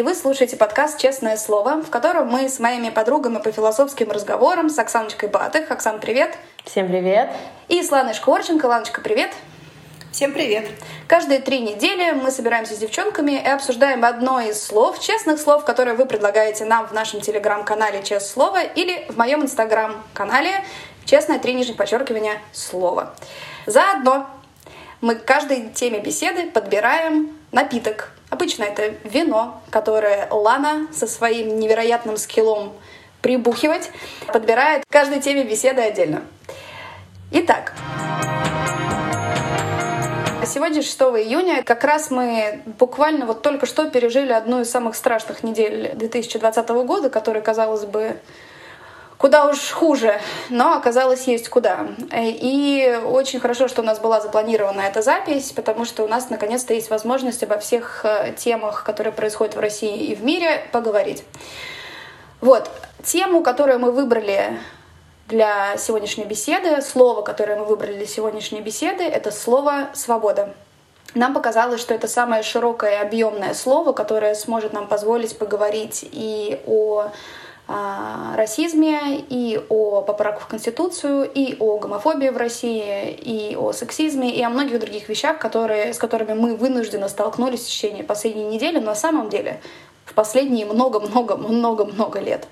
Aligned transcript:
и 0.00 0.02
вы 0.02 0.14
слушаете 0.14 0.56
подкаст 0.56 0.98
«Честное 0.98 1.36
слово», 1.36 1.82
в 1.82 1.90
котором 1.90 2.28
мы 2.28 2.48
с 2.48 2.58
моими 2.58 2.88
подругами 2.88 3.36
по 3.36 3.52
философским 3.52 4.10
разговорам 4.10 4.70
с 4.70 4.78
Оксаночкой 4.78 5.28
Батых. 5.28 5.70
Оксан, 5.70 6.00
привет! 6.00 6.38
Всем 6.64 6.88
привет! 6.88 7.28
И 7.68 7.82
с 7.82 7.90
Ланой 7.90 8.14
Шкворченко. 8.14 8.64
Ланочка, 8.64 9.02
привет! 9.02 9.30
Всем 10.10 10.32
привет! 10.32 10.70
Каждые 11.06 11.40
три 11.40 11.60
недели 11.60 12.12
мы 12.12 12.30
собираемся 12.30 12.74
с 12.74 12.78
девчонками 12.78 13.32
и 13.32 13.46
обсуждаем 13.46 14.02
одно 14.06 14.40
из 14.40 14.62
слов, 14.62 14.98
честных 15.00 15.38
слов, 15.38 15.66
которые 15.66 15.94
вы 15.94 16.06
предлагаете 16.06 16.64
нам 16.64 16.86
в 16.86 16.92
нашем 16.92 17.20
телеграм-канале 17.20 17.98
«Честное 17.98 18.20
слово» 18.20 18.62
или 18.62 19.04
в 19.10 19.18
моем 19.18 19.42
инстаграм-канале 19.42 20.64
«Честное 21.04 21.38
три 21.38 21.52
нижних 21.52 21.76
подчеркивания 21.76 22.40
слово». 22.52 23.14
Заодно 23.66 24.26
мы 25.02 25.16
к 25.16 25.26
каждой 25.26 25.68
теме 25.68 26.00
беседы 26.00 26.50
подбираем 26.50 27.36
напиток. 27.52 28.14
Обычно 28.30 28.64
это 28.64 28.94
вино, 29.04 29.60
которое 29.70 30.28
Лана 30.30 30.86
со 30.92 31.06
своим 31.06 31.58
невероятным 31.58 32.16
скиллом 32.16 32.72
прибухивать 33.22 33.90
подбирает 34.32 34.84
каждой 34.88 35.20
теме 35.20 35.44
беседы 35.44 35.82
отдельно. 35.82 36.22
Итак, 37.32 37.74
сегодня 40.46 40.82
6 40.82 41.00
июня. 41.00 41.62
Как 41.62 41.84
раз 41.84 42.10
мы 42.10 42.62
буквально 42.78 43.26
вот 43.26 43.42
только 43.42 43.66
что 43.66 43.90
пережили 43.90 44.32
одну 44.32 44.60
из 44.60 44.70
самых 44.70 44.94
страшных 44.94 45.42
недель 45.42 45.92
2020 45.94 46.68
года, 46.68 47.10
которая, 47.10 47.42
казалось 47.42 47.84
бы, 47.84 48.16
куда 49.20 49.48
уж 49.48 49.70
хуже, 49.70 50.18
но 50.48 50.74
оказалось 50.74 51.28
есть 51.28 51.50
куда. 51.50 51.88
И 52.10 52.98
очень 53.04 53.38
хорошо, 53.38 53.68
что 53.68 53.82
у 53.82 53.84
нас 53.84 53.98
была 53.98 54.18
запланирована 54.18 54.80
эта 54.80 55.02
запись, 55.02 55.52
потому 55.52 55.84
что 55.84 56.04
у 56.04 56.08
нас 56.08 56.30
наконец-то 56.30 56.72
есть 56.72 56.88
возможность 56.88 57.42
обо 57.42 57.58
всех 57.58 58.00
э, 58.06 58.32
темах, 58.38 58.82
которые 58.82 59.12
происходят 59.12 59.56
в 59.56 59.60
России 59.60 60.06
и 60.06 60.14
в 60.14 60.24
мире, 60.24 60.62
поговорить. 60.72 61.22
Вот, 62.40 62.70
тему, 63.04 63.42
которую 63.42 63.78
мы 63.78 63.92
выбрали 63.92 64.58
для 65.28 65.76
сегодняшней 65.76 66.24
беседы, 66.24 66.80
слово, 66.80 67.20
которое 67.20 67.58
мы 67.58 67.66
выбрали 67.66 67.92
для 67.92 68.06
сегодняшней 68.06 68.62
беседы, 68.62 69.04
это 69.04 69.30
слово 69.30 69.90
«свобода». 69.92 70.54
Нам 71.14 71.34
показалось, 71.34 71.82
что 71.82 71.92
это 71.92 72.08
самое 72.08 72.42
широкое 72.42 72.92
и 72.92 73.02
объемное 73.02 73.52
слово, 73.52 73.92
которое 73.92 74.34
сможет 74.34 74.72
нам 74.72 74.86
позволить 74.86 75.36
поговорить 75.36 76.08
и 76.10 76.60
о 76.66 77.10
а, 77.72 78.34
расизме, 78.36 79.24
и 79.28 79.60
о 79.68 80.02
поправках 80.02 80.42
в 80.42 80.46
Конституцию, 80.48 81.30
и 81.32 81.54
о 81.60 81.78
гомофобии 81.78 82.30
в 82.30 82.36
России, 82.36 83.12
и 83.12 83.54
о 83.54 83.70
сексизме, 83.70 84.34
и 84.34 84.42
о 84.42 84.50
многих 84.50 84.80
других 84.80 85.08
вещах, 85.08 85.38
которые, 85.38 85.94
с 85.94 85.98
которыми 85.98 86.32
мы 86.32 86.56
вынуждены 86.56 87.08
столкнулись 87.08 87.60
в 87.60 87.66
течение 87.66 88.02
последней 88.02 88.42
недели, 88.42 88.80
но 88.80 88.86
на 88.86 88.94
самом 88.96 89.30
деле 89.30 89.60
в 90.04 90.14
последние 90.14 90.66
много-много-много-много 90.66 92.18
лет. 92.18 92.48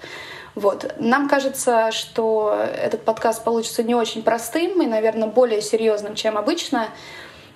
Вот. 0.55 0.95
Нам 1.01 1.29
кажется, 1.29 1.91
что 1.91 2.57
этот 2.81 3.03
подкаст 3.03 3.43
получится 3.43 3.83
не 3.83 3.97
очень 3.97 4.23
простым 4.23 4.81
и, 4.81 4.87
наверное, 4.87 5.27
более 5.27 5.63
серьезным, 5.63 6.15
чем 6.15 6.39
обычно. 6.39 6.91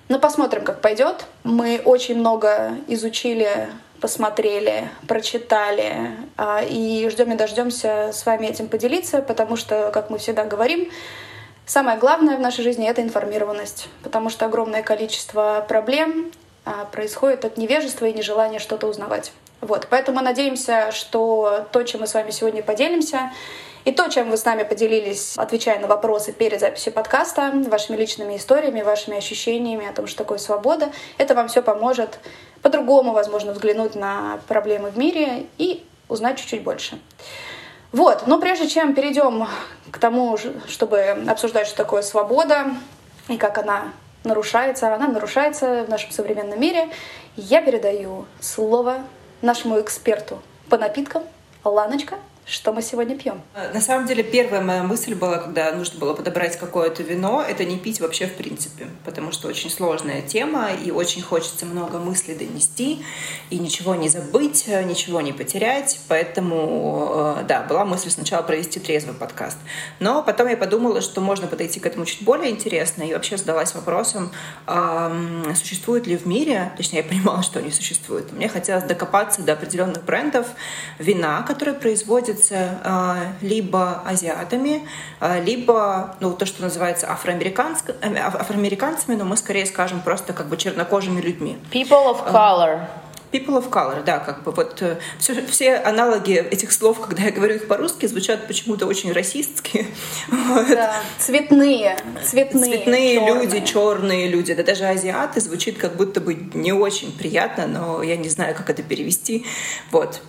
Но 0.09 0.19
посмотрим, 0.19 0.65
как 0.65 0.81
пойдет. 0.81 1.27
Мы 1.45 1.81
очень 1.85 2.19
много 2.19 2.71
изучили, 2.87 3.69
посмотрели, 4.03 4.89
прочитали 5.07 6.11
а, 6.35 6.61
и 6.61 7.07
ждем 7.07 7.31
и 7.31 7.37
дождемся 7.37 8.09
с 8.11 8.25
вами 8.25 8.47
этим 8.47 8.67
поделиться, 8.67 9.21
потому 9.21 9.55
что, 9.55 9.91
как 9.93 10.09
мы 10.09 10.17
всегда 10.17 10.43
говорим, 10.43 10.91
самое 11.65 11.97
главное 11.97 12.35
в 12.35 12.41
нашей 12.41 12.65
жизни 12.65 12.85
это 12.85 13.01
информированность, 13.01 13.87
потому 14.03 14.29
что 14.29 14.45
огромное 14.45 14.83
количество 14.83 15.65
проблем 15.69 16.33
а, 16.65 16.83
происходит 16.83 17.45
от 17.45 17.55
невежества 17.55 18.05
и 18.05 18.13
нежелания 18.13 18.59
что-то 18.59 18.87
узнавать. 18.87 19.31
Вот, 19.61 19.87
поэтому 19.89 20.19
надеемся, 20.19 20.91
что 20.91 21.65
то, 21.71 21.83
чем 21.83 22.01
мы 22.01 22.07
с 22.07 22.13
вами 22.13 22.31
сегодня 22.31 22.61
поделимся, 22.61 23.31
и 23.85 23.91
то, 23.91 24.07
чем 24.09 24.29
вы 24.29 24.37
с 24.37 24.45
нами 24.45 24.63
поделились, 24.63 25.33
отвечая 25.37 25.79
на 25.79 25.87
вопросы 25.87 26.31
перед 26.31 26.59
записью 26.59 26.93
подкаста, 26.93 27.51
вашими 27.67 27.95
личными 27.95 28.37
историями, 28.37 28.81
вашими 28.81 29.17
ощущениями 29.17 29.87
о 29.87 29.93
том, 29.93 30.07
что 30.07 30.19
такое 30.19 30.37
свобода, 30.37 30.91
это 31.17 31.35
вам 31.35 31.47
все 31.47 31.61
поможет 31.61 32.19
по-другому, 32.61 33.11
возможно, 33.11 33.51
взглянуть 33.51 33.95
на 33.95 34.39
проблемы 34.47 34.89
в 34.89 34.97
мире 34.97 35.47
и 35.57 35.85
узнать 36.07 36.37
чуть-чуть 36.37 36.63
больше. 36.63 36.99
Вот, 37.91 38.25
но 38.25 38.39
прежде 38.39 38.67
чем 38.67 38.95
перейдем 38.95 39.47
к 39.91 39.99
тому, 39.99 40.37
чтобы 40.67 40.99
обсуждать, 41.27 41.67
что 41.67 41.77
такое 41.77 42.01
свобода 42.01 42.71
и 43.27 43.37
как 43.37 43.57
она 43.57 43.93
нарушается, 44.23 44.93
она 44.93 45.07
нарушается 45.07 45.83
в 45.83 45.89
нашем 45.89 46.11
современном 46.11 46.59
мире, 46.59 46.89
я 47.35 47.61
передаю 47.61 48.25
слово 48.39 49.03
нашему 49.41 49.79
эксперту 49.79 50.41
по 50.69 50.77
напиткам. 50.77 51.23
Ланочка, 51.63 52.17
что 52.45 52.73
мы 52.73 52.81
сегодня 52.81 53.17
пьем? 53.17 53.41
На 53.73 53.81
самом 53.81 54.07
деле, 54.07 54.23
первая 54.23 54.61
моя 54.61 54.83
мысль 54.83 55.15
была, 55.15 55.37
когда 55.37 55.71
нужно 55.71 55.99
было 55.99 56.13
подобрать 56.13 56.57
какое-то 56.57 57.03
вино, 57.03 57.43
это 57.47 57.65
не 57.65 57.77
пить 57.77 57.99
вообще 58.01 58.27
в 58.27 58.35
принципе, 58.35 58.87
потому 59.05 59.31
что 59.31 59.47
очень 59.47 59.69
сложная 59.69 60.21
тема, 60.21 60.69
и 60.71 60.91
очень 60.91 61.21
хочется 61.21 61.65
много 61.65 61.99
мыслей 61.99 62.35
донести, 62.35 63.03
и 63.49 63.59
ничего 63.59 63.95
не 63.95 64.09
забыть, 64.09 64.67
ничего 64.67 65.21
не 65.21 65.33
потерять, 65.33 65.99
поэтому, 66.07 67.37
э, 67.39 67.43
да, 67.47 67.63
была 67.63 67.85
мысль 67.85 68.09
сначала 68.09 68.41
провести 68.43 68.79
трезвый 68.79 69.15
подкаст. 69.15 69.57
Но 69.99 70.23
потом 70.23 70.47
я 70.47 70.57
подумала, 70.57 71.01
что 71.01 71.21
можно 71.21 71.47
подойти 71.47 71.79
к 71.79 71.85
этому 71.85 72.05
чуть 72.05 72.23
более 72.23 72.51
интересно, 72.51 73.03
и 73.03 73.13
вообще 73.13 73.37
задалась 73.37 73.73
вопросом, 73.73 74.31
существует 75.55 76.07
ли 76.07 76.17
в 76.17 76.25
мире, 76.25 76.73
точнее, 76.77 76.99
я 76.99 77.03
понимала, 77.03 77.43
что 77.43 77.59
они 77.59 77.71
существуют. 77.71 78.31
Мне 78.31 78.49
хотелось 78.49 78.83
докопаться 78.83 79.41
до 79.41 79.53
определенных 79.53 80.03
брендов 80.03 80.47
вина, 80.99 81.43
которые 81.43 81.75
производят 81.75 82.32
производится 82.33 82.79
а, 82.83 83.17
либо 83.41 84.01
азиатами, 84.05 84.87
а, 85.19 85.39
либо 85.39 86.15
ну, 86.19 86.33
то, 86.33 86.45
что 86.45 86.61
называется 86.61 87.11
афроамериканцами, 87.11 88.19
афроамериканцами, 88.19 89.15
но 89.15 89.25
мы 89.25 89.37
скорее 89.37 89.65
скажем 89.65 90.01
просто 90.01 90.33
как 90.33 90.47
бы 90.47 90.57
чернокожими 90.57 91.21
людьми. 91.21 91.57
People 91.71 92.07
of 92.07 92.31
color. 92.31 92.81
People 93.33 93.57
of 93.57 93.69
color, 93.71 94.03
да, 94.03 94.19
как 94.19 94.43
бы 94.43 94.51
вот 94.51 94.83
все, 95.17 95.33
э, 95.33 95.45
все 95.47 95.75
аналоги 95.77 96.35
этих 96.35 96.71
слов, 96.71 96.99
когда 96.99 97.23
я 97.23 97.31
говорю 97.31 97.55
их 97.55 97.67
по-русски, 97.67 98.05
звучат 98.05 98.45
почему-то 98.47 98.85
очень 98.85 99.11
расистски. 99.11 99.87
Да, 100.73 100.95
цветные, 101.17 101.97
цветные, 102.23 102.65
цветные 102.65 103.15
черные. 103.15 103.33
люди, 103.33 103.65
черные 103.65 104.27
люди, 104.27 104.53
да 104.53 104.63
даже 104.63 104.85
азиаты 104.85 105.41
звучит 105.41 105.77
как 105.77 105.95
будто 105.95 106.21
бы 106.21 106.35
не 106.53 106.71
очень 106.71 107.11
приятно, 107.11 107.67
но 107.67 108.03
я 108.03 108.15
не 108.17 108.29
знаю, 108.29 108.55
как 108.55 108.69
это 108.69 108.83
перевести. 108.83 109.45
Вот, 109.91 110.21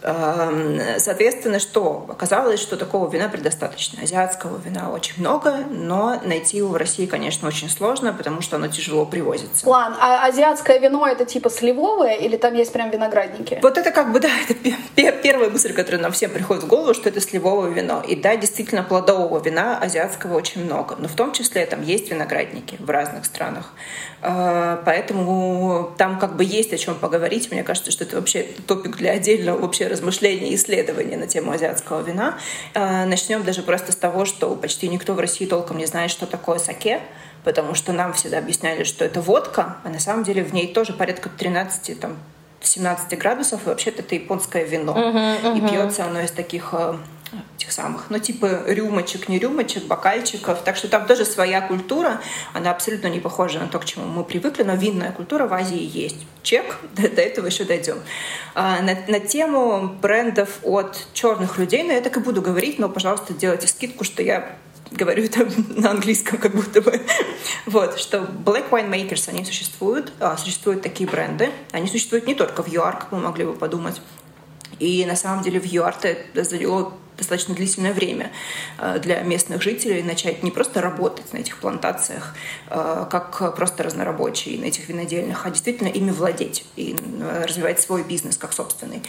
соответственно, 0.99 1.59
что 1.59 2.07
оказалось, 2.09 2.61
что 2.61 2.77
такого 2.77 3.11
вина 3.11 3.29
предостаточно, 3.29 4.03
азиатского 4.03 4.59
вина 4.65 4.91
очень 4.91 5.15
много, 5.19 5.65
но 5.71 6.21
найти 6.25 6.59
его 6.59 6.69
в 6.71 6.77
России, 6.77 7.07
конечно, 7.07 7.49
очень 7.49 7.69
сложно, 7.69 8.13
потому 8.13 8.41
что 8.41 8.57
оно 8.57 8.69
тяжело 8.69 9.05
привозится. 9.05 9.69
Ладно, 9.69 9.97
а 10.01 10.27
азиатское 10.27 10.79
вино 10.79 11.07
это 11.07 11.25
типа 11.25 11.51
сливовое 11.51 12.15
или 12.15 12.37
там 12.37 12.55
есть 12.55 12.73
прям 12.73 12.91
виноградники. 12.95 13.59
Вот 13.63 13.79
это 13.79 13.91
как 13.91 14.13
бы, 14.13 14.21
да, 14.25 14.31
это 14.47 15.13
первая 15.23 15.51
мысль, 15.51 15.73
которая 15.73 16.01
нам 16.01 16.13
всем 16.13 16.31
приходит 16.31 16.65
в 16.65 16.67
голову, 16.67 16.95
что 16.95 17.09
это 17.09 17.21
сливовое 17.21 17.71
вино. 17.71 18.03
И 18.07 18.17
да, 18.17 18.37
действительно, 18.37 18.83
плодового 18.83 19.43
вина 19.43 19.79
азиатского 19.79 20.37
очень 20.37 20.65
много. 20.65 20.97
Но 20.99 21.09
в 21.09 21.15
том 21.15 21.33
числе 21.33 21.67
там 21.67 21.83
есть 21.83 22.11
виноградники 22.11 22.77
в 22.79 22.89
разных 22.91 23.25
странах. 23.25 23.73
А, 24.23 24.83
поэтому 24.85 25.93
там 25.99 26.19
как 26.19 26.37
бы 26.37 26.45
есть 26.45 26.73
о 26.73 26.79
чем 26.79 26.95
поговорить. 26.95 27.51
Мне 27.51 27.63
кажется, 27.63 27.91
что 27.91 28.05
это 28.05 28.17
вообще 28.17 28.47
топик 28.67 28.97
для 28.97 29.13
отдельного 29.13 29.59
вообще 29.59 29.87
размышления 29.87 30.51
и 30.51 30.55
исследования 30.55 31.17
на 31.17 31.27
тему 31.27 31.53
азиатского 31.53 32.03
вина. 32.03 32.39
А, 32.75 33.05
начнем 33.05 33.43
даже 33.43 33.63
просто 33.63 33.93
с 33.93 33.97
того, 33.97 34.25
что 34.25 34.55
почти 34.55 34.89
никто 34.89 35.15
в 35.15 35.21
России 35.21 35.47
толком 35.47 35.79
не 35.79 35.87
знает, 35.87 36.11
что 36.11 36.27
такое 36.27 36.59
саке 36.59 37.01
потому 37.45 37.75
что 37.75 37.93
нам 37.93 38.15
всегда 38.15 38.39
объясняли, 38.39 38.85
что 38.85 39.05
это 39.05 39.21
водка, 39.21 39.77
а 39.85 39.91
на 39.91 40.01
самом 40.01 40.25
деле 40.25 40.43
в 40.43 40.53
ней 40.53 40.73
тоже 40.73 40.93
порядка 40.93 41.29
13 41.29 42.01
там, 42.01 42.17
17 42.67 43.19
градусов, 43.19 43.67
и 43.67 43.69
вообще-то 43.69 44.03
это 44.03 44.15
японское 44.15 44.65
вино. 44.65 44.93
Uh-huh, 44.93 45.43
uh-huh. 45.43 45.59
И 45.59 45.69
пьется 45.69 46.05
оно 46.05 46.21
из 46.21 46.31
таких 46.31 46.71
э, 46.73 46.95
тех 47.57 47.73
самых, 47.73 48.07
ну, 48.11 48.19
типа 48.19 48.65
рюмочек, 48.67 49.29
не 49.29 49.39
рюмочек, 49.39 49.85
бокальчиков. 49.85 50.63
Так 50.63 50.77
что 50.77 50.89
там 50.89 51.07
тоже 51.07 51.25
своя 51.25 51.61
культура. 51.61 52.21
Она 52.53 52.71
абсолютно 52.71 53.09
не 53.09 53.21
похожа 53.21 53.59
на 53.59 53.69
то, 53.69 53.79
к 53.79 53.85
чему 53.85 54.07
мы 54.07 54.25
привыкли, 54.25 54.63
но 54.63 54.75
винная 54.75 55.13
культура 55.13 55.47
в 55.47 55.55
Азии 55.55 55.81
есть. 55.83 56.27
Чек, 56.43 56.79
до, 56.93 57.03
до 57.09 57.23
этого 57.23 57.47
еще 57.47 57.65
дойдем. 57.65 57.99
А, 58.55 58.81
на, 58.83 58.97
на 59.09 59.21
тему 59.21 59.89
брендов 60.01 60.59
от 60.63 61.07
черных 61.13 61.59
людей, 61.59 61.83
но 61.83 61.89
ну, 61.89 61.95
я 61.95 62.01
так 62.01 62.17
и 62.17 62.21
буду 62.21 62.43
говорить, 62.43 62.79
но, 62.79 62.89
пожалуйста, 62.89 63.33
делайте 63.35 63.67
скидку, 63.67 64.05
что 64.05 64.23
я 64.23 64.57
говорю 64.95 65.25
это 65.25 65.47
на 65.69 65.91
английском 65.91 66.39
как 66.39 66.55
будто 66.55 66.81
бы. 66.81 67.01
вот, 67.67 67.99
что 67.99 68.19
Black 68.19 68.71
Wine 68.71 68.91
Makers, 68.91 69.29
они 69.29 69.45
существуют, 69.45 70.13
а, 70.21 70.37
существуют 70.37 70.83
такие 70.83 71.09
бренды. 71.09 71.51
Они 71.73 71.89
существуют 71.89 72.27
не 72.27 72.35
только 72.35 72.63
в 72.63 72.69
ЮАР, 72.69 72.99
как 72.99 73.13
вы 73.13 73.19
могли 73.19 73.45
бы 73.45 73.55
подумать. 73.55 74.01
И 74.79 75.05
на 75.07 75.17
самом 75.17 75.43
деле 75.43 75.61
в 75.61 75.65
ЮАР 75.65 75.97
это 76.03 76.45
заняло 76.45 76.93
достаточно 77.17 77.55
длительное 77.55 77.93
время 77.93 78.31
а, 78.79 78.99
для 78.99 79.21
местных 79.21 79.63
жителей 79.63 80.03
начать 80.03 80.43
не 80.43 80.51
просто 80.51 80.81
работать 80.81 81.33
на 81.33 81.39
этих 81.39 81.59
плантациях, 81.59 82.35
а, 82.69 83.05
как 83.05 83.55
просто 83.57 83.83
разнорабочие 83.83 84.59
на 84.59 84.65
этих 84.65 84.89
винодельных, 84.89 85.47
а 85.47 85.51
действительно 85.51 85.89
ими 85.89 86.11
владеть 86.11 86.65
и 86.77 86.97
развивать 87.43 87.81
свой 87.81 88.03
бизнес 88.03 88.37
как 88.37 88.53
собственный. 88.53 89.03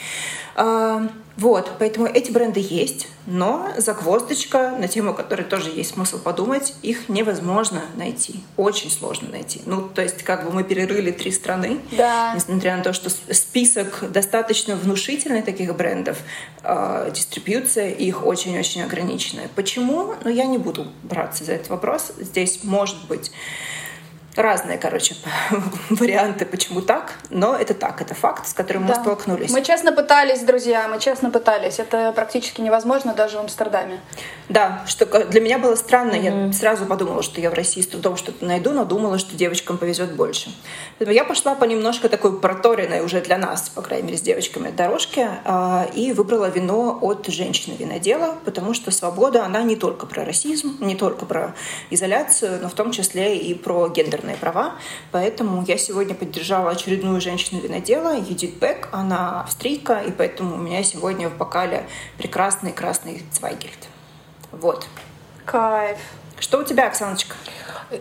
Вот, 1.37 1.69
поэтому 1.79 2.05
эти 2.05 2.31
бренды 2.31 2.61
есть, 2.61 3.09
но 3.25 3.69
загвоздочка 3.75 4.71
на 4.79 4.87
тему, 4.87 5.13
которой 5.13 5.43
тоже 5.43 5.69
есть 5.69 5.93
смысл 5.93 6.17
подумать, 6.17 6.73
их 6.81 7.09
невозможно 7.09 7.81
найти, 7.95 8.39
очень 8.55 8.89
сложно 8.89 9.29
найти. 9.29 9.61
Ну, 9.65 9.81
то 9.81 10.01
есть 10.01 10.23
как 10.23 10.45
бы 10.45 10.51
мы 10.51 10.63
перерыли 10.63 11.11
три 11.11 11.31
страны, 11.31 11.79
да. 11.91 12.33
несмотря 12.35 12.77
на 12.77 12.83
то, 12.83 12.93
что 12.93 13.09
список 13.09 14.09
достаточно 14.11 14.77
внушительный 14.77 15.41
таких 15.41 15.75
брендов, 15.75 16.19
э, 16.63 17.11
дистрибьюция 17.13 17.89
их 17.95 18.25
очень-очень 18.25 18.83
ограниченная. 18.83 19.49
Почему? 19.55 20.13
Ну, 20.23 20.29
я 20.29 20.45
не 20.45 20.57
буду 20.57 20.87
браться 21.03 21.43
за 21.43 21.53
этот 21.53 21.69
вопрос. 21.69 22.11
Здесь 22.17 22.63
может 22.63 23.07
быть 23.07 23.31
разные, 24.35 24.77
короче, 24.77 25.15
варианты, 25.89 26.45
почему 26.45 26.81
так, 26.81 27.13
но 27.29 27.55
это 27.55 27.73
так, 27.73 28.01
это 28.01 28.13
факт, 28.13 28.47
с 28.47 28.53
которым 28.53 28.85
да. 28.85 28.95
мы 28.95 29.01
столкнулись. 29.01 29.51
Мы 29.51 29.63
честно 29.63 29.91
пытались, 29.91 30.41
друзья, 30.41 30.87
мы 30.87 30.99
честно 30.99 31.29
пытались. 31.29 31.79
Это 31.79 32.11
практически 32.13 32.61
невозможно 32.61 33.13
даже 33.13 33.37
в 33.37 33.41
Амстердаме. 33.41 33.99
Да, 34.49 34.83
что 34.85 35.05
для 35.25 35.41
меня 35.41 35.57
было 35.57 35.75
странно. 35.75 36.13
Mm-hmm. 36.13 36.47
Я 36.47 36.53
сразу 36.53 36.85
подумала, 36.85 37.23
что 37.23 37.41
я 37.41 37.49
в 37.49 37.53
России 37.53 37.81
с 37.81 37.87
трудом 37.87 38.17
что-то 38.17 38.45
найду, 38.45 38.71
но 38.71 38.85
думала, 38.85 39.17
что 39.17 39.35
девочкам 39.35 39.77
повезет 39.77 40.15
больше. 40.15 40.51
Поэтому 40.97 41.15
я 41.15 41.23
пошла 41.23 41.55
по 41.55 41.63
немножко 41.63 42.09
такой 42.09 42.39
проторенной 42.39 43.01
уже 43.01 43.21
для 43.21 43.37
нас, 43.37 43.69
по 43.69 43.81
крайней 43.81 44.07
мере, 44.07 44.17
с 44.17 44.21
девочками 44.21 44.69
дорожке, 44.69 45.29
а, 45.45 45.87
и 45.93 46.11
выбрала 46.11 46.49
вино 46.49 46.97
от 47.01 47.27
женщины-винодела, 47.27 48.35
потому 48.45 48.73
что 48.73 48.91
свобода, 48.91 49.45
она 49.45 49.63
не 49.63 49.75
только 49.75 50.05
про 50.05 50.25
расизм, 50.25 50.77
не 50.79 50.95
только 50.95 51.25
про 51.25 51.55
изоляцию, 51.89 52.59
но 52.61 52.69
в 52.69 52.73
том 52.73 52.91
числе 52.91 53.37
и 53.37 53.53
про 53.53 53.89
гендерную 53.89 54.24
авторские 54.25 54.35
права, 54.35 54.75
поэтому 55.11 55.63
я 55.67 55.77
сегодня 55.77 56.15
поддержала 56.15 56.71
очередную 56.71 57.21
женщину-винодела, 57.21 58.15
Юдит 58.17 58.59
Бек, 58.59 58.89
она 58.91 59.41
австрийка, 59.41 60.01
и 60.07 60.11
поэтому 60.11 60.55
у 60.55 60.57
меня 60.57 60.83
сегодня 60.83 61.29
в 61.29 61.37
бокале 61.37 61.85
прекрасный 62.17 62.71
красный 62.71 63.23
Цвайгельд. 63.31 63.89
Вот. 64.51 64.87
Кайф. 65.45 65.97
Что 66.39 66.59
у 66.59 66.63
тебя, 66.63 66.87
Оксаночка? 66.87 67.35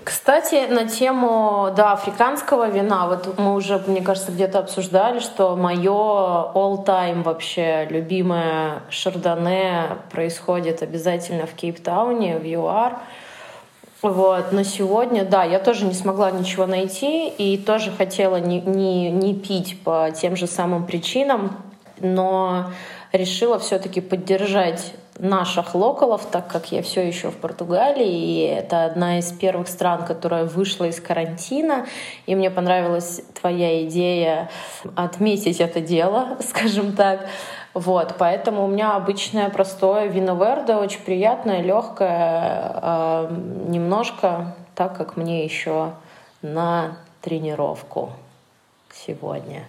Кстати, 0.03 0.67
на 0.71 0.89
тему 0.89 1.73
да, 1.77 1.93
африканского 1.93 2.69
вина, 2.71 3.07
вот 3.07 3.39
мы 3.39 3.55
уже, 3.55 3.79
мне 3.87 4.01
кажется, 4.01 4.33
где-то 4.33 4.59
обсуждали, 4.61 5.21
что 5.21 5.57
мое 5.57 5.93
all-time 5.93 7.23
вообще 7.23 7.87
любимое 7.91 8.83
шардоне 8.89 9.99
происходит 10.11 10.83
обязательно 10.83 11.47
в 11.47 11.53
Кейптауне, 11.53 12.39
в 12.39 12.45
ЮАР. 12.45 12.99
Вот, 14.05 14.53
но 14.53 14.65
сегодня, 14.65 15.25
да, 15.25 15.45
я 15.45 15.59
тоже 15.59 15.87
не 15.87 15.95
смогла 15.95 16.31
ничего 16.31 16.67
найти 16.67 17.27
и 17.27 17.57
тоже 17.57 17.91
хотела 17.91 18.37
не, 18.37 18.61
не, 18.61 19.11
не 19.11 19.35
пить 19.35 19.83
по 19.83 20.11
тем 20.15 20.37
же 20.37 20.47
самым 20.47 20.85
причинам, 20.85 21.57
но 22.01 22.71
решила 23.13 23.59
все-таки 23.59 24.03
поддержать 24.03 24.93
наших 25.19 25.75
локалов, 25.75 26.27
так 26.31 26.49
как 26.49 26.71
я 26.71 26.83
все 26.83 27.01
еще 27.01 27.31
в 27.31 27.37
Португалии, 27.37 28.07
и 28.07 28.41
это 28.41 28.85
одна 28.85 29.21
из 29.21 29.33
первых 29.33 29.69
стран, 29.69 30.05
которая 30.05 30.45
вышла 30.45 30.85
из 30.85 31.01
карантина, 31.01 31.87
и 32.27 32.35
мне 32.35 32.51
понравилась 32.51 33.23
твоя 33.41 33.87
идея 33.87 34.51
отметить 34.97 35.63
это 35.63 35.81
дело, 35.81 36.37
скажем 36.47 36.93
так. 36.93 37.27
Вот, 37.75 38.15
поэтому 38.19 38.65
у 38.65 38.69
меня 38.69 38.95
обычное 38.95 39.51
простое 39.51 40.07
вино 40.07 40.37
верде, 40.37 40.77
очень 40.77 41.01
приятное, 41.01 41.61
легкое, 41.61 42.73
э, 42.81 43.37
немножко 43.67 44.55
так, 44.77 44.97
как 44.97 45.17
мне 45.17 45.45
еще 45.45 45.91
на 46.41 46.97
тренировку 47.21 48.13
сегодня. 48.93 49.65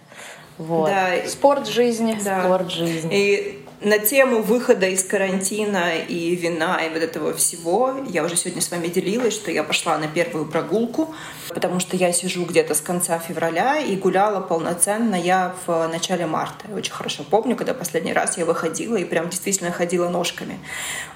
Вот. 0.56 0.88
Да, 0.88 1.26
спорт 1.26 1.66
жизни. 1.66 2.16
Да. 2.24 2.44
Спорт 2.44 2.70
жизни. 2.70 3.10
И 3.12 3.65
на 3.80 3.98
тему 3.98 4.40
выхода 4.42 4.86
из 4.86 5.04
карантина 5.04 5.98
и 5.98 6.34
вина 6.34 6.80
и 6.84 6.88
вот 6.88 7.02
этого 7.02 7.34
всего 7.34 7.94
я 8.08 8.24
уже 8.24 8.36
сегодня 8.36 8.62
с 8.62 8.70
вами 8.70 8.86
делилась, 8.86 9.34
что 9.34 9.50
я 9.50 9.62
пошла 9.62 9.98
на 9.98 10.08
первую 10.08 10.46
прогулку, 10.46 11.14
потому 11.48 11.78
что 11.78 11.96
я 11.96 12.12
сижу 12.12 12.44
где-то 12.46 12.74
с 12.74 12.80
конца 12.80 13.18
февраля 13.18 13.78
и 13.78 13.96
гуляла 13.96 14.40
полноценно 14.40 15.14
я 15.14 15.54
в 15.66 15.88
начале 15.88 16.26
марта. 16.26 16.66
Я 16.68 16.74
очень 16.74 16.92
хорошо 16.92 17.22
помню, 17.28 17.54
когда 17.54 17.74
последний 17.74 18.14
раз 18.14 18.38
я 18.38 18.46
выходила 18.46 18.96
и 18.96 19.04
прям 19.04 19.28
действительно 19.28 19.70
ходила 19.72 20.08
ножками. 20.08 20.58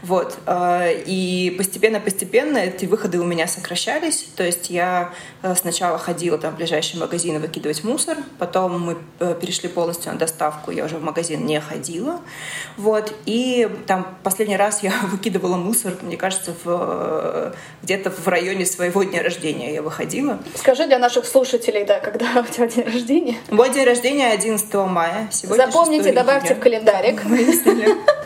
Вот. 0.03 0.39
Э, 0.47 1.03
и 1.07 1.55
постепенно-постепенно 1.57 2.59
эти 2.59 2.85
выходы 2.85 3.19
у 3.19 3.25
меня 3.25 3.47
сокращались. 3.47 4.29
То 4.37 4.45
есть 4.45 4.69
я 4.69 5.13
э, 5.43 5.55
сначала 5.55 5.99
ходила 5.99 6.37
там 6.37 6.53
в 6.53 6.57
ближайшие 6.57 7.01
магазины 7.01 7.39
выкидывать 7.39 7.85
мусор, 7.85 8.19
потом 8.39 8.81
мы 8.81 8.99
э, 9.19 9.35
перешли 9.41 9.69
полностью 9.69 10.13
на 10.13 10.19
доставку, 10.19 10.71
я 10.71 10.85
уже 10.85 10.99
в 10.99 11.03
магазин 11.03 11.47
не 11.47 11.61
ходила. 11.61 12.21
Вот. 12.77 13.15
И 13.27 13.69
там 13.87 14.17
последний 14.23 14.57
раз 14.57 14.83
я 14.83 14.93
выкидывала 15.05 15.57
мусор, 15.57 15.95
мне 16.03 16.17
кажется, 16.17 16.55
в, 16.65 17.55
где-то 17.83 18.11
в 18.11 18.27
районе 18.29 18.67
своего 18.67 19.03
дня 19.03 19.23
рождения 19.23 19.75
я 19.75 19.83
выходила. 19.83 20.39
Скажи 20.55 20.87
для 20.87 20.99
наших 20.99 21.27
слушателей, 21.27 21.85
да, 21.85 22.01
когда 22.01 22.27
у 22.49 22.53
тебя 22.53 22.67
день 22.67 22.85
рождения? 22.85 23.37
Мой 23.51 23.71
день 23.71 23.85
рождения 23.85 24.31
11 24.33 24.75
мая. 24.75 25.29
Сегодня 25.31 25.67
Запомните, 25.67 26.13
добавьте 26.13 26.55
в 26.55 26.61
календарик. 26.61 27.23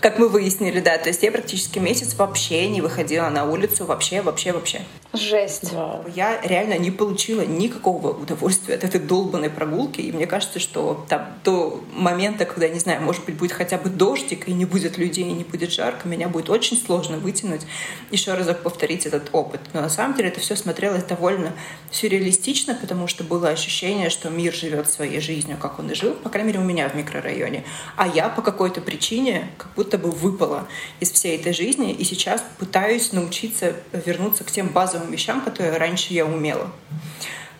как 0.00 0.18
мы 0.18 0.28
выяснили, 0.28 0.80
да. 0.80 0.98
То 0.98 1.08
есть 1.08 1.22
я 1.22 1.32
практически 1.32 1.78
месяц 1.78 2.14
вообще 2.14 2.68
не 2.68 2.80
выходила 2.80 3.28
на 3.28 3.44
улицу, 3.44 3.84
вообще, 3.84 4.22
вообще, 4.22 4.52
вообще. 4.52 4.82
Жесть. 5.12 5.72
Да. 5.72 6.02
Я 6.14 6.40
реально 6.42 6.76
не 6.78 6.90
получила 6.90 7.42
никакого 7.42 8.10
удовольствия 8.10 8.74
от 8.74 8.84
этой 8.84 9.00
долбанной 9.00 9.48
прогулки, 9.48 10.00
и 10.00 10.12
мне 10.12 10.26
кажется, 10.26 10.58
что 10.58 11.06
там 11.08 11.26
до 11.44 11.82
момента, 11.94 12.44
когда, 12.44 12.68
не 12.68 12.78
знаю, 12.78 13.00
может 13.00 13.24
быть, 13.24 13.36
будет 13.36 13.52
хотя 13.52 13.78
бы 13.78 13.88
дождик, 13.88 14.48
и 14.48 14.52
не 14.52 14.66
будет 14.66 14.98
людей, 14.98 15.24
и 15.24 15.32
не 15.32 15.44
будет 15.44 15.72
жарко, 15.72 16.06
меня 16.06 16.28
будет 16.28 16.50
очень 16.50 16.76
сложно 16.76 17.16
вытянуть, 17.16 17.62
еще 18.10 18.34
разок 18.34 18.62
повторить 18.62 19.06
этот 19.06 19.30
опыт. 19.32 19.60
Но 19.72 19.80
на 19.80 19.88
самом 19.88 20.14
деле 20.14 20.28
это 20.28 20.40
все 20.40 20.56
смотрелось 20.56 21.04
довольно 21.04 21.52
сюрреалистично, 21.90 22.76
потому 22.78 23.06
что 23.06 23.24
было 23.24 23.48
ощущение, 23.48 24.10
что 24.10 24.28
мир 24.28 24.52
живет 24.52 24.90
своей 24.90 25.20
жизнью, 25.20 25.56
как 25.60 25.78
он 25.78 25.90
и 25.90 25.94
жил, 25.94 26.12
по 26.12 26.28
крайней 26.28 26.48
мере, 26.48 26.60
у 26.60 26.64
меня 26.64 26.88
в 26.88 26.94
микрорайоне. 26.94 27.64
А 27.96 28.06
я 28.06 28.28
по 28.28 28.42
какой-то 28.42 28.82
причине 28.82 29.48
как 29.56 29.72
будто 29.74 29.87
бы 29.96 30.10
выпала 30.10 30.68
из 31.00 31.10
всей 31.12 31.38
этой 31.38 31.54
жизни, 31.54 31.92
и 31.92 32.04
сейчас 32.04 32.44
пытаюсь 32.58 33.12
научиться 33.12 33.76
вернуться 33.92 34.44
к 34.44 34.50
тем 34.50 34.68
базовым 34.68 35.10
вещам, 35.10 35.40
которые 35.40 35.78
раньше 35.78 36.12
я 36.12 36.26
умела. 36.26 36.70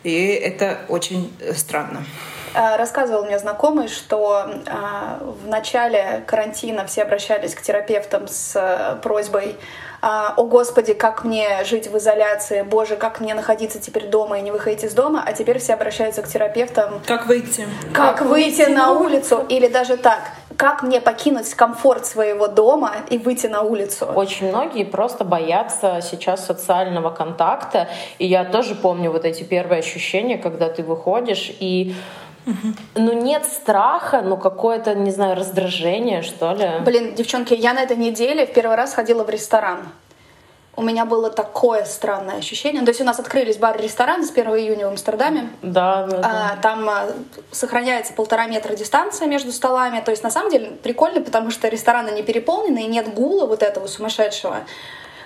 И 0.03 0.13
это 0.13 0.85
очень 0.89 1.33
э, 1.41 1.55
странно. 1.55 2.05
А, 2.55 2.77
рассказывал 2.77 3.25
мне 3.25 3.39
знакомый, 3.39 3.89
что 3.89 4.45
а, 4.67 5.19
в 5.21 5.47
начале 5.47 6.23
карантина 6.27 6.87
все 6.87 7.03
обращались 7.03 7.55
к 7.55 7.63
терапевтам 7.63 8.29
с 8.29 8.55
э, 8.55 8.97
просьбой 9.03 9.57
а, 10.01 10.35
«О 10.37 10.45
Господи, 10.45 10.95
как 10.95 11.25
мне 11.25 11.65
жить 11.65 11.89
в 11.89 11.99
изоляции? 11.99 12.63
Боже, 12.63 12.97
как 12.97 13.21
мне 13.21 13.35
находиться 13.35 13.81
теперь 13.81 14.07
дома 14.07 14.39
и 14.39 14.43
не 14.43 14.53
выходить 14.53 14.85
из 14.85 14.95
дома?» 14.95 15.23
А 15.27 15.33
теперь 15.33 15.59
все 15.59 15.75
обращаются 15.75 16.23
к 16.23 16.29
терапевтам. 16.29 17.01
Как 17.07 17.27
выйти? 17.27 17.67
Как, 17.93 18.19
как 18.19 18.27
выйти, 18.27 18.59
выйти 18.59 18.71
на 18.71 18.93
улицу? 18.93 19.45
Или 19.49 19.67
даже 19.67 19.97
так, 19.97 20.21
как 20.57 20.83
мне 20.85 21.01
покинуть 21.01 21.53
комфорт 21.55 22.07
своего 22.07 22.47
дома 22.47 22.93
и 23.11 23.19
выйти 23.19 23.47
на 23.47 23.63
улицу? 23.63 24.07
Очень 24.07 24.49
многие 24.49 24.85
просто 24.85 25.25
боятся 25.25 26.01
сейчас 26.01 26.47
социального 26.47 27.11
контакта. 27.11 27.89
И 28.19 28.27
я 28.27 28.45
тоже 28.45 28.77
помню 28.77 29.11
вот 29.11 29.25
эти 29.25 29.43
первые 29.43 29.81
ощущения, 29.81 30.39
когда 30.39 30.69
ты 30.69 30.85
выходишь 30.85 31.51
и 31.59 31.95
ну, 32.95 33.13
нет 33.13 33.45
страха, 33.45 34.23
ну, 34.23 34.37
какое-то, 34.37 34.95
не 34.95 35.11
знаю, 35.11 35.37
раздражение, 35.37 36.23
что 36.23 36.53
ли. 36.53 36.69
Блин, 36.85 37.15
девчонки, 37.15 37.55
я 37.55 37.73
на 37.73 37.83
этой 37.83 37.97
неделе 37.97 38.47
в 38.47 38.53
первый 38.53 38.77
раз 38.77 38.95
ходила 38.95 39.25
в 39.25 39.31
ресторан. 39.31 39.89
У 40.77 40.83
меня 40.83 41.05
было 41.05 41.29
такое 41.29 41.85
странное 41.85 42.37
ощущение. 42.37 42.83
То 42.83 42.91
есть 42.91 43.01
у 43.01 43.05
нас 43.05 43.19
открылись 43.19 43.57
бар 43.57 43.77
и 43.79 43.83
ресторан 43.83 44.25
с 44.25 44.31
1 44.31 44.47
июня 44.47 44.87
в 44.87 44.91
Амстердаме. 44.91 45.51
Да, 45.61 46.07
да, 46.07 46.19
да. 46.19 46.53
А, 46.53 46.63
там 46.63 46.89
а, 46.89 47.09
сохраняется 47.51 48.13
полтора 48.13 48.47
метра 48.47 48.77
дистанция 48.77 49.27
между 49.27 49.51
столами. 49.51 50.01
То 50.01 50.13
есть 50.13 50.23
на 50.23 50.31
самом 50.31 50.53
деле 50.53 50.71
прикольно, 50.81 51.21
потому 51.21 51.51
что 51.51 51.67
рестораны 51.67 52.11
не 52.11 52.23
переполнены 52.23 52.85
и 52.85 52.87
нет 52.87 53.13
гула 53.13 53.47
вот 53.47 53.65
этого 53.65 53.89
сумасшедшего 53.89 54.59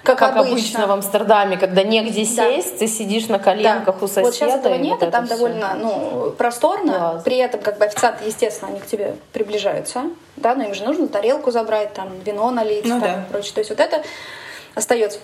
как, 0.03 0.19
как 0.19 0.37
обычно. 0.37 0.53
обычно 0.53 0.87
в 0.87 0.91
Амстердаме, 0.93 1.57
когда 1.57 1.85
негде 1.85 2.25
сесть, 2.25 2.73
да. 2.73 2.79
ты 2.79 2.89
сидишь 2.89 3.29
на 3.29 3.39
коленках 3.39 3.99
да. 3.99 4.05
у 4.05 4.09
соседа. 4.09 4.27
Вот 4.27 4.35
сейчас 4.35 4.55
этого 4.57 4.75
нет, 4.75 5.01
вот 5.01 5.11
там 5.11 5.27
довольно 5.27 5.75
ну, 5.75 6.35
просторно. 6.37 6.93
Класс. 6.93 7.23
При 7.23 7.37
этом 7.37 7.61
как 7.61 7.79
бы 7.79 7.85
официанты, 7.85 8.25
естественно, 8.25 8.73
они 8.73 8.81
к 8.81 8.87
тебе 8.87 9.15
приближаются, 9.33 10.05
да, 10.37 10.55
но 10.55 10.65
им 10.65 10.75
же 10.75 10.85
нужно 10.85 11.07
тарелку 11.07 11.53
забрать, 11.53 11.95
там 11.95 12.19
вино 12.25 12.51
налить, 12.51 12.85
ну, 12.85 13.01
там, 13.01 13.01
да. 13.01 13.23
и 13.23 13.31
прочее. 13.31 13.55
То 13.55 13.61
есть 13.61 13.71
вот 13.71 13.79
это 13.81 14.03
остается. 14.75 15.21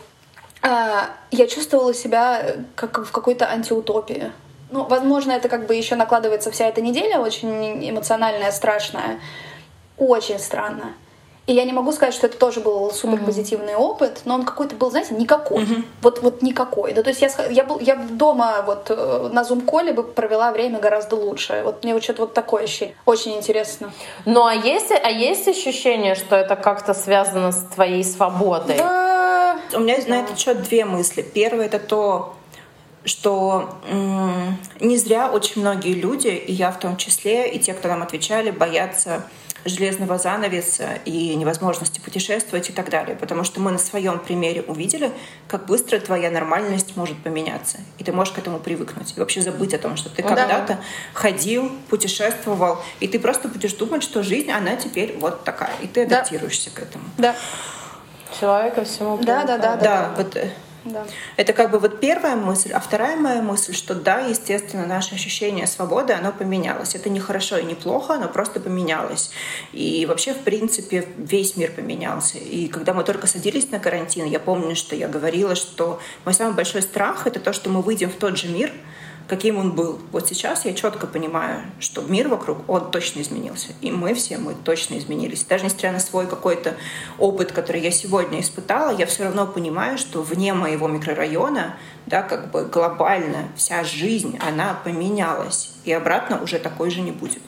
А, 0.63 1.11
я 1.31 1.47
чувствовала 1.49 1.93
себя 1.93 2.43
как 2.77 2.99
в 2.99 3.11
какой-то 3.11 3.49
антиутопии. 3.51 4.33
Ну, 4.71 4.85
возможно, 4.85 5.33
это 5.33 5.49
как 5.49 5.67
бы 5.67 5.75
еще 5.75 5.97
накладывается 5.97 6.51
вся 6.51 6.67
эта 6.67 6.81
неделя, 6.81 7.19
очень 7.19 7.89
эмоциональная, 7.89 8.53
страшная. 8.53 9.19
Очень 9.97 10.39
странно. 10.39 10.93
И 11.49 11.55
я 11.55 11.65
не 11.65 11.73
могу 11.73 11.93
сказать, 11.93 12.13
что 12.13 12.27
это 12.27 12.37
тоже 12.37 12.61
был 12.61 12.91
супер 12.91 13.25
позитивный 13.25 13.73
mm-hmm. 13.73 13.77
опыт, 13.77 14.21
но 14.27 14.35
он 14.35 14.45
какой-то 14.45 14.77
был, 14.77 14.91
знаете, 14.91 15.15
никакой. 15.15 15.65
Mm-hmm. 15.65 15.85
Вот, 16.03 16.23
вот 16.23 16.43
никакой. 16.43 16.93
Да, 16.93 17.03
то 17.03 17.09
есть 17.09 17.23
я, 17.23 17.31
я, 17.49 17.65
был, 17.65 17.81
я 17.81 17.97
дома 17.97 18.63
вот 18.67 18.89
э, 18.91 19.31
на 19.33 19.45
зум-коле 19.45 19.95
бы 19.95 20.03
провела 20.03 20.53
время 20.53 20.79
гораздо 20.79 21.17
лучше. 21.17 21.63
Вот 21.65 21.85
мне 21.85 21.95
вот 21.95 22.05
что-то 22.05 22.21
вот 22.21 22.35
такое 22.35 22.65
ощущение. 22.65 22.95
Очень 23.07 23.35
интересно. 23.35 23.91
Ну 24.27 24.45
а 24.45 24.53
есть, 24.53 24.91
а 24.91 25.11
есть 25.11 25.49
ощущение, 25.49 26.17
что 26.17 26.37
это 26.37 26.55
как-то 26.55 26.93
связано 26.93 27.51
с 27.53 27.65
твоей 27.75 28.05
свободой? 28.05 28.77
Да. 28.77 29.59
У 29.73 29.81
меня 29.81 29.97
да. 29.97 30.17
на 30.17 30.21
этот 30.21 30.39
счет 30.39 30.63
две 30.65 30.85
мысли. 30.85 31.23
Первое 31.23 31.65
это 31.65 31.79
то, 31.79 32.35
что 33.07 33.71
м- 33.91 34.59
не 34.81 34.99
зря 34.99 35.31
очень 35.33 35.63
многие 35.63 35.95
люди, 35.95 36.29
и 36.29 36.53
я 36.53 36.71
в 36.71 36.79
том 36.79 36.99
числе, 36.99 37.49
и 37.49 37.59
те, 37.59 37.73
кто 37.73 37.89
нам 37.89 38.03
отвечали, 38.03 38.51
боятся 38.51 39.23
железного 39.65 40.19
занавеса 40.19 40.99
и 41.05 41.35
невозможности 41.35 42.01
путешествовать 42.01 42.71
и 42.71 42.73
так 42.73 42.91
далее. 42.91 43.17
Потому 43.17 43.45
что 43.45 43.61
мы 43.61 43.71
на 43.71 43.79
своем 43.79 44.19
примере 44.19 44.63
увидели, 44.63 45.11
как 45.47 45.67
быстро 45.67 45.99
твоя 45.99 46.31
нормальность 46.31 46.97
может 46.97 47.17
поменяться. 47.23 47.79
И 47.99 48.05
ты 48.05 48.13
можешь 48.13 48.35
к 48.35 48.39
этому 48.39 48.59
привыкнуть. 48.59 49.15
И 49.17 49.21
вообще 49.21 49.43
забыть 49.43 49.75
о 49.75 49.79
том, 49.79 49.97
что 49.97 50.09
ты 50.11 50.23
ну, 50.23 50.29
когда-то 50.29 50.75
да. 50.75 50.81
ходил, 51.15 51.71
путешествовал, 51.89 52.83
и 53.01 53.09
ты 53.09 53.19
просто 53.19 53.49
будешь 53.49 53.73
думать, 53.75 54.03
что 54.03 54.23
жизнь, 54.23 54.51
она 54.51 54.77
теперь 54.77 55.17
вот 55.19 55.45
такая. 55.45 55.73
И 55.83 55.87
ты 55.87 56.05
адаптируешься 56.05 56.71
да. 56.71 56.81
к 56.81 56.83
этому. 56.83 57.05
Да. 57.19 57.37
Человека 58.39 58.85
всему 58.85 59.17
да, 59.19 59.45
да, 59.45 59.59
да, 59.59 59.77
да, 59.77 59.83
да. 59.83 60.15
Вот, 60.17 60.37
э, 60.37 60.51
да. 60.93 61.07
Это 61.37 61.53
как 61.53 61.71
бы 61.71 61.79
вот 61.79 62.01
первая 62.01 62.37
мысль. 62.37 62.73
А 62.73 62.81
вторая 62.81 63.17
моя 63.17 63.43
мысль, 63.43 63.75
что 63.75 63.95
да, 63.95 64.21
естественно, 64.21 64.87
наше 64.87 65.15
ощущение 65.15 65.67
свободы, 65.67 66.13
оно 66.13 66.33
поменялось. 66.33 66.95
Это 66.95 67.11
не 67.11 67.21
хорошо 67.21 67.59
и 67.59 67.65
не 67.65 67.75
плохо, 67.75 68.15
оно 68.15 68.29
просто 68.29 68.61
поменялось. 68.61 69.31
И 69.73 70.07
вообще, 70.07 70.35
в 70.35 70.39
принципе, 70.39 71.07
весь 71.17 71.57
мир 71.57 71.73
поменялся. 71.73 72.39
И 72.39 72.69
когда 72.69 72.95
мы 72.95 73.05
только 73.05 73.27
садились 73.27 73.71
на 73.71 73.79
карантин, 73.79 74.27
я 74.27 74.41
помню, 74.41 74.77
что 74.77 74.97
я 74.97 75.09
говорила, 75.09 75.55
что 75.55 76.01
мой 76.25 76.35
самый 76.35 76.55
большой 76.55 76.83
страх— 76.83 77.27
это 77.27 77.41
то, 77.41 77.53
что 77.53 77.71
мы 77.71 77.83
выйдем 77.83 78.11
в 78.11 78.17
тот 78.17 78.39
же 78.39 78.49
мир, 78.49 78.73
каким 79.29 79.59
он 79.59 79.73
был. 79.73 79.99
Вот 80.11 80.27
сейчас 80.27 80.65
я 80.65 80.73
четко 80.73 81.07
понимаю, 81.07 81.61
что 81.79 82.03
мир 82.03 82.29
вокруг, 82.29 82.69
он 82.69 82.91
точно 82.91 83.21
изменился. 83.21 83.69
И 83.83 83.91
мы 83.91 84.15
все, 84.15 84.39
мы 84.39 84.55
точно 84.55 84.99
изменились. 84.99 85.45
Даже 85.45 85.67
несмотря 85.67 85.93
на 85.93 86.01
свой 86.01 86.27
какой-то 86.27 86.77
опыт, 87.19 87.53
который 87.53 87.83
я 87.83 87.91
сегодня 87.91 88.41
испытала, 88.41 88.97
я 88.97 89.07
все 89.07 89.25
равно 89.25 89.47
понимаю, 89.47 89.99
что 89.99 90.23
вне 90.23 90.55
моего 90.55 90.89
микрорайона, 90.89 91.77
да, 92.07 92.23
как 92.23 92.51
бы 92.51 92.65
глобально 92.65 93.49
вся 93.55 93.85
жизнь, 93.85 94.39
она 94.41 94.81
поменялась. 94.83 95.73
И 95.85 95.93
обратно 95.93 96.43
уже 96.43 96.59
такой 96.59 96.91
же 96.91 97.03
не 97.03 97.13
будет. 97.13 97.43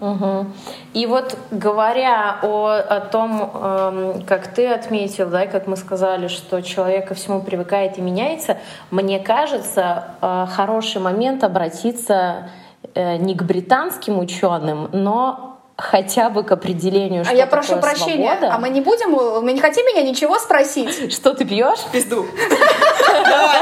Угу. 0.00 0.46
И 0.94 1.06
вот 1.06 1.36
говоря 1.50 2.38
о, 2.42 2.68
о 2.68 3.00
том, 3.00 3.50
эм, 3.54 4.22
как 4.26 4.48
ты 4.48 4.66
отметил, 4.66 5.28
да, 5.28 5.46
как 5.46 5.66
мы 5.66 5.76
сказали, 5.76 6.28
что 6.28 6.62
человек 6.62 7.08
ко 7.08 7.14
всему 7.14 7.42
привыкает 7.42 7.98
и 7.98 8.00
меняется, 8.00 8.56
мне 8.90 9.20
кажется, 9.20 10.14
э, 10.22 10.46
хороший 10.50 11.02
момент 11.02 11.44
обратиться 11.44 12.48
э, 12.94 13.16
не 13.16 13.34
к 13.34 13.42
британским 13.42 14.18
ученым, 14.18 14.88
но 14.92 15.58
хотя 15.76 16.30
бы 16.30 16.44
к 16.44 16.52
определению, 16.52 17.24
что 17.24 17.32
А 17.32 17.36
я 17.36 17.46
прошу 17.46 17.76
прощения, 17.78 18.36
свобода. 18.36 18.54
а 18.54 18.58
мы 18.58 18.68
не 18.70 18.80
будем, 18.80 19.10
мы 19.42 19.52
не 19.52 19.60
хотим 19.60 19.84
меня 19.86 20.02
ничего 20.02 20.38
спросить? 20.38 21.12
Что 21.12 21.34
ты 21.34 21.44
пьешь? 21.44 21.80
Пизду. 21.92 22.26
Давай. 23.24 23.60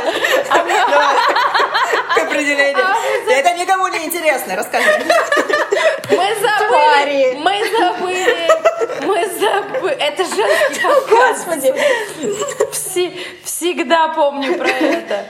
Давай. 2.19 2.27
К 2.27 2.33
определению. 2.33 2.85
Это 3.29 3.53
никому 3.55 3.89
не 3.89 4.05
интересно, 4.07 4.57
расскажи. 4.57 4.89
Мы 6.11 6.35
забыли. 6.41 7.35
Мы 7.37 7.65
забыли. 7.79 8.49
Мы 9.03 9.27
забыли. 9.27 9.95
Это 9.95 10.25
женский 10.25 10.83
Господи. 11.09 11.75
Всегда 13.45 14.09
помню 14.09 14.57
про 14.59 14.69
это. 14.69 15.27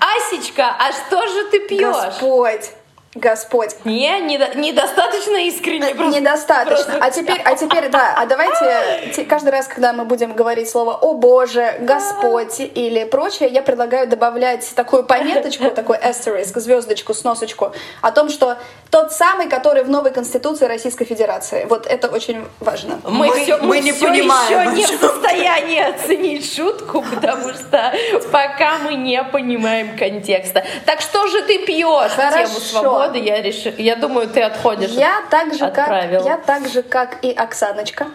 Асечка, 0.00 0.74
а 0.78 0.92
что 0.92 1.26
же 1.26 1.44
ты 1.50 1.60
пьешь? 1.60 1.94
Господь. 1.94 2.70
Господь. 3.14 3.76
Не, 3.84 4.20
недо, 4.20 4.54
недостаточно 4.54 5.36
искренне. 5.46 5.90
Э, 5.90 5.94
просто, 5.94 6.18
недостаточно. 6.18 6.84
Просто... 6.84 6.98
А 7.04 7.10
теперь, 7.10 7.42
а 7.44 7.54
теперь, 7.54 7.90
да, 7.90 8.14
а 8.16 8.24
давайте 8.24 9.24
каждый 9.28 9.50
раз, 9.50 9.68
когда 9.68 9.92
мы 9.92 10.06
будем 10.06 10.32
говорить 10.32 10.70
слово 10.70 10.94
«О 10.94 11.12
Боже», 11.12 11.76
«Господь» 11.80 12.58
или 12.58 13.04
прочее, 13.04 13.50
я 13.50 13.60
предлагаю 13.60 14.08
добавлять 14.08 14.66
такую 14.74 15.04
пометочку, 15.04 15.70
такой 15.74 15.98
asterisk, 15.98 16.58
звездочку, 16.58 17.12
сносочку 17.12 17.72
о 18.00 18.12
том, 18.12 18.30
что 18.30 18.56
тот 18.90 19.12
самый, 19.12 19.50
который 19.50 19.84
в 19.84 19.90
новой 19.90 20.10
Конституции 20.10 20.64
Российской 20.64 21.04
Федерации. 21.04 21.66
Вот 21.68 21.86
это 21.86 22.08
очень 22.08 22.46
важно. 22.60 22.98
Мы, 23.04 23.26
мы, 23.26 23.40
все, 23.42 23.58
мы, 23.58 23.66
мы 23.66 23.80
не 23.80 23.92
все 23.92 24.06
понимаем, 24.08 24.74
еще 24.74 24.76
не 24.78 24.86
в 24.86 25.00
состоянии 25.00 25.80
оценить 25.80 26.54
шутку, 26.54 27.04
потому 27.14 27.52
что 27.52 27.92
пока 28.30 28.78
мы 28.78 28.94
не 28.94 29.22
понимаем 29.22 29.98
контекста. 29.98 30.64
Так 30.86 31.02
что 31.02 31.26
же 31.26 31.42
ты 31.42 31.58
пьешь? 31.58 32.12
Тему 32.12 32.58
свободы 32.58 33.01
года 33.06 33.18
я 33.18 33.42
решила, 33.42 33.74
я 33.76 33.96
думаю, 33.96 34.28
ты 34.28 34.42
отходишь. 34.42 34.90
Я 34.90 35.22
так 35.30 35.54
же, 35.54 35.70
как, 35.70 35.88
я 36.24 36.36
так 36.36 36.68
же, 36.68 36.82
как 36.82 37.24
и 37.24 37.30
Оксаночка, 37.32 38.08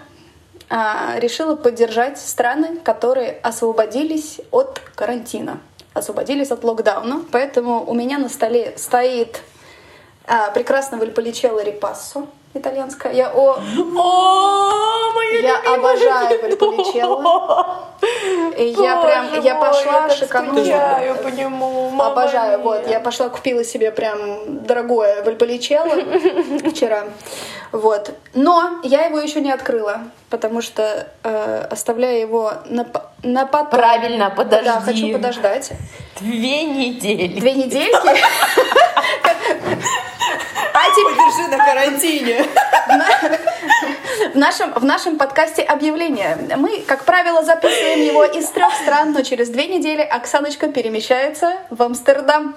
а, 0.69 1.15
решила 1.17 1.55
поддержать 1.55 2.19
страны, 2.19 2.77
которые 2.83 3.39
освободились 3.43 4.41
от 4.51 4.81
карантина, 4.95 5.59
освободились 5.93 6.51
от 6.51 6.63
локдауна. 6.63 7.23
Поэтому 7.31 7.83
у 7.85 7.93
меня 7.93 8.17
на 8.17 8.29
столе 8.29 8.73
стоит 8.77 9.41
а, 10.25 10.51
прекрасно 10.51 10.97
вальполичелло 10.97 11.63
репассо 11.63 12.27
итальянская. 12.57 13.13
Я 13.13 13.31
о, 13.33 13.57
о 13.57 15.13
моя 15.13 15.39
я 15.39 15.73
обожаю 15.73 16.41
вальполичелло. 16.41 17.87
И 18.57 18.75
я 18.77 19.01
прям, 19.01 19.41
я 19.41 19.55
пошла 19.55 20.09
шиканула. 20.09 21.15
по 21.23 21.27
нему. 21.27 22.01
Обожаю, 22.01 22.59
вот. 22.61 22.87
Я 22.87 22.99
пошла 22.99 23.29
купила 23.29 23.63
себе 23.63 23.91
прям 23.91 24.63
дорогое 24.65 25.23
вальполичелло 25.23 25.95
вчера. 26.69 27.05
Вот. 27.71 28.11
Но 28.33 28.79
я 28.83 29.05
его 29.05 29.19
еще 29.19 29.41
не 29.41 29.51
открыла, 29.51 30.01
потому 30.29 30.61
что 30.61 31.07
э, 31.23 31.67
оставляю 31.69 32.19
его 32.19 32.53
на, 32.65 32.85
на 33.23 33.45
потом. 33.45 33.79
Правильно, 33.79 34.29
подожди. 34.29 34.65
Да, 34.65 34.81
хочу 34.81 35.11
подождать. 35.11 35.71
Две 36.19 36.63
недели. 36.63 37.39
Две 37.39 37.53
недельки? 37.53 38.23
А 40.77 40.91
теперь... 40.91 41.15
Подержи 41.15 41.47
на 41.49 41.65
карантине. 41.65 42.45
В 44.33 44.37
нашем, 44.37 44.73
в 44.73 44.85
нашем 44.85 45.17
подкасте 45.17 45.63
объявление. 45.63 46.37
Мы, 46.55 46.81
как 46.81 47.05
правило, 47.05 47.43
записываем 47.43 48.01
его 48.01 48.23
из 48.23 48.47
трех 48.49 48.73
стран, 48.73 49.11
но 49.13 49.23
через 49.23 49.49
две 49.49 49.67
недели 49.67 50.01
Оксаночка 50.01 50.67
перемещается 50.67 51.55
в 51.71 51.81
Амстердам. 51.81 52.55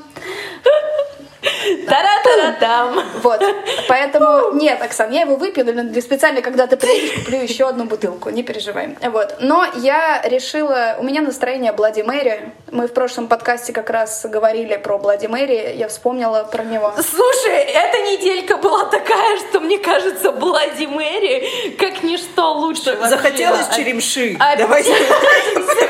Тара-тара-там. 1.86 3.02
Вот. 3.22 3.42
Поэтому 3.88 4.52
нет, 4.52 4.80
Оксан, 4.82 5.10
я 5.10 5.22
его 5.22 5.36
выпью, 5.36 5.64
но 5.64 6.00
специально, 6.00 6.42
когда 6.42 6.66
ты 6.66 6.76
приедешь, 6.76 7.18
куплю 7.18 7.40
еще 7.40 7.68
одну 7.68 7.84
бутылку. 7.84 8.30
Не 8.30 8.42
переживай. 8.42 8.96
Вот. 9.02 9.36
Но 9.40 9.66
я 9.76 10.20
решила... 10.24 10.96
У 10.98 11.04
меня 11.04 11.22
настроение 11.22 11.72
Блади 11.72 12.02
Мэри. 12.02 12.52
Мы 12.70 12.86
в 12.88 12.92
прошлом 12.92 13.28
подкасте 13.28 13.72
как 13.72 13.90
раз 13.90 14.24
говорили 14.26 14.76
про 14.76 14.98
Блади 14.98 15.26
Мэри. 15.26 15.74
Я 15.76 15.88
вспомнила 15.88 16.44
про 16.44 16.62
него. 16.64 16.92
Слушай, 16.96 17.56
эта 17.56 17.98
неделька 18.02 18.56
была 18.56 18.84
такая, 18.86 19.38
что 19.38 19.60
мне 19.60 19.78
кажется, 19.78 20.32
Блади 20.32 20.86
Мэри 20.86 21.76
как 21.78 22.02
ничто 22.02 22.52
лучше 22.54 22.98
Захотелось 23.08 23.66
вообще. 23.66 23.84
черемши. 23.84 24.36
А, 24.38 24.56
Давайте. 24.56 24.90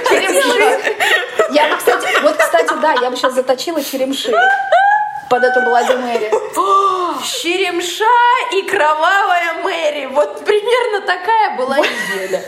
Черемши. 0.08 0.94
Я, 1.52 1.76
кстати, 1.76 2.06
вот, 2.22 2.36
кстати, 2.36 2.72
да, 2.80 2.94
я 3.02 3.10
бы 3.10 3.16
сейчас 3.16 3.34
заточила 3.34 3.82
черемши 3.82 4.32
под 5.30 5.44
эту 5.44 5.62
Блади 5.62 5.92
Мэри. 5.94 6.30
Черемша 7.24 8.04
и 8.52 8.62
кровавая 8.62 9.62
Мэри. 9.62 10.06
Вот 10.06 10.44
примерно 10.44 11.00
такая 11.06 11.56
была 11.56 11.78
неделя. 11.78 12.42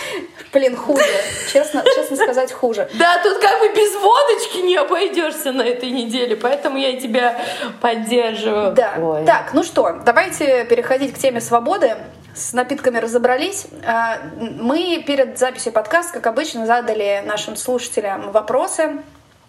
Блин, 0.52 0.76
хуже. 0.76 1.04
Честно, 1.52 1.82
честно 1.94 2.16
сказать, 2.16 2.52
хуже. 2.52 2.88
Да, 2.94 3.18
тут 3.22 3.38
как 3.38 3.60
бы 3.60 3.68
без 3.74 3.94
водочки 3.96 4.58
не 4.58 4.76
обойдешься 4.76 5.52
на 5.52 5.62
этой 5.62 5.90
неделе, 5.90 6.36
поэтому 6.36 6.78
я 6.78 6.98
тебя 6.98 7.38
поддерживаю. 7.80 8.72
Да. 8.72 8.94
Ой. 8.98 9.24
Так, 9.24 9.52
ну 9.52 9.62
что, 9.62 10.00
давайте 10.04 10.64
переходить 10.64 11.14
к 11.14 11.18
теме 11.18 11.40
свободы. 11.40 11.96
С 12.34 12.52
напитками 12.52 12.98
разобрались. 12.98 13.66
А, 13.86 14.18
мы 14.36 15.02
перед 15.06 15.38
записью 15.38 15.72
подкаста, 15.72 16.14
как 16.14 16.26
обычно, 16.26 16.66
задали 16.66 17.22
нашим 17.24 17.56
слушателям 17.56 18.30
вопросы. 18.30 18.98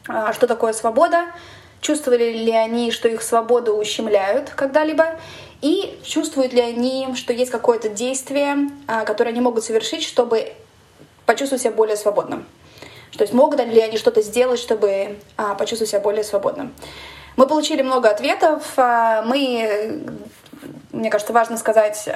А, 0.07 0.31
что 0.33 0.47
такое 0.47 0.71
свобода? 0.73 1.25
Чувствовали 1.81 2.33
ли 2.33 2.51
они, 2.51 2.91
что 2.91 3.07
их 3.07 3.21
свободу 3.21 3.75
ущемляют 3.75 4.49
когда-либо, 4.49 5.19
и 5.61 5.97
чувствуют 6.03 6.53
ли 6.53 6.61
они, 6.61 7.15
что 7.15 7.33
есть 7.33 7.51
какое-то 7.51 7.89
действие, 7.89 8.69
а, 8.87 9.05
которое 9.05 9.31
они 9.31 9.41
могут 9.41 9.63
совершить, 9.63 10.03
чтобы 10.03 10.53
почувствовать 11.25 11.63
себя 11.63 11.71
более 11.71 11.97
свободным. 11.97 12.45
То 13.17 13.23
есть 13.23 13.33
могут 13.33 13.59
ли 13.65 13.79
они 13.81 13.97
что-то 13.97 14.21
сделать, 14.21 14.59
чтобы 14.59 15.17
а, 15.35 15.55
почувствовать 15.55 15.89
себя 15.89 16.01
более 16.01 16.23
свободным. 16.23 16.73
Мы 17.35 17.47
получили 17.47 17.81
много 17.81 18.09
ответов. 18.09 18.63
А, 18.77 19.23
мы 19.23 20.03
мне 20.91 21.11
кажется, 21.11 21.33
важно 21.33 21.57
сказать, 21.57 22.09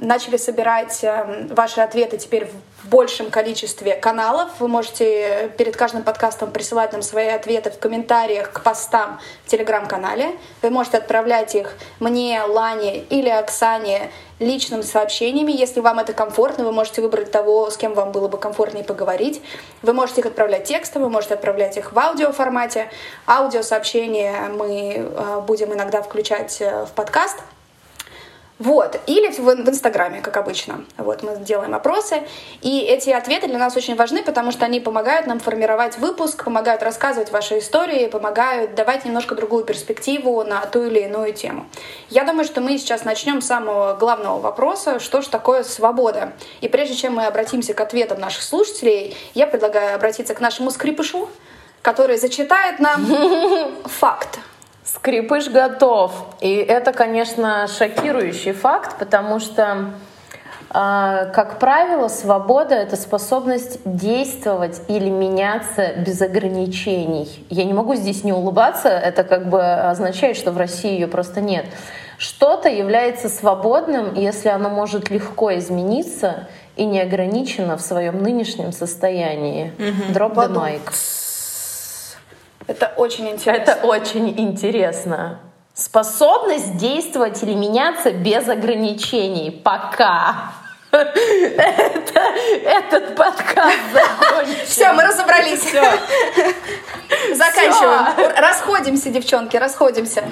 начали 0.00 0.36
собирать 0.36 1.04
ваши 1.50 1.80
ответы 1.80 2.18
теперь 2.18 2.48
большем 2.90 3.30
количестве 3.30 3.94
каналов. 3.94 4.50
Вы 4.58 4.68
можете 4.68 5.52
перед 5.56 5.76
каждым 5.76 6.02
подкастом 6.02 6.50
присылать 6.50 6.92
нам 6.92 7.02
свои 7.02 7.28
ответы 7.28 7.70
в 7.70 7.78
комментариях 7.78 8.52
к 8.52 8.62
постам 8.62 9.20
в 9.46 9.50
Телеграм-канале. 9.50 10.36
Вы 10.60 10.70
можете 10.70 10.98
отправлять 10.98 11.54
их 11.54 11.74
мне, 12.00 12.42
Лане 12.42 12.98
или 12.98 13.28
Оксане 13.28 14.10
личными 14.40 14.82
сообщениями. 14.82 15.52
Если 15.52 15.80
вам 15.80 16.00
это 16.00 16.12
комфортно, 16.12 16.64
вы 16.64 16.72
можете 16.72 17.00
выбрать 17.00 17.30
того, 17.30 17.70
с 17.70 17.76
кем 17.76 17.94
вам 17.94 18.10
было 18.10 18.26
бы 18.28 18.38
комфортнее 18.38 18.84
поговорить. 18.84 19.40
Вы 19.82 19.92
можете 19.92 20.22
их 20.22 20.26
отправлять 20.26 20.64
текстом, 20.64 21.02
вы 21.02 21.10
можете 21.10 21.34
отправлять 21.34 21.76
их 21.76 21.92
в 21.92 21.98
аудиоформате. 21.98 22.90
Аудиосообщения 23.26 24.48
мы 24.48 24.94
э, 24.96 25.40
будем 25.46 25.72
иногда 25.72 26.02
включать 26.02 26.60
в 26.60 26.90
подкаст. 26.94 27.38
Вот. 28.60 29.00
Или 29.06 29.30
в, 29.30 29.38
в 29.38 29.68
Инстаграме, 29.70 30.20
как 30.20 30.36
обычно. 30.36 30.84
Вот 30.98 31.22
мы 31.22 31.36
делаем 31.38 31.74
опросы. 31.74 32.22
И 32.60 32.80
эти 32.80 33.08
ответы 33.08 33.48
для 33.48 33.58
нас 33.58 33.74
очень 33.74 33.96
важны, 33.96 34.22
потому 34.22 34.52
что 34.52 34.66
они 34.66 34.80
помогают 34.80 35.26
нам 35.26 35.40
формировать 35.40 35.96
выпуск, 35.96 36.44
помогают 36.44 36.82
рассказывать 36.82 37.32
ваши 37.32 37.58
истории, 37.58 38.06
помогают 38.06 38.74
давать 38.74 39.06
немножко 39.06 39.34
другую 39.34 39.64
перспективу 39.64 40.44
на 40.44 40.60
ту 40.66 40.84
или 40.84 41.00
иную 41.00 41.32
тему. 41.32 41.66
Я 42.10 42.24
думаю, 42.24 42.44
что 42.44 42.60
мы 42.60 42.76
сейчас 42.76 43.04
начнем 43.04 43.40
с 43.40 43.46
самого 43.46 43.94
главного 43.94 44.38
вопроса, 44.38 45.00
что 45.00 45.22
же 45.22 45.30
такое 45.30 45.62
свобода. 45.62 46.34
И 46.60 46.68
прежде 46.68 46.94
чем 46.96 47.14
мы 47.14 47.24
обратимся 47.24 47.72
к 47.72 47.80
ответам 47.80 48.20
наших 48.20 48.42
слушателей, 48.42 49.16
я 49.32 49.46
предлагаю 49.46 49.94
обратиться 49.94 50.34
к 50.34 50.40
нашему 50.40 50.70
скрипышу, 50.70 51.30
который 51.80 52.18
зачитает 52.18 52.78
нам 52.78 53.06
факт. 53.86 54.38
Скрипыш 54.94 55.48
готов. 55.48 56.12
И 56.40 56.54
это, 56.54 56.92
конечно, 56.92 57.66
шокирующий 57.68 58.52
факт, 58.52 58.98
потому 58.98 59.38
что 59.38 59.92
а, 60.72 61.26
как 61.26 61.58
правило, 61.58 62.08
свобода— 62.08 62.74
это 62.76 62.96
способность 62.96 63.80
действовать 63.84 64.80
или 64.88 65.08
меняться 65.08 65.94
без 65.94 66.20
ограничений. 66.22 67.44
Я 67.50 67.64
не 67.64 67.72
могу 67.72 67.94
здесь 67.94 68.22
не 68.22 68.32
улыбаться, 68.32 68.88
это 68.88 69.24
как 69.24 69.48
бы 69.48 69.62
означает, 69.62 70.36
что 70.36 70.52
в 70.52 70.58
России 70.58 70.92
ее 70.92 71.08
просто 71.08 71.40
нет. 71.40 71.66
Что-то 72.18 72.68
является 72.68 73.28
свободным, 73.28 74.14
если 74.14 74.48
оно 74.48 74.70
может 74.70 75.10
легко 75.10 75.56
измениться 75.56 76.48
и 76.76 76.84
не 76.84 77.00
ограничено 77.00 77.76
в 77.76 77.80
своем 77.80 78.22
нынешнем 78.22 78.72
состоянии. 78.72 79.72
Mm-hmm. 79.78 80.12
Drop 80.12 80.34
the 80.34 80.48
mic. 80.52 80.82
Это 82.70 82.92
очень 82.96 83.28
интересно. 83.28 83.72
Это 83.72 83.80
очень 83.84 84.40
интересно. 84.40 85.40
Способность 85.74 86.76
действовать 86.76 87.42
или 87.42 87.52
меняться 87.52 88.12
без 88.12 88.48
ограничений. 88.48 89.50
Пока. 89.50 90.52
Это, 90.92 92.20
этот 92.64 93.16
подкаст 93.16 93.76
закончен. 93.92 94.66
Все, 94.66 94.92
мы 94.92 95.02
разобрались. 95.02 95.60
Все. 95.60 95.82
Заканчиваем. 97.34 98.32
Расходимся, 98.36 99.10
девчонки, 99.10 99.56
расходимся. 99.56 100.24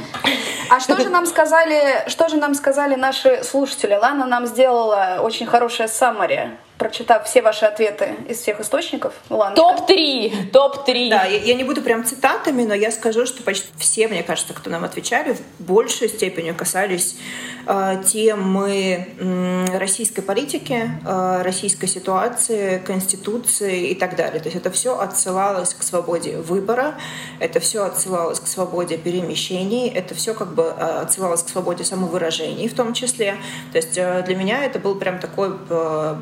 А 0.70 0.80
что 0.80 0.96
же 1.00 1.08
нам 1.08 1.26
сказали, 1.26 2.04
что 2.08 2.28
же 2.28 2.36
нам 2.36 2.54
сказали 2.54 2.94
наши 2.94 3.42
слушатели? 3.44 3.94
Лана 3.94 4.26
нам 4.26 4.46
сделала 4.46 5.20
очень 5.22 5.46
хорошее 5.46 5.88
саммари 5.88 6.58
прочитав 6.78 7.26
все 7.26 7.42
ваши 7.42 7.66
ответы 7.66 8.14
из 8.28 8.38
всех 8.38 8.60
источников. 8.60 9.12
Топ-3! 9.28 10.50
Топ-3! 10.52 11.10
Да, 11.10 11.24
я, 11.24 11.38
я 11.38 11.54
не 11.54 11.64
буду 11.64 11.82
прям 11.82 12.04
цитатами, 12.04 12.62
но 12.64 12.72
я 12.72 12.90
скажу, 12.90 13.26
что 13.26 13.42
почти 13.42 13.68
все, 13.76 14.08
мне 14.08 14.22
кажется, 14.22 14.54
кто 14.54 14.70
нам 14.70 14.84
отвечали, 14.84 15.34
в 15.34 15.62
большей 15.62 16.08
степени 16.08 16.52
касались 16.52 17.16
э, 17.66 18.02
темы 18.06 19.08
э, 19.18 19.78
российской 19.78 20.22
политики, 20.22 20.88
э, 21.04 21.42
российской 21.42 21.86
ситуации, 21.86 22.78
конституции 22.78 23.88
и 23.88 23.94
так 23.94 24.16
далее. 24.16 24.40
То 24.40 24.46
есть 24.46 24.56
это 24.56 24.70
все 24.70 24.98
отсылалось 24.98 25.74
к 25.74 25.82
свободе 25.82 26.36
выбора, 26.38 26.77
это 27.40 27.60
все 27.60 27.84
отсылалось 27.84 28.40
к 28.40 28.46
свободе 28.46 28.96
перемещений, 28.96 29.88
это 29.88 30.14
все 30.14 30.34
как 30.34 30.54
бы 30.54 30.62
э, 30.62 31.00
отсылалось 31.02 31.42
к 31.42 31.48
свободе 31.48 31.84
самовыражений 31.84 32.68
в 32.68 32.74
том 32.74 32.94
числе. 32.94 33.36
То 33.72 33.78
есть 33.78 33.96
э, 33.96 34.22
для 34.26 34.36
меня 34.36 34.64
это 34.64 34.78
был 34.78 34.94
прям 34.94 35.18
такой 35.18 35.50
э, 35.70 36.16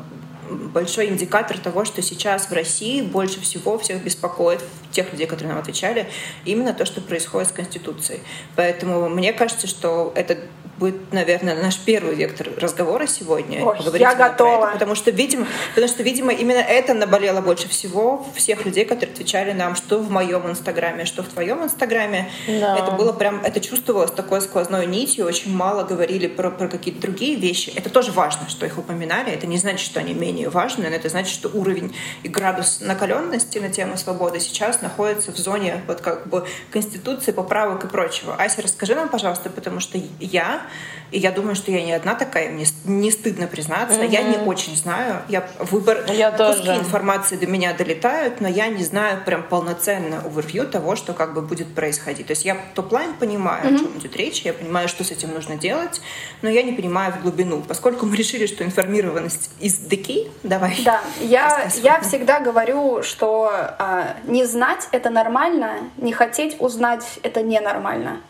большой 0.49 1.07
индикатор 1.07 1.57
того, 1.57 1.85
что 1.85 2.01
сейчас 2.01 2.49
в 2.49 2.53
России 2.53 3.01
больше 3.01 3.39
всего 3.41 3.77
всех 3.77 4.03
беспокоит, 4.03 4.63
тех 4.91 5.11
людей, 5.11 5.27
которые 5.27 5.53
нам 5.53 5.61
отвечали, 5.61 6.07
именно 6.45 6.73
то, 6.73 6.85
что 6.85 7.01
происходит 7.01 7.49
с 7.49 7.51
Конституцией. 7.51 8.21
Поэтому 8.55 9.09
мне 9.09 9.33
кажется, 9.33 9.67
что 9.67 10.11
это 10.15 10.37
будет, 10.77 11.11
наверное, 11.11 11.61
наш 11.61 11.77
первый 11.79 12.15
вектор 12.15 12.49
разговора 12.57 13.07
сегодня. 13.07 13.63
Ой, 13.65 13.77
я 13.99 14.15
готова. 14.15 14.65
Это, 14.65 14.73
потому 14.73 14.95
что, 14.95 15.11
видимо, 15.11 15.47
потому 15.69 15.87
что, 15.87 16.03
видимо, 16.03 16.31
именно 16.31 16.59
это 16.59 16.93
наболело 16.93 17.41
больше 17.41 17.67
всего 17.67 18.25
всех 18.35 18.65
людей, 18.65 18.85
которые 18.85 19.13
отвечали 19.13 19.53
нам, 19.53 19.75
что 19.75 19.99
в 19.99 20.11
моем 20.11 20.47
инстаграме, 20.49 21.05
что 21.05 21.23
в 21.23 21.27
твоем 21.27 21.63
инстаграме. 21.63 22.29
Да. 22.47 22.77
Это 22.77 22.91
было 22.91 23.11
прям, 23.11 23.41
это 23.43 23.59
чувствовалось 23.59 24.11
такой 24.11 24.41
сквозной 24.41 24.85
нитью. 24.85 25.25
Очень 25.25 25.55
мало 25.55 25.83
говорили 25.83 26.27
про, 26.27 26.51
про 26.51 26.67
какие-то 26.67 27.01
другие 27.01 27.35
вещи. 27.35 27.71
Это 27.75 27.89
тоже 27.89 28.11
важно, 28.11 28.47
что 28.49 28.65
их 28.65 28.77
упоминали. 28.77 29.31
Это 29.31 29.47
не 29.47 29.57
значит, 29.57 29.85
что 29.85 29.99
они 29.99 30.13
менее 30.13 30.49
важны, 30.49 30.89
но 30.89 30.95
это 30.95 31.09
значит, 31.09 31.33
что 31.33 31.49
уровень 31.49 31.95
и 32.23 32.27
градус 32.27 32.79
накаленности 32.81 33.57
на 33.57 33.69
тему 33.69 33.97
свободы 33.97 34.39
сейчас 34.39 34.81
находится 34.81 35.31
в 35.31 35.37
зоне 35.37 35.81
вот 35.87 36.01
как 36.01 36.27
бы 36.27 36.45
конституции, 36.71 37.31
поправок 37.31 37.85
и 37.85 37.87
прочего. 37.87 38.35
Ася, 38.35 38.61
расскажи 38.61 38.95
нам, 38.95 39.09
пожалуйста, 39.09 39.49
потому 39.49 39.79
что 39.79 39.99
я 40.19 40.66
и 41.11 41.19
я 41.19 41.31
думаю, 41.31 41.55
что 41.55 41.71
я 41.71 41.83
не 41.83 41.93
одна 41.93 42.15
такая, 42.15 42.49
мне 42.49 42.65
не 42.83 43.11
стыдно 43.11 43.47
признаться. 43.47 44.01
Mm-hmm. 44.01 44.11
Я 44.11 44.21
не 44.23 44.37
очень 44.37 44.75
знаю. 44.75 45.21
Я 45.29 45.47
выбор 45.59 46.05
я 46.11 46.31
куски 46.31 46.65
тоже. 46.65 46.79
информации 46.79 47.37
до 47.37 47.47
меня 47.47 47.73
долетают, 47.73 48.41
но 48.41 48.47
я 48.47 48.67
не 48.67 48.83
знаю 48.83 49.21
прям 49.25 49.43
полноценно 49.43 50.21
overview 50.25 50.67
того, 50.67 50.95
что 50.95 51.13
как 51.13 51.33
бы 51.33 51.41
будет 51.41 51.73
происходить. 51.73 52.27
То 52.27 52.31
есть 52.31 52.43
я 52.43 52.57
top-line 52.75 53.13
понимаю, 53.13 53.65
mm-hmm. 53.65 53.75
о 53.75 53.79
чем 53.79 53.97
идет 53.97 54.15
речь, 54.17 54.41
я 54.41 54.53
понимаю, 54.53 54.89
что 54.89 55.03
с 55.03 55.11
этим 55.11 55.33
нужно 55.33 55.55
делать, 55.55 56.01
но 56.41 56.49
я 56.49 56.61
не 56.61 56.73
понимаю 56.73 57.13
в 57.13 57.21
глубину. 57.21 57.63
Поскольку 57.65 58.05
мы 58.05 58.15
решили, 58.15 58.45
что 58.45 58.65
информированность 58.65 59.49
из 59.61 59.79
the 59.79 60.29
давай. 60.43 60.77
Да, 60.83 61.01
я, 61.21 61.69
я 61.81 62.01
всегда 62.01 62.41
говорю, 62.41 63.01
что 63.03 63.49
а, 63.51 64.17
не 64.25 64.45
знать 64.45 64.89
это 64.91 65.09
нормально, 65.09 65.89
не 65.97 66.11
хотеть 66.11 66.57
узнать 66.59 67.05
это 67.23 67.41
ненормально. 67.41 68.21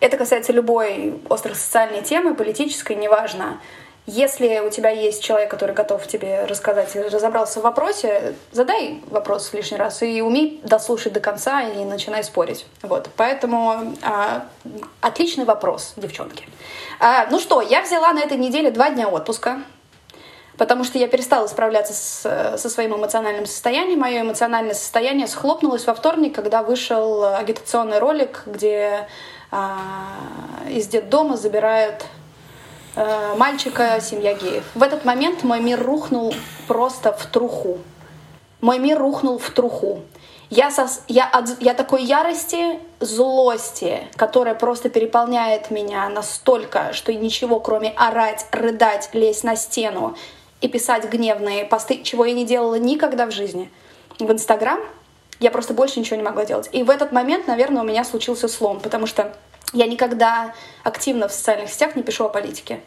Это 0.00 0.16
касается 0.16 0.52
любой 0.52 1.20
остросоциальной 1.28 2.02
темы, 2.02 2.34
политической, 2.34 2.96
неважно. 2.96 3.60
Если 4.06 4.60
у 4.60 4.70
тебя 4.70 4.90
есть 4.90 5.20
человек, 5.22 5.50
который 5.50 5.74
готов 5.74 6.06
тебе 6.06 6.44
рассказать 6.44 6.94
и 6.94 7.00
разобрался 7.00 7.58
в 7.58 7.64
вопросе, 7.64 8.34
задай 8.52 9.02
вопрос 9.10 9.52
лишний 9.52 9.76
раз 9.76 10.00
и 10.02 10.22
умей 10.22 10.60
дослушать 10.62 11.12
до 11.12 11.18
конца 11.18 11.62
и 11.62 11.84
начинай 11.84 12.22
спорить. 12.22 12.66
Вот. 12.82 13.08
Поэтому 13.16 13.96
а, 14.02 14.46
отличный 15.00 15.44
вопрос, 15.44 15.94
девчонки. 15.96 16.46
А, 17.00 17.26
ну 17.32 17.40
что, 17.40 17.60
я 17.60 17.82
взяла 17.82 18.12
на 18.12 18.20
этой 18.20 18.36
неделе 18.36 18.70
два 18.70 18.90
дня 18.90 19.08
отпуска 19.08 19.62
потому 20.56 20.84
что 20.84 20.98
я 20.98 21.06
перестала 21.06 21.46
справляться 21.48 21.92
с, 21.92 22.56
со 22.56 22.70
своим 22.70 22.96
эмоциональным 22.96 23.44
состоянием. 23.44 24.00
Мое 24.00 24.22
эмоциональное 24.22 24.74
состояние 24.74 25.26
схлопнулось 25.26 25.86
во 25.86 25.94
вторник, 25.94 26.34
когда 26.34 26.62
вышел 26.62 27.24
агитационный 27.34 27.98
ролик, 27.98 28.42
где 28.46 29.06
из 30.68 30.86
детдома 30.88 31.36
забирают 31.36 32.04
а, 32.96 33.34
мальчика, 33.36 34.00
семья 34.00 34.34
геев. 34.34 34.64
В 34.74 34.82
этот 34.82 35.04
момент 35.04 35.42
мой 35.42 35.60
мир 35.60 35.82
рухнул 35.82 36.34
просто 36.66 37.12
в 37.12 37.26
труху. 37.26 37.78
Мой 38.62 38.78
мир 38.78 38.98
рухнул 38.98 39.38
в 39.38 39.50
труху. 39.50 40.00
Я, 40.48 40.70
сос, 40.70 41.02
я, 41.08 41.28
от, 41.28 41.60
я 41.60 41.74
такой 41.74 42.04
ярости, 42.04 42.78
злости, 43.00 44.08
которая 44.16 44.54
просто 44.54 44.88
переполняет 44.88 45.70
меня 45.70 46.08
настолько, 46.08 46.92
что 46.92 47.12
ничего, 47.12 47.60
кроме 47.60 47.90
орать, 47.90 48.46
рыдать, 48.52 49.10
лезть 49.12 49.44
на 49.44 49.56
стену 49.56 50.16
и 50.60 50.68
писать 50.68 51.04
гневные 51.10 51.64
посты, 51.64 52.02
чего 52.02 52.24
я 52.24 52.32
не 52.32 52.46
делала 52.46 52.76
никогда 52.76 53.26
в 53.26 53.32
жизни. 53.32 53.70
В 54.18 54.30
Инстаграм 54.30 54.80
я 55.40 55.50
просто 55.50 55.74
больше 55.74 56.00
ничего 56.00 56.16
не 56.16 56.22
могла 56.22 56.46
делать. 56.46 56.70
И 56.72 56.82
в 56.82 56.90
этот 56.90 57.12
момент, 57.12 57.46
наверное, 57.46 57.82
у 57.82 57.84
меня 57.84 58.04
случился 58.04 58.48
слом, 58.48 58.80
потому 58.80 59.06
что 59.06 59.36
я 59.72 59.86
никогда 59.86 60.52
активно 60.84 61.28
в 61.28 61.32
социальных 61.32 61.70
сетях 61.70 61.96
не 61.96 62.02
пишу 62.02 62.24
о 62.24 62.28
политике. 62.28 62.80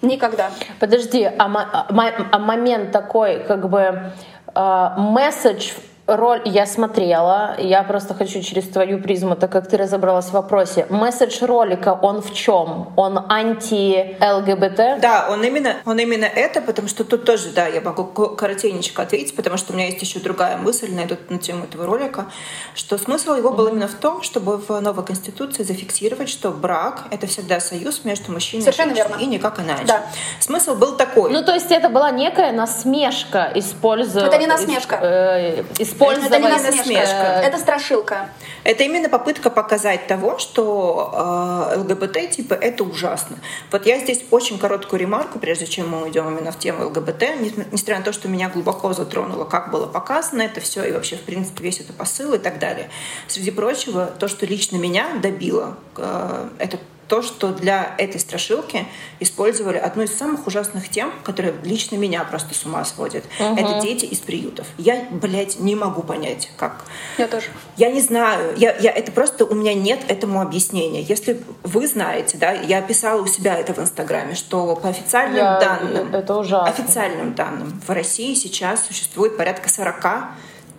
Никогда. 0.00 0.50
Подожди, 0.78 1.24
а, 1.24 1.32
а, 1.38 1.86
а 2.30 2.38
момент 2.38 2.92
такой, 2.92 3.40
как 3.40 3.68
бы, 3.68 4.12
э, 4.54 4.88
месседж 4.96 5.72
роль 6.08 6.42
я 6.44 6.66
смотрела. 6.66 7.54
Я 7.58 7.82
просто 7.82 8.14
хочу 8.14 8.40
через 8.42 8.64
твою 8.68 9.00
призму, 9.00 9.36
так 9.36 9.52
как 9.52 9.68
ты 9.68 9.76
разобралась 9.76 10.26
в 10.26 10.32
вопросе. 10.32 10.86
Месседж 10.88 11.44
ролика, 11.44 11.98
он 12.00 12.22
в 12.22 12.32
чем? 12.32 12.92
Он 12.96 13.18
анти-ЛГБТ? 13.28 15.00
Да, 15.00 15.28
он 15.30 15.44
именно, 15.44 15.76
он 15.84 15.98
именно 15.98 16.24
это, 16.24 16.62
потому 16.62 16.88
что 16.88 17.04
тут 17.04 17.24
тоже, 17.24 17.50
да, 17.50 17.66
я 17.66 17.80
могу 17.80 18.04
коротенечко 18.04 19.02
ответить, 19.02 19.36
потому 19.36 19.58
что 19.58 19.72
у 19.72 19.76
меня 19.76 19.86
есть 19.86 20.00
еще 20.00 20.18
другая 20.18 20.56
мысль 20.56 20.92
на, 20.92 21.00
эту, 21.00 21.16
на 21.28 21.38
тему 21.38 21.64
этого 21.64 21.86
ролика, 21.86 22.26
что 22.74 22.96
смысл 22.96 23.34
его 23.34 23.50
был 23.50 23.68
именно 23.68 23.88
в 23.88 23.94
том, 23.94 24.22
чтобы 24.22 24.56
в 24.56 24.80
новой 24.80 25.04
конституции 25.04 25.62
зафиксировать, 25.62 26.30
что 26.30 26.50
брак— 26.50 27.04
это 27.10 27.26
всегда 27.26 27.60
союз 27.60 28.04
между 28.04 28.32
мужчиной 28.32 28.62
Совершенно 28.62 28.92
и 28.92 28.94
женщиной, 28.94 29.18
верно. 29.18 29.22
и 29.22 29.26
никак 29.26 29.60
иначе. 29.60 29.84
Да. 29.86 30.02
Смысл 30.40 30.74
был 30.74 30.96
такой. 30.96 31.30
Ну, 31.30 31.44
то 31.44 31.52
есть 31.52 31.70
это 31.70 31.90
была 31.90 32.10
некая 32.10 32.52
насмешка 32.52 33.52
использовать... 33.54 34.28
Это 34.28 34.38
не 34.38 34.46
насмешка. 34.46 34.98
Э, 35.02 35.64
использовать... 35.98 36.32
Это 36.32 36.38
не 36.38 36.48
насмешка, 36.48 37.40
это 37.42 37.58
страшилка. 37.58 38.30
Это 38.64 38.84
именно 38.84 39.08
попытка 39.08 39.50
показать 39.50 40.06
того, 40.06 40.38
что 40.38 41.70
э, 41.74 41.78
ЛГБТ 41.78 42.30
типа 42.30 42.54
это 42.54 42.84
ужасно. 42.84 43.38
Вот 43.70 43.86
я 43.86 43.98
здесь 43.98 44.24
очень 44.30 44.58
короткую 44.58 45.00
ремарку, 45.00 45.38
прежде 45.38 45.66
чем 45.66 45.90
мы 45.90 46.02
уйдем 46.02 46.28
именно 46.28 46.52
в 46.52 46.58
тему 46.58 46.86
ЛГБТ, 46.86 47.22
несмотря 47.40 47.88
несмотря 47.88 47.98
на 47.98 48.04
то, 48.04 48.12
что 48.12 48.28
меня 48.28 48.50
глубоко 48.50 48.92
затронуло, 48.92 49.44
как 49.44 49.70
было 49.70 49.86
показано 49.86 50.42
это 50.42 50.60
все 50.60 50.84
и 50.84 50.92
вообще 50.92 51.16
в 51.16 51.22
принципе 51.22 51.64
весь 51.64 51.80
этот 51.80 51.96
посыл 51.96 52.34
и 52.34 52.38
так 52.38 52.58
далее. 52.58 52.90
Среди 53.26 53.50
прочего, 53.50 54.06
то, 54.06 54.28
что 54.28 54.44
лично 54.44 54.76
меня 54.76 55.06
добило, 55.22 55.76
э, 55.96 56.48
это 56.58 56.78
то, 57.08 57.22
что 57.22 57.48
для 57.48 57.94
этой 57.98 58.20
страшилки 58.20 58.86
использовали 59.18 59.78
одну 59.78 60.02
из 60.02 60.16
самых 60.16 60.46
ужасных 60.46 60.88
тем, 60.90 61.12
которая 61.24 61.54
лично 61.64 61.96
меня 61.96 62.22
просто 62.24 62.54
с 62.54 62.64
ума 62.64 62.84
сводит. 62.84 63.24
Это 63.38 63.80
дети 63.80 64.04
из 64.04 64.18
приютов. 64.18 64.66
Я, 64.76 65.06
блядь, 65.10 65.58
не 65.58 65.74
могу 65.74 66.02
понять, 66.02 66.50
как. 66.56 66.84
Я 67.16 67.26
тоже. 67.26 67.46
Я 67.76 67.90
не 67.90 68.00
знаю, 68.00 68.54
я, 68.56 68.76
я, 68.76 68.90
это 68.90 69.10
просто 69.10 69.44
у 69.46 69.54
меня 69.54 69.72
нет 69.74 70.00
этому 70.08 70.40
объяснения. 70.42 71.02
Если 71.02 71.42
вы 71.62 71.86
знаете, 71.88 72.36
да, 72.38 72.52
я 72.52 72.82
писала 72.82 73.22
у 73.22 73.26
себя 73.26 73.56
это 73.56 73.72
в 73.72 73.78
Инстаграме, 73.78 74.34
что 74.34 74.76
по 74.76 74.88
официальным 74.90 75.36
Я- 75.38 75.58
данным, 75.60 76.14
это 76.14 76.36
ужасно. 76.36 76.68
официальным 76.68 77.34
данным, 77.34 77.80
в 77.86 77.90
России 77.90 78.34
сейчас 78.34 78.86
существует 78.86 79.36
порядка 79.36 79.68
40 79.70 80.28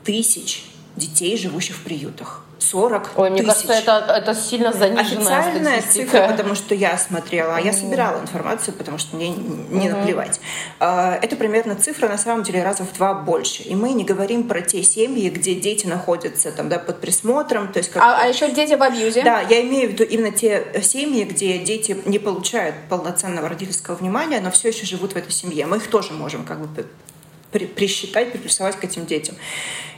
тысяч 0.03 0.65
детей, 0.95 1.37
живущих 1.37 1.75
в 1.75 1.83
приютах. 1.83 2.43
40 2.71 3.11
Ой, 3.15 3.29
мне 3.29 3.41
тысяч. 3.41 3.65
кажется, 3.65 3.73
это, 3.97 4.13
это 4.13 4.35
сильно 4.35 4.71
заниженная 4.71 5.39
Официальная 5.39 5.81
статистика. 5.81 6.11
цифра, 6.11 6.27
потому 6.29 6.55
что 6.55 6.75
я 6.75 6.97
смотрела, 6.97 7.55
а 7.55 7.59
я 7.59 7.73
собирала 7.73 8.21
информацию, 8.21 8.73
потому 8.75 8.97
что 8.97 9.15
мне 9.15 9.29
не 9.29 9.89
наплевать. 9.89 10.39
А, 10.79 11.17
Это 11.21 11.35
примерно 11.35 11.75
цифра 11.75 12.07
на 12.07 12.17
самом 12.17 12.43
деле 12.43 12.63
раза 12.63 12.83
в 12.83 12.93
два 12.93 13.13
больше. 13.13 13.63
И 13.63 13.75
мы 13.75 13.93
не 13.93 14.03
говорим 14.03 14.47
про 14.47 14.61
те 14.61 14.83
семьи, 14.83 15.29
где 15.29 15.55
дети 15.55 15.87
находятся 15.87 16.51
там, 16.51 16.69
да, 16.69 16.77
под 16.77 17.01
присмотром. 17.01 17.71
То 17.71 17.79
есть 17.79 17.91
как 17.91 18.03
А, 18.03 18.21
а 18.23 18.27
еще 18.27 18.51
дети 18.51 18.73
в 18.75 18.83
абьюзе. 18.83 19.23
да, 19.23 19.41
я 19.41 19.61
имею 19.61 19.89
в 19.89 19.93
виду 19.93 20.03
именно 20.03 20.31
те 20.31 20.81
семьи, 20.83 21.23
где 21.23 21.57
дети 21.57 21.97
не 22.05 22.19
получают 22.19 22.75
полноценного 22.89 23.49
родительского 23.49 23.95
внимания, 23.95 24.39
но 24.41 24.51
все 24.51 24.69
еще 24.69 24.85
живут 24.85 25.13
в 25.13 25.15
этой 25.15 25.31
семье. 25.31 25.65
Мы 25.65 25.77
их 25.77 25.87
тоже 25.89 26.13
можем 26.13 26.45
как 26.45 26.59
бы 26.59 26.85
при- 27.51 27.65
присчитать, 27.65 28.31
приплюсовать 28.31 28.75
к 28.77 28.83
этим 28.83 29.05
детям. 29.05 29.35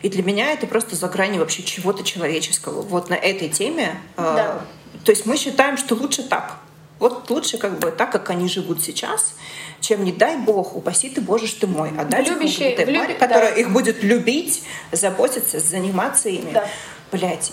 И 0.01 0.09
для 0.09 0.23
меня 0.23 0.51
это 0.51 0.67
просто 0.67 0.95
за 0.95 1.07
гранью 1.07 1.39
вообще 1.41 1.63
чего-то 1.63 2.03
человеческого. 2.03 2.81
Вот 2.81 3.09
на 3.09 3.15
этой 3.15 3.49
теме. 3.49 3.99
э, 4.17 4.21
Да. 4.21 4.61
то 5.03 5.11
есть 5.11 5.25
мы 5.25 5.37
считаем, 5.37 5.77
что 5.77 5.95
лучше 5.95 6.23
так. 6.23 6.57
Вот 6.99 7.29
лучше 7.31 7.57
как 7.57 7.79
бы 7.79 7.89
так, 7.91 8.11
как 8.11 8.29
они 8.29 8.47
живут 8.47 8.83
сейчас, 8.83 9.33
чем 9.79 10.03
не 10.03 10.11
дай 10.11 10.37
бог, 10.37 10.75
упаси 10.75 11.09
ты, 11.09 11.19
боже 11.21 11.47
ж 11.47 11.53
ты 11.53 11.65
мой, 11.67 11.89
отдать 11.97 12.27
их 12.27 12.33
любящей- 12.35 12.73
ЛГБТ 12.75 12.85
в 12.85 12.89
люби- 12.89 12.99
паре, 12.99 13.13
которая 13.15 13.51
да. 13.55 13.59
их 13.61 13.71
будет 13.71 14.03
любить, 14.03 14.63
заботиться, 14.91 15.59
заниматься 15.59 16.29
ими. 16.29 16.51
Да. 16.51 16.67
Блять, 17.11 17.51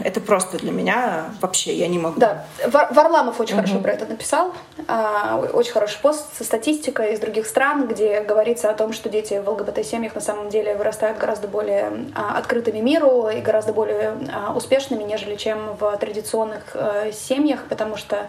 это 0.00 0.20
просто 0.20 0.58
для 0.58 0.72
меня 0.72 1.26
вообще, 1.40 1.74
я 1.74 1.88
не 1.88 1.98
могу. 1.98 2.18
Да, 2.18 2.44
Вар- 2.66 2.92
Варламов 2.92 3.40
очень 3.40 3.56
хорошо 3.56 3.78
про 3.78 3.92
это 3.92 4.06
написал. 4.06 4.52
А, 4.88 5.38
Очень 5.52 5.72
хороший 5.72 6.00
пост 6.00 6.36
со 6.36 6.44
статистикой 6.44 7.14
из 7.14 7.20
других 7.20 7.46
стран, 7.46 7.86
где 7.86 8.20
говорится 8.22 8.70
о 8.70 8.74
том, 8.74 8.92
что 8.92 9.08
дети 9.08 9.40
в 9.44 9.48
ЛГБТ-семьях 9.48 10.14
на 10.14 10.20
самом 10.20 10.48
деле 10.48 10.74
вырастают 10.74 11.18
гораздо 11.18 11.48
более 11.48 11.92
а, 12.14 12.38
открытыми 12.38 12.80
миру 12.80 13.28
и 13.28 13.40
гораздо 13.40 13.72
более 13.72 14.16
а, 14.32 14.52
успешными, 14.54 15.02
нежели 15.02 15.36
чем 15.36 15.76
в 15.78 15.96
традиционных 15.98 16.62
э, 16.74 17.12
семьях, 17.12 17.64
потому 17.68 17.96
что 17.96 18.28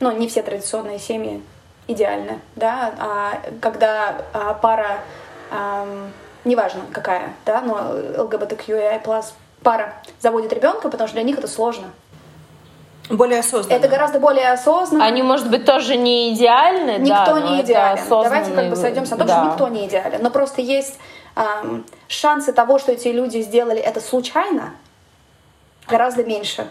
ну, 0.00 0.10
не 0.12 0.28
все 0.28 0.42
традиционные 0.42 0.98
семьи 0.98 1.42
идеальны. 1.88 2.40
Да? 2.56 2.92
А 2.98 3.32
когда 3.60 4.22
а, 4.32 4.54
пара, 4.54 4.98
ам, 5.50 6.10
неважно 6.44 6.82
какая, 6.92 7.34
да, 7.46 7.60
но 7.60 8.22
ЛГБТQI+, 8.24 9.00
пара 9.62 9.94
заводит 10.20 10.52
ребенка, 10.52 10.88
потому 10.88 11.08
что 11.08 11.14
для 11.14 11.24
них 11.24 11.38
это 11.38 11.48
сложно. 11.48 11.88
Более 13.08 13.40
осознанно. 13.40 13.76
Это 13.76 13.88
гораздо 13.88 14.20
более 14.20 14.50
осознанно. 14.52 15.04
Они, 15.04 15.22
может 15.22 15.50
быть, 15.50 15.64
тоже 15.64 15.96
не 15.96 16.32
идеальны, 16.34 16.98
да, 16.98 16.98
никто 16.98 17.40
но 17.40 17.54
не 17.56 17.62
идеален. 17.62 18.02
Давайте 18.08 18.52
как 18.52 18.70
бы 18.70 18.76
сойдемся 18.76 19.12
на 19.12 19.18
том, 19.18 19.26
да. 19.26 19.42
что 19.42 19.50
никто 19.50 19.68
не 19.68 19.86
идеален. 19.86 20.22
Но 20.22 20.30
просто 20.30 20.62
есть 20.62 20.98
ам, 21.34 21.84
шансы 22.08 22.52
того, 22.52 22.78
что 22.78 22.92
эти 22.92 23.08
люди 23.08 23.38
сделали 23.42 23.80
это 23.80 24.00
случайно, 24.00 24.74
гораздо 25.88 26.24
меньше. 26.24 26.68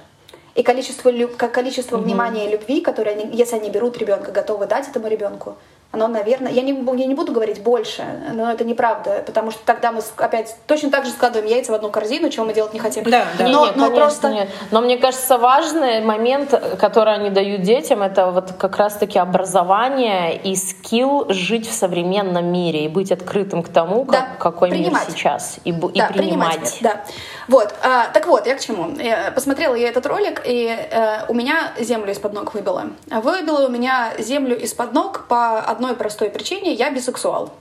И 0.55 0.63
количество, 0.63 1.09
лю- 1.09 1.29
как 1.35 1.53
количество 1.53 1.97
внимания 1.97 2.47
и 2.47 2.51
любви, 2.51 2.81
которые 2.81 3.15
они, 3.15 3.35
если 3.35 3.57
они 3.57 3.69
берут 3.69 3.97
ребенка, 3.97 4.31
готовы 4.31 4.65
дать 4.67 4.87
этому 4.87 5.07
ребенку, 5.07 5.57
оно, 5.91 6.07
наверное, 6.07 6.51
я 6.51 6.61
не, 6.61 6.71
я 6.71 7.05
не 7.05 7.15
буду 7.15 7.33
говорить 7.33 7.61
больше, 7.61 8.03
но 8.33 8.49
это 8.49 8.63
неправда, 8.63 9.23
потому 9.25 9.51
что 9.51 9.59
тогда 9.65 9.91
мы 9.91 10.01
опять 10.17 10.55
точно 10.65 10.89
так 10.89 11.05
же 11.05 11.11
складываем 11.11 11.49
яйца 11.49 11.73
в 11.73 11.75
одну 11.75 11.89
корзину, 11.89 12.29
чего 12.29 12.45
мы 12.45 12.53
делать 12.53 12.73
не 12.73 12.79
хотим. 12.79 13.03
Да, 13.03 13.25
да. 13.37 13.47
Но, 13.47 13.65
не, 13.65 13.71
но 13.71 13.71
конечно, 13.71 13.91
просто 13.91 14.29
нет. 14.29 14.49
Но 14.71 14.79
мне 14.81 14.97
кажется, 14.97 15.37
важный 15.37 16.01
момент, 16.01 16.53
который 16.79 17.13
они 17.13 17.29
дают 17.29 17.63
детям, 17.63 18.01
это 18.01 18.31
вот 18.31 18.53
как 18.57 18.77
раз-таки 18.77 19.19
образование 19.19 20.37
и 20.37 20.55
скилл 20.55 21.25
жить 21.29 21.67
в 21.67 21.73
современном 21.73 22.45
мире 22.45 22.85
и 22.85 22.87
быть 22.87 23.11
открытым 23.11 23.61
к 23.61 23.69
тому, 23.69 24.05
как, 24.05 24.11
Да, 24.13 24.27
какой 24.39 24.69
принимать. 24.69 25.07
мир 25.07 25.17
сейчас, 25.17 25.57
и, 25.65 25.71
и 25.71 25.73
да, 25.73 26.07
принимать. 26.07 26.81
мир, 26.81 26.93
да. 26.93 27.01
Вот, 27.47 27.73
а, 27.83 28.07
так 28.13 28.27
вот, 28.27 28.47
я 28.47 28.55
к 28.55 28.61
чему? 28.61 28.95
Я 28.97 29.31
посмотрела 29.31 29.75
я 29.75 29.89
этот 29.89 30.05
ролик, 30.05 30.41
и 30.45 30.67
э, 30.67 31.25
у 31.27 31.33
меня 31.33 31.73
землю 31.79 32.11
из-под 32.11 32.31
ног 32.33 32.53
выбило. 32.53 32.85
А 33.09 33.19
Выбило 33.19 33.65
у 33.65 33.69
меня 33.69 34.13
землю 34.19 34.57
из-под 34.57 34.93
ног 34.93 35.25
по 35.27 35.59
одной 35.81 35.95
простой 35.95 36.29
причине. 36.29 36.73
Я 36.73 36.91
бисексуал. 36.91 37.51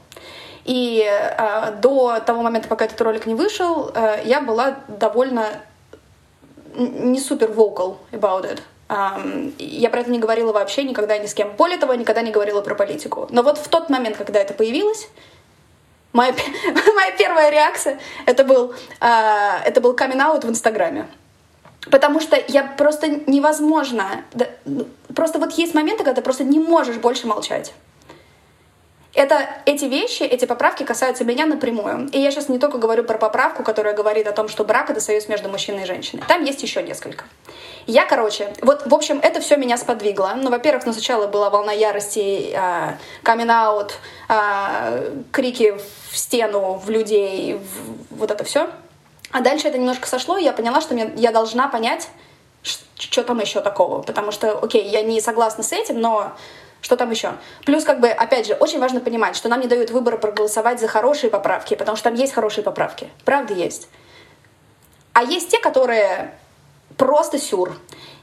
И 0.64 1.02
э, 1.02 1.72
до 1.80 2.20
того 2.20 2.42
момента, 2.42 2.68
пока 2.68 2.84
этот 2.84 3.00
ролик 3.00 3.26
не 3.26 3.34
вышел, 3.34 3.90
э, 3.94 4.22
я 4.24 4.40
была 4.40 4.76
довольно 4.88 5.46
не 6.76 7.18
супер 7.18 7.50
vocal 7.50 7.96
about 8.12 8.44
it. 8.44 8.60
Ам, 8.88 9.52
я 9.58 9.88
про 9.88 10.00
это 10.00 10.10
не 10.10 10.18
говорила 10.18 10.52
вообще 10.52 10.84
никогда 10.84 11.16
ни 11.18 11.26
с 11.26 11.34
кем. 11.34 11.50
Более 11.56 11.78
того, 11.78 11.94
никогда 11.94 12.22
не 12.22 12.30
говорила 12.30 12.60
про 12.60 12.74
политику. 12.74 13.26
Но 13.30 13.42
вот 13.42 13.58
в 13.58 13.68
тот 13.68 13.88
момент, 13.88 14.16
когда 14.16 14.38
это 14.40 14.54
появилось, 14.54 15.08
Моя, 16.12 16.34
моя 16.96 17.12
первая 17.16 17.50
реакция 17.50 18.00
это 18.26 18.42
был, 18.42 18.74
а, 18.98 19.60
это 19.64 19.80
был 19.80 19.94
камин 19.94 20.18
в 20.18 20.44
Инстаграме. 20.44 21.06
Потому 21.88 22.20
что 22.20 22.36
я 22.48 22.64
просто 22.64 23.06
невозможно. 23.06 24.24
да, 24.32 24.46
ну, 24.64 24.86
просто 25.14 25.38
вот 25.38 25.52
есть 25.52 25.72
моменты, 25.72 26.02
когда 26.02 26.14
ты 26.14 26.22
просто 26.22 26.42
не 26.42 26.58
можешь 26.58 26.96
больше 26.96 27.28
молчать. 27.28 27.72
Это, 29.12 29.48
эти 29.66 29.86
вещи, 29.86 30.22
эти 30.22 30.44
поправки 30.44 30.84
касаются 30.84 31.24
меня 31.24 31.44
напрямую. 31.44 32.08
И 32.12 32.20
я 32.20 32.30
сейчас 32.30 32.48
не 32.48 32.58
только 32.60 32.78
говорю 32.78 33.02
про 33.02 33.18
поправку, 33.18 33.64
которая 33.64 33.92
говорит 33.92 34.28
о 34.28 34.32
том, 34.32 34.48
что 34.48 34.64
брак— 34.64 34.88
это 34.90 35.00
союз 35.00 35.26
между 35.28 35.48
мужчиной 35.48 35.82
и 35.82 35.86
женщиной. 35.86 36.22
Там 36.28 36.44
есть 36.44 36.62
еще 36.62 36.80
несколько. 36.82 37.24
Я, 37.86 38.06
короче, 38.06 38.52
вот, 38.62 38.86
в 38.86 38.94
общем, 38.94 39.18
это 39.20 39.40
все 39.40 39.56
меня 39.56 39.76
сподвигло. 39.78 40.34
Ну, 40.36 40.48
во-первых, 40.50 40.86
ну, 40.86 40.92
сначала 40.92 41.26
была 41.26 41.50
волна 41.50 41.72
ярости, 41.72 42.56
камин-аут, 43.24 43.94
крики 45.32 45.74
в 46.12 46.16
стену, 46.16 46.74
в 46.74 46.88
людей, 46.88 47.54
в- 47.54 48.16
вот 48.16 48.30
это 48.30 48.44
все. 48.44 48.70
А 49.32 49.40
дальше 49.40 49.66
это 49.66 49.78
немножко 49.78 50.06
сошло, 50.06 50.36
и 50.38 50.44
я 50.44 50.52
поняла, 50.52 50.80
что 50.80 50.94
мне, 50.94 51.12
я 51.16 51.32
должна 51.32 51.66
понять, 51.68 52.08
что 52.62 53.24
там 53.24 53.40
еще 53.40 53.60
такого. 53.60 54.02
Потому 54.02 54.30
что, 54.30 54.58
окей, 54.58 54.84
я 54.88 55.02
не 55.02 55.20
согласна 55.20 55.64
с 55.64 55.72
этим, 55.72 56.00
но 56.00 56.32
что 56.80 56.96
там 56.96 57.10
еще? 57.10 57.32
Плюс, 57.64 57.84
как 57.84 58.00
бы, 58.00 58.08
опять 58.08 58.46
же, 58.46 58.54
очень 58.54 58.80
важно 58.80 59.00
понимать, 59.00 59.36
что 59.36 59.48
нам 59.48 59.60
не 59.60 59.66
дают 59.66 59.90
выбора 59.90 60.16
проголосовать 60.16 60.80
за 60.80 60.88
хорошие 60.88 61.30
поправки, 61.30 61.74
потому 61.74 61.96
что 61.96 62.10
там 62.10 62.14
есть 62.14 62.32
хорошие 62.32 62.64
поправки. 62.64 63.08
Правда 63.24 63.54
есть. 63.54 63.88
А 65.12 65.22
есть 65.22 65.50
те, 65.50 65.58
которые 65.58 66.34
просто 66.96 67.38
сюр. 67.38 67.76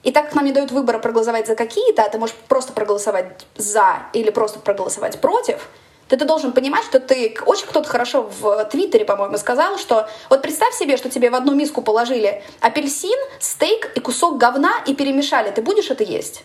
И 0.04 0.12
так 0.12 0.26
как 0.26 0.36
нам 0.36 0.46
не 0.46 0.52
дают 0.52 0.72
выбора 0.72 1.00
проголосовать 1.00 1.48
за 1.48 1.56
какие-то, 1.56 2.04
а 2.04 2.10
ты 2.10 2.18
можешь 2.18 2.36
просто 2.48 2.74
проголосовать 2.74 3.46
за 3.56 4.04
или 4.14 4.30
просто 4.30 4.60
проголосовать 4.60 5.20
против, 5.20 5.68
то 6.08 6.16
ты 6.16 6.26
должен 6.26 6.54
понимать, 6.54 6.86
что 6.86 7.00
ты... 7.00 7.36
Очень 7.46 7.68
кто-то 7.68 7.90
хорошо 7.90 8.24
в 8.24 8.66
Твиттере, 8.66 9.04
по-моему, 9.04 9.38
сказал, 9.38 9.78
что 9.78 10.08
вот 10.30 10.42
представь 10.42 10.74
себе, 10.74 10.98
что 10.98 11.10
тебе 11.10 11.30
в 11.30 11.36
одну 11.36 11.54
миску 11.54 11.82
положили 11.82 12.44
апельсин, 12.62 13.20
стейк 13.40 13.92
и 13.96 14.00
кусок 14.00 14.38
говна 14.38 14.72
и 14.86 14.96
перемешали. 14.96 15.52
Ты 15.52 15.62
будешь 15.62 15.90
это 15.90 16.04
есть? 16.04 16.44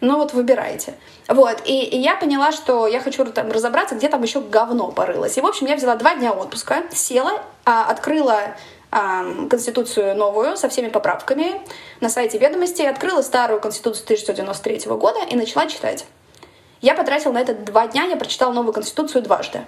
Ну 0.00 0.16
вот 0.16 0.32
выбирайте. 0.32 0.94
Вот, 1.28 1.62
и, 1.64 1.84
и 1.84 1.98
я 1.98 2.16
поняла, 2.16 2.52
что 2.52 2.86
я 2.86 3.00
хочу 3.00 3.24
там 3.26 3.50
разобраться, 3.50 3.94
где 3.94 4.08
там 4.08 4.22
еще 4.22 4.40
говно 4.40 4.90
порылось. 4.90 5.38
И, 5.38 5.40
в 5.40 5.46
общем, 5.46 5.66
я 5.66 5.76
взяла 5.76 5.96
два 5.96 6.14
дня 6.14 6.32
отпуска, 6.32 6.82
села, 6.92 7.42
а, 7.64 7.84
открыла 7.84 8.54
Конституцию 9.50 10.16
новую 10.16 10.56
со 10.56 10.68
всеми 10.68 10.88
поправками 10.88 11.60
на 12.00 12.08
сайте 12.08 12.38
ведомостей, 12.38 12.88
открыла 12.88 13.22
старую 13.22 13.60
Конституцию 13.60 14.04
1993 14.04 14.92
года 14.96 15.18
и 15.28 15.34
начала 15.34 15.66
читать. 15.66 16.06
Я 16.80 16.94
потратила 16.94 17.32
на 17.32 17.38
это 17.40 17.54
два 17.54 17.88
дня, 17.88 18.04
я 18.04 18.16
прочитала 18.16 18.52
новую 18.52 18.72
Конституцию 18.72 19.22
дважды. 19.22 19.66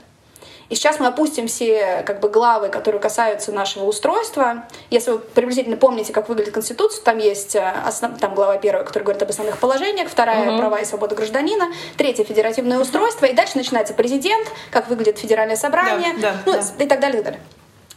И 0.69 0.75
сейчас 0.75 0.99
мы 0.99 1.07
опустим 1.07 1.47
все 1.47 2.03
как 2.05 2.21
бы, 2.21 2.29
главы, 2.29 2.69
которые 2.69 3.01
касаются 3.01 3.53
нашего 3.53 3.85
устройства. 3.85 4.65
Если 4.91 5.13
вы 5.13 5.19
приблизительно 5.19 5.77
помните, 5.77 6.13
как 6.13 6.29
выглядит 6.29 6.55
Конституция, 6.55 7.05
там 7.05 7.19
есть 7.19 7.55
э, 7.55 7.61
основ... 7.61 8.19
там 8.19 8.35
глава 8.35 8.57
первая, 8.59 8.85
которая 8.85 9.05
говорит 9.05 9.23
об 9.23 9.31
основных 9.31 9.59
положениях, 9.59 10.09
вторая 10.09 10.51
угу. 10.51 10.59
права 10.59 10.81
и 10.81 10.85
свободы 10.85 11.15
гражданина, 11.15 11.69
третья 11.97 12.25
федеративное 12.25 12.79
устройство, 12.79 13.27
и 13.27 13.33
дальше 13.33 13.57
начинается 13.57 13.95
президент, 13.95 14.49
как 14.71 14.89
выглядит 14.89 15.19
федеральное 15.19 15.57
собрание, 15.57 16.15
да, 16.15 16.33
да, 16.33 16.37
ну, 16.47 16.53
да. 16.53 16.85
и 16.85 16.89
так 16.89 17.01
далее, 17.01 17.21
и 17.21 17.25
так 17.25 17.33
далее. 17.33 17.41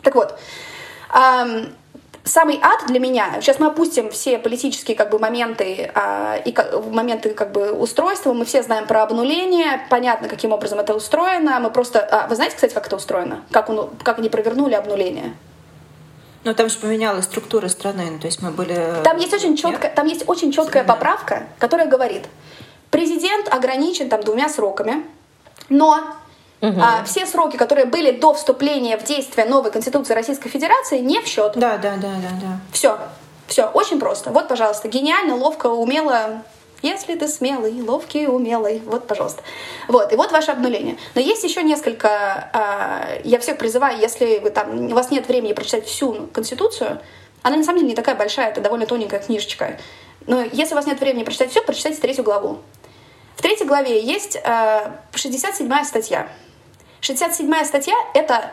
Так 0.04 0.16
вот, 0.16 0.40
самый 2.24 2.60
ад 2.62 2.86
для 2.88 3.00
меня, 3.00 3.38
сейчас 3.42 3.60
мы 3.60 3.68
опустим 3.68 4.10
все 4.10 4.38
политические 4.38 4.96
как 4.96 5.10
бы 5.10 5.20
моменты 5.20 5.92
а, 5.94 6.38
и 6.38 6.52
как, 6.52 6.86
моменты 6.86 7.32
как 7.32 7.52
бы 7.52 7.72
устройства, 7.72 8.34
мы 8.34 8.46
все 8.46 8.64
знаем 8.64 8.88
про 8.88 9.04
обнуление, 9.04 9.82
понятно, 9.90 10.28
каким 10.28 10.52
образом 10.52 10.80
это 10.80 10.94
устроено, 10.94 11.60
мы 11.60 11.70
просто, 11.72 12.00
а, 12.00 12.28
вы 12.28 12.36
знаете, 12.36 12.56
кстати, 12.56 12.74
как 12.74 12.88
это 12.88 12.96
устроено, 12.96 13.44
как, 13.52 13.70
он, 13.70 13.90
как 14.04 14.20
они 14.20 14.30
провернули 14.30 14.74
обнуление? 14.74 15.36
Ну, 16.46 16.54
там 16.54 16.70
же 16.70 16.78
поменялась 16.78 17.26
структура 17.26 17.68
страны, 17.68 18.10
ну, 18.12 18.20
то 18.20 18.28
есть 18.28 18.42
мы 18.42 18.52
были... 18.52 19.04
Там 19.04 19.18
есть 19.18 19.34
очень 19.34 19.58
четкая, 19.58 19.94
там 19.94 20.08
есть 20.08 20.24
очень 20.28 20.52
четкая 20.52 20.84
поправка, 20.84 21.48
которая 21.58 21.88
говорит, 21.88 22.24
президент 22.92 23.54
ограничен 23.54 24.10
там 24.10 24.22
двумя 24.22 24.48
сроками, 24.48 25.06
но 25.68 26.16
Угу. 26.62 26.80
А, 26.82 27.04
все 27.06 27.26
сроки, 27.26 27.56
которые 27.56 27.86
были 27.86 28.12
до 28.12 28.34
вступления 28.34 28.98
в 28.98 29.04
действие 29.04 29.48
новой 29.48 29.72
Конституции 29.72 30.14
Российской 30.14 30.50
Федерации, 30.50 31.00
не 31.00 31.22
в 31.22 31.28
счет. 31.28 31.54
Да, 31.56 31.78
да, 31.78 31.96
да, 31.96 32.14
да, 32.22 32.30
да. 32.42 32.60
Все. 32.72 32.98
Все, 33.48 33.66
очень 33.66 34.00
просто. 34.00 34.30
Вот, 34.30 34.48
пожалуйста, 34.48 34.88
гениально, 34.88 35.36
ловко, 35.36 35.68
умело. 35.68 36.44
Если 36.82 37.16
ты 37.16 37.28
смелый, 37.28 37.82
ловкий, 37.82 38.28
умелый. 38.28 38.82
Вот, 38.86 39.08
пожалуйста. 39.08 39.42
Вот, 39.88 40.14
и 40.14 40.16
вот 40.16 40.32
ваше 40.32 40.52
обнуление. 40.52 40.98
Но 41.16 41.22
есть 41.22 41.44
еще 41.44 41.64
несколько... 41.64 42.50
Э, 42.54 43.22
я 43.24 43.40
всех 43.40 43.58
призываю, 43.58 44.00
если 44.00 44.40
вы 44.40 44.50
там, 44.50 44.92
у 44.92 44.94
вас 44.94 45.12
нет 45.12 45.28
времени 45.28 45.54
прочитать 45.54 45.86
всю 45.86 46.28
Конституцию, 46.28 47.02
она 47.42 47.58
на 47.58 47.64
самом 47.64 47.80
деле 47.80 47.90
не 47.90 47.96
такая 47.96 48.16
большая, 48.16 48.50
это 48.50 48.62
довольно 48.62 48.86
тоненькая 48.86 49.20
книжечка. 49.20 49.78
Но 50.28 50.42
если 50.42 50.74
у 50.74 50.78
вас 50.78 50.86
нет 50.86 51.00
времени 51.00 51.24
прочитать 51.24 51.52
все, 51.52 51.62
прочитайте 51.62 52.00
третью 52.00 52.24
главу. 52.24 52.60
В 53.36 53.42
третьей 53.42 53.66
главе 53.66 54.02
есть 54.02 54.38
э, 54.42 54.92
67 55.16 55.84
статья. 55.84 56.30
67 57.02 57.64
статья— 57.66 57.96
это 58.14 58.52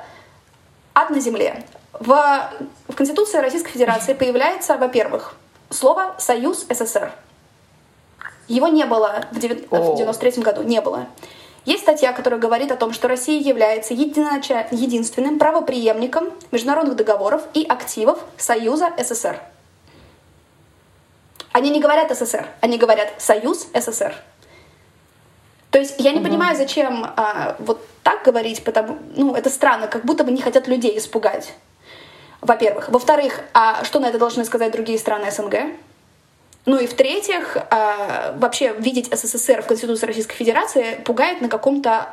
ад 0.94 1.11
на 1.11 1.20
земле. 1.20 1.64
В, 1.92 2.50
в 2.88 2.94
Конституции 2.94 3.38
Российской 3.38 3.70
Федерации 3.70 4.14
появляется, 4.14 4.76
во-первых, 4.76 5.35
слово 5.70 6.14
«Союз 6.18 6.66
СССР». 6.68 7.12
Его 8.48 8.68
не 8.68 8.85
было 8.85 9.24
в 9.32 9.37
1993 9.38 10.42
году, 10.42 10.62
не 10.62 10.80
было. 10.80 11.06
Есть 11.64 11.82
статья, 11.82 12.12
которая 12.12 12.38
говорит 12.38 12.70
о 12.70 12.76
том, 12.76 12.92
что 12.92 13.09
Россия 13.09 13.40
является 13.40 13.92
единственным 13.92 15.38
правоприемником 15.38 16.32
международных 16.52 16.94
договоров 16.94 17.42
и 17.54 17.64
активов 17.64 18.20
Союза 18.37 18.92
СССР. 18.96 19.40
Они 21.50 21.70
не 21.70 21.80
говорят 21.80 22.16
СССР, 22.16 22.46
они 22.61 22.78
говорят 22.78 23.14
Союз 23.18 23.66
СССР. 23.74 24.14
То 25.77 25.81
есть 25.81 25.97
я 25.99 26.12
не 26.12 26.21
угу. 26.21 26.29
понимаю, 26.29 26.57
зачем 26.57 27.05
а, 27.05 27.55
вот 27.59 27.87
так 28.03 28.23
говорить, 28.25 28.65
потому, 28.65 28.97
ну, 29.15 29.35
это 29.35 29.51
странно, 29.51 29.89
как 29.89 30.07
будто 30.07 30.25
бы 30.25 30.33
не 30.33 30.41
хотят 30.41 30.69
людей 30.69 30.97
испугать. 30.97 31.53
Во-первых. 32.41 32.89
Во-вторых, 32.89 33.41
а 33.53 33.85
что 33.85 34.01
на 34.01 34.07
это 34.07 34.19
должны 34.19 34.47
сказать 34.47 34.73
другие 34.73 34.99
страны 34.99 35.31
СНГ? 35.31 35.55
Ну 36.65 36.79
и 36.79 36.87
в-третьих, 36.87 37.59
а, 37.69 38.35
вообще 38.39 38.73
видеть 38.79 39.11
СССР 39.12 39.61
в 39.61 39.67
Конституции 39.67 40.07
Российской 40.07 40.37
Федерации 40.37 40.95
пугает 41.05 41.43
на 41.43 41.51
каком-то 41.51 42.09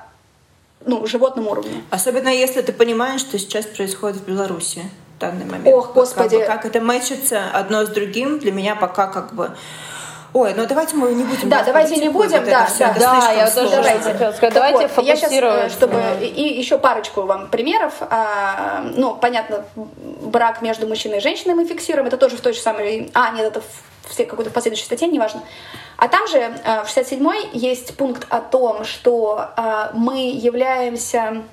ну, 0.86 1.08
животном 1.08 1.48
уровне. 1.48 1.84
Особенно 1.90 2.28
если 2.28 2.62
ты 2.64 2.74
понимаешь, 2.74 3.22
что 3.22 3.40
сейчас 3.40 3.66
происходит 3.66 4.18
в 4.18 4.26
Беларуси 4.26 4.82
в 5.16 5.22
данный 5.22 5.46
момент. 5.46 5.74
Ох, 5.74 5.94
господи. 5.94 6.38
Как, 6.40 6.48
как 6.48 6.66
это 6.66 6.82
мэчится 6.82 7.50
одно 7.54 7.86
с 7.86 7.88
другим, 7.88 8.40
для 8.40 8.52
меня 8.52 8.76
пока 8.76 9.08
как 9.08 9.34
бы 9.34 9.56
Ой, 10.34 10.54
ну 10.56 10.66
давайте 10.66 10.96
мы 10.96 11.14
не 11.14 11.24
будем. 11.24 11.48
Да, 11.48 11.64
давайте 11.64 11.98
не 11.98 12.10
будем, 12.10 12.44
да, 12.44 12.68
да, 12.80 12.94
да, 13.00 13.32
я 13.32 13.52
тоже 13.52 13.70
давайте. 13.70 14.12
хотела 14.12 14.32
сказать. 14.32 14.54
Давайте 14.54 14.90
вот, 14.96 15.06
я 15.06 15.16
сейчас, 15.16 15.32
э, 15.32 15.70
чтобы 15.70 16.02
и, 16.22 16.58
еще 16.58 16.80
парочку 16.80 17.22
вам 17.22 17.50
примеров. 17.50 17.94
А, 18.02 18.84
ну, 18.96 19.14
понятно, 19.14 19.64
брак 19.76 20.64
между 20.64 20.88
мужчиной 20.88 21.18
и 21.18 21.22
женщиной 21.22 21.54
мы 21.54 21.66
фиксируем, 21.66 22.08
это 22.08 22.18
тоже 22.18 22.38
в 22.38 22.42
той 22.42 22.54
же 22.54 22.60
самой. 22.60 23.12
А, 23.14 23.30
нет, 23.32 23.46
это 23.46 23.62
в 23.62 24.18
какой-то 24.18 24.50
последующей 24.50 24.86
статье, 24.86 25.08
неважно. 25.08 25.44
А 25.98 26.08
там 26.08 26.28
же 26.28 26.40
э, 26.40 26.84
в 26.84 26.88
67-й 26.88 27.56
есть 27.56 27.96
пункт 27.96 28.26
о 28.30 28.42
том, 28.42 28.86
что 28.86 29.50
э, 29.56 29.90
мы 29.94 30.32
являемся... 30.32 31.44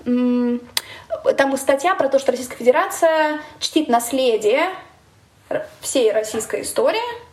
Там 1.37 1.57
статья 1.59 1.95
про 1.97 2.09
то, 2.09 2.19
что 2.19 2.33
Российская 2.33 2.57
Федерация 2.57 3.41
чтит 3.59 3.89
наследие 3.89 4.71
всей 5.81 6.13
российской 6.13 6.63
истории, 6.63 7.30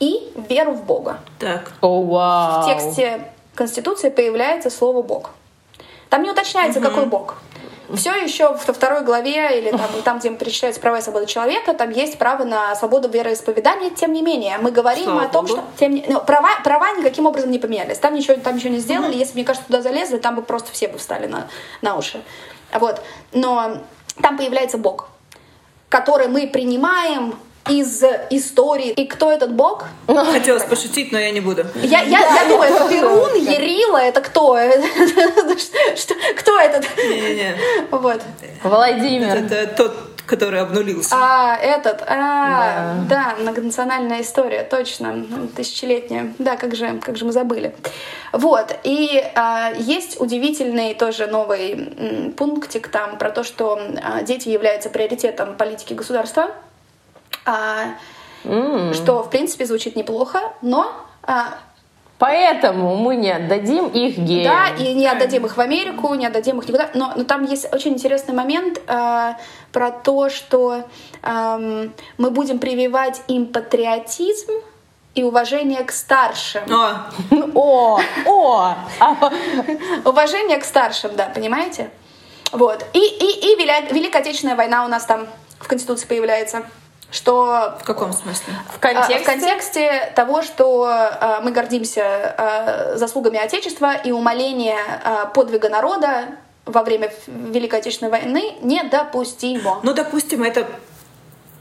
и 0.00 0.32
веру 0.48 0.72
в 0.72 0.84
Бога. 0.84 1.20
Так. 1.38 1.72
Oh, 1.80 2.06
wow. 2.06 2.62
В 2.62 2.66
тексте 2.66 3.20
Конституции 3.54 4.10
появляется 4.10 4.70
слово 4.70 5.02
Бог. 5.02 5.30
Там 6.08 6.22
не 6.22 6.30
уточняется, 6.30 6.80
угу. 6.80 6.88
какой 6.88 7.06
Бог. 7.06 7.36
Все 7.94 8.14
еще 8.14 8.48
во 8.48 8.56
второй 8.74 9.02
главе 9.02 9.58
или 9.58 9.70
там, 9.70 9.88
там, 10.04 10.18
где 10.18 10.30
перечисляются 10.30 10.80
права 10.80 10.98
и 10.98 11.02
свободы 11.02 11.24
человека, 11.24 11.72
там 11.72 11.90
есть 11.90 12.18
право 12.18 12.44
на 12.44 12.74
свободу 12.74 13.08
вероисповедания. 13.08 13.90
Тем 13.90 14.12
не 14.12 14.20
менее, 14.20 14.58
мы 14.58 14.70
говорим 14.70 15.04
Слава 15.04 15.22
о 15.22 15.28
том, 15.28 15.46
Богу. 15.46 15.56
что 15.56 15.66
тем 15.78 15.94
не... 15.94 16.04
ну, 16.06 16.20
права, 16.20 16.50
права 16.62 16.92
никаким 16.92 17.24
образом 17.24 17.50
не 17.50 17.58
поменялись. 17.58 17.96
Там 17.98 18.14
ничего, 18.14 18.36
там 18.36 18.56
ничего 18.56 18.74
не 18.74 18.78
сделали. 18.78 19.12
Угу. 19.12 19.18
Если, 19.18 19.34
мне 19.34 19.44
кажется, 19.44 19.66
туда 19.66 19.80
залезли, 19.80 20.18
там 20.18 20.36
бы 20.36 20.42
просто 20.42 20.70
все 20.72 20.88
бы 20.88 20.98
встали 20.98 21.26
на, 21.26 21.48
на 21.80 21.96
уши. 21.96 22.22
Вот. 22.74 23.00
Но 23.32 23.78
там 24.20 24.36
появляется 24.36 24.76
Бог, 24.76 25.08
который 25.88 26.28
мы 26.28 26.46
принимаем 26.46 27.34
из 27.68 28.02
истории. 28.30 28.90
И 28.90 29.06
кто 29.06 29.30
этот 29.30 29.52
бог? 29.52 29.84
Хотелось 30.06 30.64
пошутить, 30.64 31.12
но 31.12 31.18
я 31.18 31.30
не 31.30 31.40
буду. 31.40 31.64
Я, 31.76 32.02
я, 32.02 32.20
я 32.20 32.48
думаю, 32.48 32.74
это 32.74 32.88
Перун, 32.88 33.34
Ерила, 33.34 33.98
это 33.98 34.20
кто? 34.20 34.48
Кто 36.38 36.60
этот? 36.60 36.86
Не-не-не. 36.96 37.56
Вот. 37.90 38.20
Владимир. 38.62 39.36
Это 39.36 39.66
тот, 39.66 39.92
который 40.28 40.60
обнулился. 40.60 41.14
А, 41.18 41.56
этот, 41.56 42.02
а, 42.06 42.94
да. 43.08 43.34
да, 43.36 43.42
многонациональная 43.42 44.22
история, 44.22 44.62
точно, 44.62 45.26
тысячелетняя. 45.56 46.32
Да, 46.38 46.56
как 46.56 46.76
же, 46.76 47.00
как 47.04 47.16
же 47.16 47.24
мы 47.24 47.32
забыли. 47.32 47.74
Вот, 48.32 48.76
и 48.84 49.24
а, 49.34 49.72
есть 49.78 50.20
удивительный 50.20 50.94
тоже 50.94 51.26
новый 51.26 51.72
м, 51.72 52.32
пунктик 52.32 52.88
там 52.88 53.18
про 53.18 53.30
то, 53.30 53.42
что 53.42 53.80
а, 54.02 54.22
дети 54.22 54.50
являются 54.50 54.90
приоритетом 54.90 55.56
политики 55.56 55.94
государства 55.94 56.50
mm. 58.44 58.94
что, 58.94 59.22
в 59.22 59.30
принципе, 59.30 59.66
звучит 59.66 59.96
неплохо, 59.96 60.40
но... 60.62 60.92
А, 61.22 61.58
Поэтому 62.18 62.96
мы 62.96 63.14
не 63.14 63.30
отдадим 63.30 63.86
их 63.86 64.18
геям. 64.18 64.52
Да, 64.52 64.82
и 64.82 64.92
не 64.92 65.06
отдадим 65.06 65.46
их 65.46 65.56
в 65.56 65.60
Америку, 65.60 66.12
не 66.14 66.26
отдадим 66.26 66.58
их 66.58 66.66
никуда. 66.66 66.90
Но, 66.94 67.12
но 67.14 67.22
там 67.22 67.44
есть 67.44 67.72
очень 67.72 67.92
интересный 67.92 68.34
момент 68.34 68.80
э, 68.88 69.34
про 69.70 69.90
то, 69.92 70.28
что 70.28 70.82
э, 71.22 71.88
мы 72.18 72.30
будем 72.30 72.58
прививать 72.58 73.22
им 73.28 73.46
патриотизм 73.46 74.50
и 75.14 75.22
уважение 75.22 75.84
к 75.84 75.92
старшим. 75.92 76.62
О, 76.68 77.06
о, 77.54 78.00
о. 78.26 78.74
Уважение 80.04 80.58
к 80.58 80.64
старшим, 80.64 81.14
да, 81.14 81.30
понимаете? 81.32 81.90
Вот. 82.50 82.84
И, 82.94 82.98
и, 82.98 83.52
и 83.52 83.94
Великая 83.94 84.18
Отечественная 84.18 84.56
война 84.56 84.84
у 84.84 84.88
нас 84.88 85.04
там 85.04 85.26
в 85.60 85.68
Конституции 85.68 86.06
появляется 86.06 86.64
что 87.10 87.78
в 87.80 87.84
каком 87.84 88.12
смысле? 88.12 88.52
В 88.74 88.78
контексте, 88.78 89.18
в 89.18 89.24
контексте 89.24 90.12
того, 90.14 90.42
что 90.42 90.88
э, 90.88 91.40
мы 91.42 91.52
гордимся 91.52 92.02
э, 92.02 92.96
заслугами 92.96 93.38
Отечества 93.38 93.94
и 93.94 94.12
умоление 94.12 94.76
э, 95.04 95.24
подвига 95.32 95.70
народа 95.70 96.36
во 96.66 96.82
время 96.82 97.10
Великой 97.26 97.80
Отечественной 97.80 98.10
войны 98.10 98.56
недопустимо. 98.60 99.80
Ну, 99.82 99.94
допустим, 99.94 100.42
это 100.42 100.66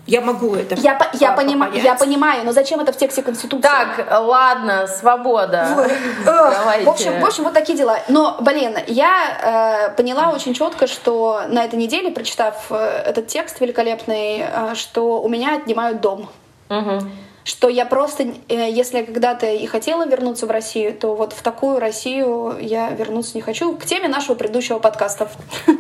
я 0.07 0.21
могу 0.21 0.55
это. 0.55 0.75
Я, 0.75 0.97
я, 1.13 1.33
понима, 1.33 1.69
я 1.73 1.95
понимаю, 1.95 2.45
но 2.45 2.53
зачем 2.53 2.79
это 2.79 2.93
в 2.93 2.97
тексте 2.97 3.21
Конституции? 3.21 3.61
Так, 3.61 4.07
ладно, 4.21 4.87
свобода. 4.87 5.89
В 6.23 6.89
общем, 6.89 7.19
в 7.19 7.25
общем, 7.25 7.43
вот 7.43 7.53
такие 7.53 7.77
дела. 7.77 7.99
Но, 8.07 8.37
блин, 8.39 8.77
я 8.87 9.89
э, 9.91 9.95
поняла 9.95 10.29
очень 10.29 10.53
четко, 10.53 10.87
что 10.87 11.41
на 11.49 11.65
этой 11.65 11.77
неделе, 11.77 12.11
прочитав 12.11 12.67
э, 12.69 13.03
этот 13.05 13.27
текст 13.27 13.59
великолепный, 13.59 14.45
э, 14.49 14.75
что 14.75 15.21
у 15.21 15.27
меня 15.27 15.55
отнимают 15.55 15.99
дом. 16.01 16.29
Угу 16.69 17.01
что 17.47 17.69
я 17.69 17.85
просто, 17.85 18.23
э, 18.49 18.69
если 18.69 19.03
когда-то 19.03 19.49
и 19.49 19.65
хотела 19.67 20.05
вернуться 20.05 20.45
в 20.47 20.51
Россию, 20.51 20.93
то 20.93 21.15
вот 21.15 21.31
в 21.31 21.41
такую 21.41 21.79
Россию 21.79 22.57
я 22.59 22.89
вернуться 22.89 23.35
не 23.35 23.41
хочу. 23.41 23.73
К 23.77 23.85
теме 23.85 24.09
нашего 24.09 24.35
предыдущего 24.35 24.79
подкаста. 24.79 25.31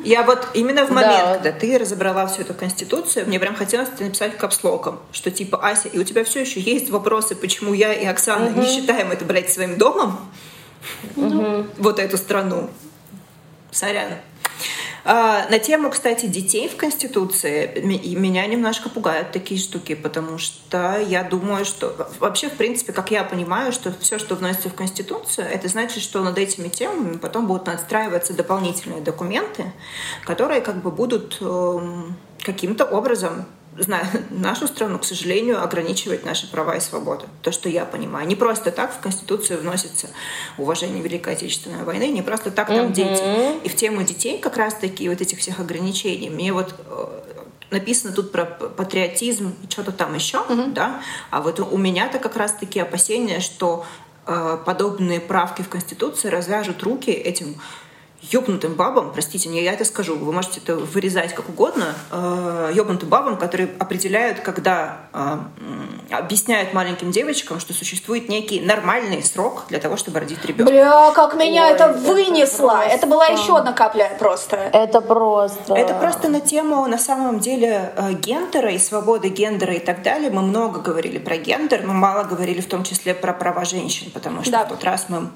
Я 0.05 0.23
вот 0.23 0.47
именно 0.53 0.85
в 0.85 0.91
момент, 0.91 1.17
да. 1.17 1.33
когда 1.33 1.51
ты 1.51 1.77
разобрала 1.77 2.25
всю 2.27 2.43
эту 2.43 2.53
конституцию, 2.53 3.27
мне 3.27 3.37
прям 3.37 3.53
хотелось 3.53 3.89
написать 3.99 4.37
капслоком, 4.37 5.01
что 5.11 5.29
типа, 5.29 5.57
Ася, 5.61 5.89
и 5.89 5.99
у 5.99 6.05
тебя 6.05 6.23
все 6.23 6.39
еще 6.39 6.61
есть 6.61 6.89
вопросы, 6.89 7.35
почему 7.35 7.73
я 7.73 7.91
и 7.91 8.05
Оксана 8.05 8.45
угу. 8.45 8.61
не 8.61 8.67
считаем 8.67 9.11
это, 9.11 9.25
блядь, 9.25 9.51
своим 9.51 9.77
домом? 9.77 10.17
Угу. 11.17 11.65
Вот 11.79 11.99
эту 11.99 12.15
страну. 12.15 12.69
Сорян. 13.71 14.13
А, 15.09 15.47
на 15.49 15.57
тему, 15.57 15.89
кстати, 15.89 16.25
детей 16.25 16.67
в 16.67 16.75
Конституции 16.75 17.79
меня 17.81 18.45
немножко 18.45 18.89
пугают 18.89 19.31
такие 19.31 19.57
штуки, 19.57 19.95
потому 19.95 20.37
что 20.37 20.99
я 20.99 21.23
думаю, 21.23 21.63
что 21.63 22.09
вообще, 22.19 22.49
в 22.49 22.57
принципе, 22.57 22.91
как 22.91 23.09
я 23.09 23.23
понимаю, 23.23 23.71
что 23.71 23.93
все, 24.01 24.19
что 24.19 24.35
вносится 24.35 24.67
в 24.67 24.73
Конституцию, 24.73 25.47
это 25.47 25.69
значит, 25.69 26.03
что 26.03 26.21
над 26.21 26.37
этими 26.37 26.67
темами 26.67 27.15
потом 27.15 27.47
будут 27.47 27.67
надстраиваться 27.67 28.33
дополнительные 28.33 28.99
документы, 28.99 29.71
которые 30.25 30.59
как 30.59 30.81
бы 30.81 30.91
будут 30.91 31.37
эм, 31.39 32.17
каким-то 32.43 32.83
образом 32.83 33.45
знаю, 33.83 34.05
нашу 34.29 34.67
страну, 34.67 34.99
к 34.99 35.05
сожалению, 35.05 35.63
ограничивает 35.63 36.25
наши 36.25 36.49
права 36.49 36.75
и 36.75 36.79
свободы. 36.79 37.25
То, 37.41 37.51
что 37.51 37.69
я 37.69 37.85
понимаю. 37.85 38.27
Не 38.27 38.35
просто 38.35 38.71
так 38.71 38.93
в 38.93 38.99
Конституцию 38.99 39.59
вносится 39.59 40.09
уважение 40.57 41.01
Великой 41.01 41.33
Отечественной 41.33 41.83
войны, 41.83 42.07
не 42.07 42.21
просто 42.21 42.51
так 42.51 42.67
там 42.67 42.87
mm-hmm. 42.87 42.93
дети. 42.93 43.65
И 43.65 43.69
в 43.69 43.75
тему 43.75 44.03
детей 44.03 44.39
как 44.39 44.57
раз-таки 44.57 45.07
вот 45.09 45.21
этих 45.21 45.39
всех 45.39 45.59
ограничений. 45.59 46.29
Мне 46.29 46.53
вот 46.53 46.73
э, 46.85 47.05
написано 47.71 48.13
тут 48.13 48.31
про 48.31 48.45
патриотизм 48.45 49.53
и 49.63 49.71
что-то 49.71 49.91
там 49.91 50.13
еще, 50.15 50.37
mm-hmm. 50.37 50.73
да, 50.73 51.01
а 51.29 51.41
вот 51.41 51.59
у 51.59 51.77
меня-то 51.77 52.19
как 52.19 52.35
раз-таки 52.37 52.79
опасения, 52.79 53.39
что 53.39 53.85
э, 54.25 54.57
подобные 54.65 55.19
правки 55.19 55.61
в 55.61 55.69
Конституции 55.69 56.29
развяжут 56.29 56.83
руки 56.83 57.11
этим 57.11 57.55
ёбнутым 58.21 58.73
бабам, 58.73 59.11
простите 59.13 59.47
мне, 59.47 59.63
я 59.63 59.73
это 59.73 59.85
скажу, 59.85 60.15
вы 60.15 60.31
можете 60.31 60.59
это 60.59 60.75
вырезать 60.75 61.33
как 61.35 61.49
угодно, 61.49 61.93
э, 62.11 62.71
ёбнутым 62.73 63.09
бабам, 63.09 63.37
которые 63.37 63.69
определяют, 63.79 64.39
когда 64.39 64.97
э, 65.13 65.37
объясняют 66.11 66.73
маленьким 66.73 67.11
девочкам, 67.11 67.59
что 67.59 67.73
существует 67.73 68.27
некий 68.27 68.59
нормальный 68.59 69.23
срок 69.23 69.65
для 69.69 69.79
того, 69.79 69.97
чтобы 69.97 70.19
родить 70.19 70.43
ребенка. 70.45 70.71
Бля, 70.71 71.11
как 71.11 71.35
меня 71.35 71.67
Ой, 71.67 71.73
это 71.73 71.93
вынесло! 71.93 72.81
Это, 72.83 72.95
это 72.95 73.07
была 73.07 73.27
еще 73.27 73.57
одна 73.57 73.73
капля 73.73 74.15
просто. 74.17 74.55
Это 74.55 75.01
просто. 75.01 75.75
Это 75.75 75.93
просто 75.93 76.27
на 76.29 76.41
тему, 76.41 76.87
на 76.87 76.97
самом 76.97 77.39
деле, 77.39 77.93
э, 77.95 78.13
гендера 78.13 78.71
и 78.71 78.79
свободы 78.79 79.29
гендера 79.29 79.73
и 79.73 79.79
так 79.79 80.01
далее. 80.01 80.31
Мы 80.31 80.41
много 80.41 80.79
говорили 80.79 81.19
про 81.19 81.37
гендер, 81.37 81.85
мы 81.85 81.93
мало 81.93 82.23
говорили 82.23 82.61
в 82.61 82.67
том 82.67 82.83
числе 82.83 83.13
про 83.13 83.33
права 83.33 83.63
женщин, 83.63 84.09
потому 84.11 84.41
что 84.41 84.51
да. 84.51 84.65
в 84.65 84.69
тот 84.69 84.83
раз 84.83 85.05
мы 85.07 85.29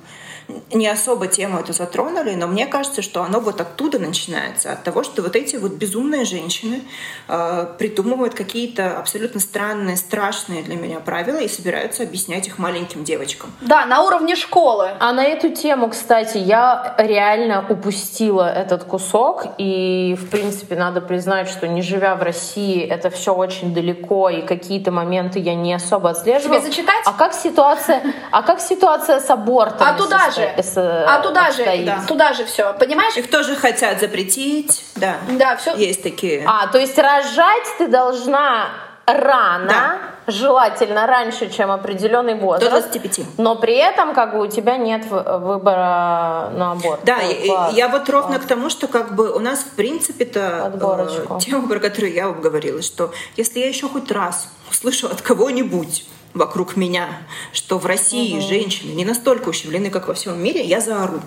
не 0.74 0.88
особо 0.88 1.28
тему 1.28 1.60
эту 1.60 1.74
затронули, 1.74 2.36
но 2.36 2.48
мне 2.48 2.66
кажется, 2.66 3.02
что 3.02 3.24
оно 3.24 3.40
вот 3.40 3.62
оттуда 3.62 4.00
начинается, 4.00 4.72
от 4.72 4.84
того, 4.84 5.04
что 5.04 5.22
вот 5.22 5.36
эти 5.36 5.56
вот 5.56 5.74
безумные 5.74 6.26
женщины 6.26 6.82
э, 7.28 7.68
придумывают 7.78 8.34
какие-то 8.34 8.98
абсолютно 8.98 9.40
странные, 9.40 9.98
страшные 9.98 10.64
для 10.64 10.76
меня 10.76 11.00
правила 11.00 11.38
и 11.38 11.48
собираются 11.48 12.04
объяснять 12.04 12.48
их 12.48 12.58
маленьким 12.58 13.04
девочкам. 13.04 13.52
Да, 13.62 13.86
на 13.86 14.04
уровне 14.04 14.36
школы. 14.36 14.92
А 15.00 15.12
на 15.14 15.24
эту 15.24 15.50
тему, 15.50 15.90
кстати, 15.90 16.38
я 16.38 16.96
реально 16.98 17.66
упустила 17.68 18.52
этот 18.52 18.84
кусок, 18.84 19.46
и, 19.58 20.18
в 20.20 20.30
принципе, 20.30 20.76
надо 20.76 21.02
признать, 21.02 21.50
что 21.50 21.68
не 21.68 21.82
живя 21.82 22.16
в 22.16 22.24
России, 22.24 22.82
это 22.82 23.10
все 23.10 23.34
очень 23.34 23.74
далеко, 23.74 24.30
и 24.30 24.42
какие-то 24.42 24.92
моменты 24.92 25.40
я 25.40 25.56
не 25.56 25.74
особо 25.74 26.10
отслеживаю. 26.10 26.60
Тебе 26.60 26.70
зачитать? 26.70 27.04
А 27.06 27.14
как 27.14 27.34
ситуация, 27.34 28.02
а 28.32 28.42
как 28.42 28.60
ситуация 28.60 29.20
с 29.20 29.30
абортом? 29.30 29.88
А 29.88 29.94
туда 29.94 30.31
же, 30.32 30.44
а 30.78 31.20
туда 31.22 31.52
же, 31.52 31.66
да. 31.86 32.02
туда 32.08 32.34
же 32.34 32.46
все, 32.46 32.74
понимаешь? 32.74 33.16
Их 33.18 33.30
тоже 33.30 33.56
хотят 33.56 34.00
запретить, 34.00 34.86
да. 34.96 35.18
Да, 35.30 35.56
все. 35.58 35.76
Есть 35.76 36.04
такие. 36.04 36.44
А, 36.48 36.68
то 36.68 36.78
есть 36.78 36.98
рожать 36.98 37.68
ты 37.78 37.88
должна 37.88 38.70
рано, 39.06 39.68
да. 39.68 39.98
желательно 40.32 41.08
раньше, 41.08 41.50
чем 41.50 41.72
определенный 41.72 42.36
возраст. 42.36 42.72
До 42.72 43.00
25. 43.00 43.38
Но 43.38 43.56
при 43.56 43.76
этом 43.76 44.14
как 44.14 44.34
бы 44.34 44.42
у 44.42 44.48
тебя 44.48 44.78
нет 44.78 45.06
выбора 45.06 46.52
на 46.54 46.72
аборт. 46.74 47.02
Да, 47.04 47.18
ну, 47.22 47.46
класс, 47.46 47.74
я 47.74 47.88
вот 47.88 48.10
ровно 48.10 48.40
к 48.40 48.46
тому, 48.46 48.70
что 48.70 48.88
как 48.88 49.16
бы 49.16 49.32
у 49.32 49.40
нас 49.40 49.60
в 49.60 49.76
принципе-то 49.76 50.72
э, 50.74 51.40
тема, 51.40 51.68
про 51.68 51.80
которую 51.80 52.14
я 52.14 52.28
вам 52.28 52.42
говорила, 52.42 52.82
что 52.82 53.12
если 53.36 53.60
я 53.60 53.68
еще 53.68 53.88
хоть 53.90 54.12
раз 54.12 54.48
услышу 54.70 55.08
от 55.08 55.22
кого-нибудь 55.22 56.06
вокруг 56.34 56.76
меня, 56.76 57.10
что 57.54 57.78
в 57.78 57.86
России 57.86 58.38
угу. 58.38 58.48
женщины 58.48 58.92
не 58.92 59.06
настолько 59.06 59.50
ущемлены, 59.50 59.90
как 59.90 60.08
во 60.08 60.14
всем 60.14 60.42
мире, 60.42 60.64
я 60.64 60.82
заору. 60.82 61.22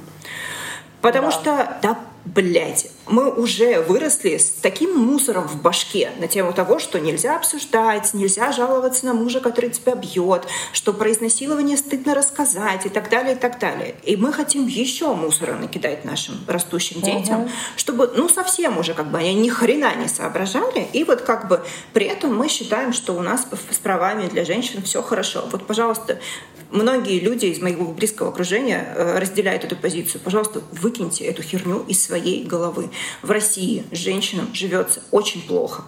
Потому 1.01 1.27
да. 1.27 1.33
что, 1.33 1.79
да, 1.83 1.99
блядь, 2.25 2.89
мы 3.07 3.31
уже 3.31 3.81
выросли 3.83 4.39
с 4.39 4.51
таким 4.63 4.97
мусором 4.97 5.47
в 5.47 5.61
башке 5.61 6.11
на 6.19 6.27
тему 6.27 6.53
того, 6.53 6.79
что 6.79 6.99
нельзя 6.99 7.37
обсуждать, 7.37 8.15
нельзя 8.15 8.51
жаловаться 8.53 9.07
на 9.07 9.15
мужа, 9.15 9.41
который 9.41 9.71
тебя 9.71 9.95
бьет, 9.95 10.47
что 10.73 10.93
про 10.95 11.13
изнасилование 11.13 11.77
стыдно 11.77 12.15
рассказать 12.15 12.87
и 12.87 12.89
так 12.89 13.11
далее, 13.11 13.35
и 13.35 13.39
так 13.39 13.59
далее. 13.59 13.95
И 14.05 14.17
мы 14.17 14.33
хотим 14.33 14.67
еще 14.67 15.15
мусора 15.15 15.55
накидать 15.55 16.05
нашим 16.05 16.37
растущим 16.47 17.03
детям, 17.03 17.43
угу. 17.43 17.51
чтобы, 17.77 18.11
ну, 18.17 18.29
совсем 18.29 18.79
уже 18.79 18.95
как 18.95 19.11
бы 19.11 19.19
они 19.19 19.35
ни 19.35 19.49
хрена 19.51 19.95
не 19.97 20.09
соображали. 20.09 20.89
И 20.93 21.05
вот 21.05 21.21
как 21.21 21.49
бы 21.49 21.63
при 21.93 22.07
этом 22.07 22.35
мы 22.35 22.49
считаем, 22.49 22.93
что 22.93 23.15
у 23.15 23.21
нас 23.21 23.47
с 23.71 23.79
правами 23.79 24.29
для 24.29 24.45
женщин 24.45 24.83
все 24.83 25.03
хорошо. 25.03 25.45
Вот, 25.53 25.67
пожалуйста, 25.67 26.19
многие 26.71 27.21
люди 27.21 27.47
из 27.47 27.61
моего 27.61 27.93
близкого 27.93 28.31
окружения 28.31 28.95
э, 28.97 29.19
разделяют 29.19 29.65
эту 29.65 29.77
позицию. 29.77 30.21
Пожалуйста, 30.25 30.63
выкиньте 30.73 31.25
эту 31.25 31.43
херню 31.43 31.85
из 31.87 32.03
своей 32.03 32.14
головы. 32.21 32.91
В 33.23 33.31
России 33.31 33.85
женщинам 33.91 34.55
живется 34.55 35.03
очень 35.11 35.43
плохо. 35.43 35.85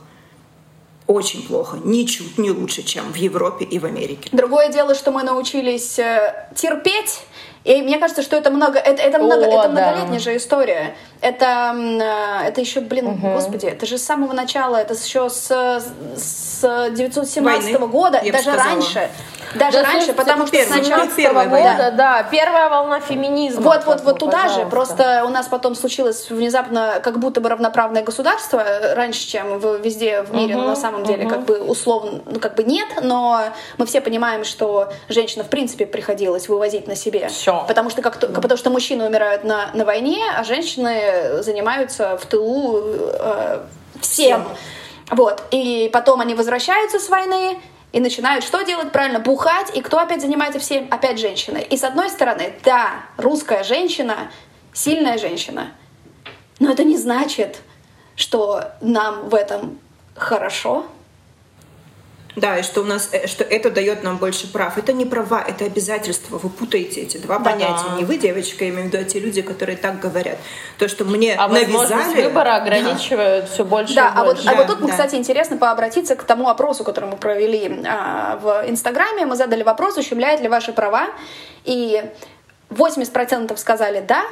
Очень 1.07 1.47
плохо, 1.47 1.79
ничуть 1.85 2.37
не 2.37 2.51
лучше, 2.51 2.83
чем 2.83 3.13
в 3.13 3.17
Европе 3.17 3.65
и 3.65 3.79
в 3.79 3.85
Америке. 3.85 4.29
Другое 4.33 4.73
дело, 4.73 4.93
что 4.97 5.13
мы 5.13 5.23
научились 5.23 6.01
э, 6.01 6.51
терпеть 6.57 7.21
и 7.67 7.83
мне 7.83 7.99
кажется, 7.99 8.23
что 8.23 8.37
это 8.37 8.51
много, 8.51 8.79
это, 8.79 9.03
это 9.03 9.19
много, 9.19 9.45
О, 9.45 9.49
это 9.49 9.63
да. 9.63 9.69
многолетняя 9.69 10.21
же 10.21 10.37
история. 10.37 10.95
Это, 11.21 11.75
э, 11.75 12.49
это 12.49 12.61
еще, 12.61 12.81
блин, 12.81 13.09
угу. 13.09 13.33
господи, 13.35 13.67
это 13.67 13.87
же 13.87 13.99
с 13.99 14.05
самого 14.05 14.33
начала, 14.33 14.77
это 14.77 14.95
еще 14.95 15.29
с, 15.29 15.83
с 16.17 16.91
917 16.91 17.75
-го 17.75 17.89
года, 17.89 18.21
даже 18.23 18.43
сказала. 18.43 18.71
раньше. 18.71 19.11
Даже 19.55 19.79
да, 19.79 19.85
раньше, 19.85 20.13
потому 20.13 20.47
что 20.47 20.57
сначала 20.65 21.07
первого 21.09 21.45
года, 21.45 21.93
да, 21.97 22.23
первая 22.31 22.69
волна 22.69 23.01
феминизма. 23.01 23.63
Вот, 23.63 23.85
вот, 23.87 24.03
вот 24.03 24.19
туда 24.19 24.43
пожалуйста. 24.43 24.65
же. 24.65 24.71
Просто 24.71 25.25
у 25.25 25.29
нас 25.29 25.47
потом 25.47 25.75
случилось 25.75 26.31
внезапно 26.31 27.01
как 27.03 27.19
будто 27.19 27.41
бы 27.41 27.49
равноправное 27.49 28.03
государство 28.03 28.65
раньше, 28.95 29.27
чем 29.27 29.59
в, 29.59 29.79
везде 29.79 30.23
в 30.23 30.35
мире. 30.35 30.55
Угу, 30.57 30.63
но 30.63 30.69
на 30.71 30.77
самом 30.77 31.05
деле, 31.05 31.25
угу. 31.25 31.31
как 31.35 31.45
бы 31.45 31.59
условно, 31.59 32.21
ну 32.27 32.39
как 32.39 32.55
бы 32.55 32.65
нет. 32.65 32.89
Но 33.03 33.41
мы 33.79 33.87
все 33.87 34.01
понимаем, 34.01 34.45
что 34.45 34.93
женщина 35.09 35.45
в 35.45 35.49
принципе 35.49 35.87
приходилось 35.87 36.49
вывозить 36.49 36.87
на 36.87 36.95
себе. 36.95 37.29
Все. 37.29 37.56
Потому 37.67 37.91
что 37.91 38.03
как, 38.03 38.19
потому 38.19 38.57
что 38.57 38.71
мужчины 38.71 39.07
умирают 39.07 39.45
на 39.45 39.71
на 39.75 39.85
войне, 39.85 40.23
а 40.37 40.45
женщины 40.45 41.43
занимаются 41.43 42.17
в 42.17 42.27
тылу 42.27 42.83
э, 42.85 43.61
всем. 44.01 44.43
всем. 44.43 44.57
Вот. 45.11 45.43
И 45.51 45.89
потом 45.93 46.21
они 46.21 46.35
возвращаются 46.35 46.99
с 46.99 47.09
войны, 47.09 47.59
и 47.93 48.01
начинают 48.01 48.45
что 48.45 48.63
делать 48.63 48.93
правильно? 48.93 49.21
Бухать. 49.21 49.75
И 49.75 49.81
кто 49.81 49.99
опять 49.99 50.21
занимается 50.21 50.59
всем? 50.59 50.89
Опять 50.91 51.19
женщины. 51.19 51.65
И 51.71 51.77
с 51.77 51.85
одной 51.85 52.11
стороны, 52.11 52.53
да, 52.65 52.91
русская 53.17 53.63
женщина, 53.65 54.31
сильная 54.75 55.17
женщина. 55.17 55.73
Но 56.59 56.71
это 56.71 56.85
не 56.85 56.97
значит, 56.97 57.61
что 58.15 58.65
нам 58.81 59.29
в 59.29 59.35
этом 59.35 59.79
хорошо, 60.15 60.87
да, 62.37 62.59
и 62.59 62.63
что 62.63 62.83
у 62.83 62.85
нас, 62.85 63.09
э, 63.13 63.27
что 63.27 63.45
это 63.45 63.71
дает 63.71 64.03
нам 64.03 64.19
больше 64.19 64.53
прав. 64.53 64.77
Это 64.77 64.93
не 64.93 65.07
права, 65.07 65.43
это 65.43 65.65
обязательства. 65.65 66.37
Вы 66.37 66.51
путаете 66.51 67.01
эти 67.01 67.17
два 67.17 67.39
да, 67.39 67.51
понятия. 67.51 67.97
Не 67.97 68.05
вы, 68.05 68.19
девочка, 68.19 68.65
я 68.65 68.71
имею 68.71 68.85
в 68.85 68.87
виду, 68.93 68.99
а 68.99 69.05
те 69.05 69.19
люди, 69.21 69.41
которые 69.41 69.79
так 69.79 70.01
говорят. 70.01 70.37
То, 70.79 70.87
что 70.87 71.07
мне 71.07 71.35
а 71.35 71.49
навязали... 71.49 72.25
выбора 72.25 72.57
ограничивают 72.57 73.47
да. 73.47 73.51
все 73.51 73.65
больше 73.65 73.95
да, 73.95 74.09
и 74.09 74.15
больше. 74.19 74.21
А 74.21 74.25
вот, 74.25 74.45
да, 74.45 74.51
а 74.51 74.55
вот 74.55 74.67
тут, 74.67 74.87
да. 74.87 74.93
кстати, 74.93 75.15
интересно 75.15 75.57
пообратиться 75.57 76.15
к 76.15 76.25
тому 76.25 76.51
опросу, 76.51 76.85
который 76.85 77.09
мы 77.09 77.17
провели 77.17 77.83
а, 77.89 78.37
в 78.37 78.69
Инстаграме. 78.69 79.25
Мы 79.25 79.35
задали 79.35 79.63
вопрос, 79.63 79.97
ущемляет 79.97 80.43
ли 80.43 80.49
ваши 80.49 80.75
права. 80.75 81.09
И 81.65 82.05
80% 82.69 83.57
сказали 83.57 84.01
«да», 84.07 84.25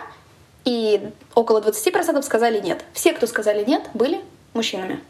и 0.67 1.11
около 1.35 1.61
20% 1.61 2.21
сказали 2.23 2.61
«нет». 2.61 2.85
Все, 2.93 3.15
кто 3.15 3.27
сказали 3.27 3.65
«нет», 3.65 3.83
были 3.95 4.21
мужчинами. 4.53 5.01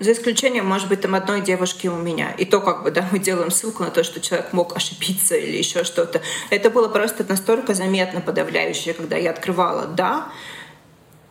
За 0.00 0.12
исключением, 0.12 0.66
может 0.66 0.88
быть, 0.88 1.00
там 1.00 1.14
одной 1.14 1.40
девушки 1.40 1.88
у 1.88 1.96
меня. 1.96 2.30
И 2.38 2.44
то, 2.44 2.60
как 2.60 2.84
бы, 2.84 2.90
да, 2.90 3.08
мы 3.10 3.18
делаем 3.18 3.50
ссылку 3.50 3.82
на 3.82 3.90
то, 3.90 4.04
что 4.04 4.20
человек 4.20 4.52
мог 4.52 4.76
ошибиться 4.76 5.36
или 5.36 5.56
еще 5.56 5.84
что-то. 5.84 6.20
Это 6.50 6.70
было 6.70 6.88
просто 6.88 7.24
настолько 7.28 7.74
заметно 7.74 8.20
подавляющее, 8.20 8.94
когда 8.94 9.16
я 9.16 9.30
открывала 9.30 9.86
«да», 9.86 10.30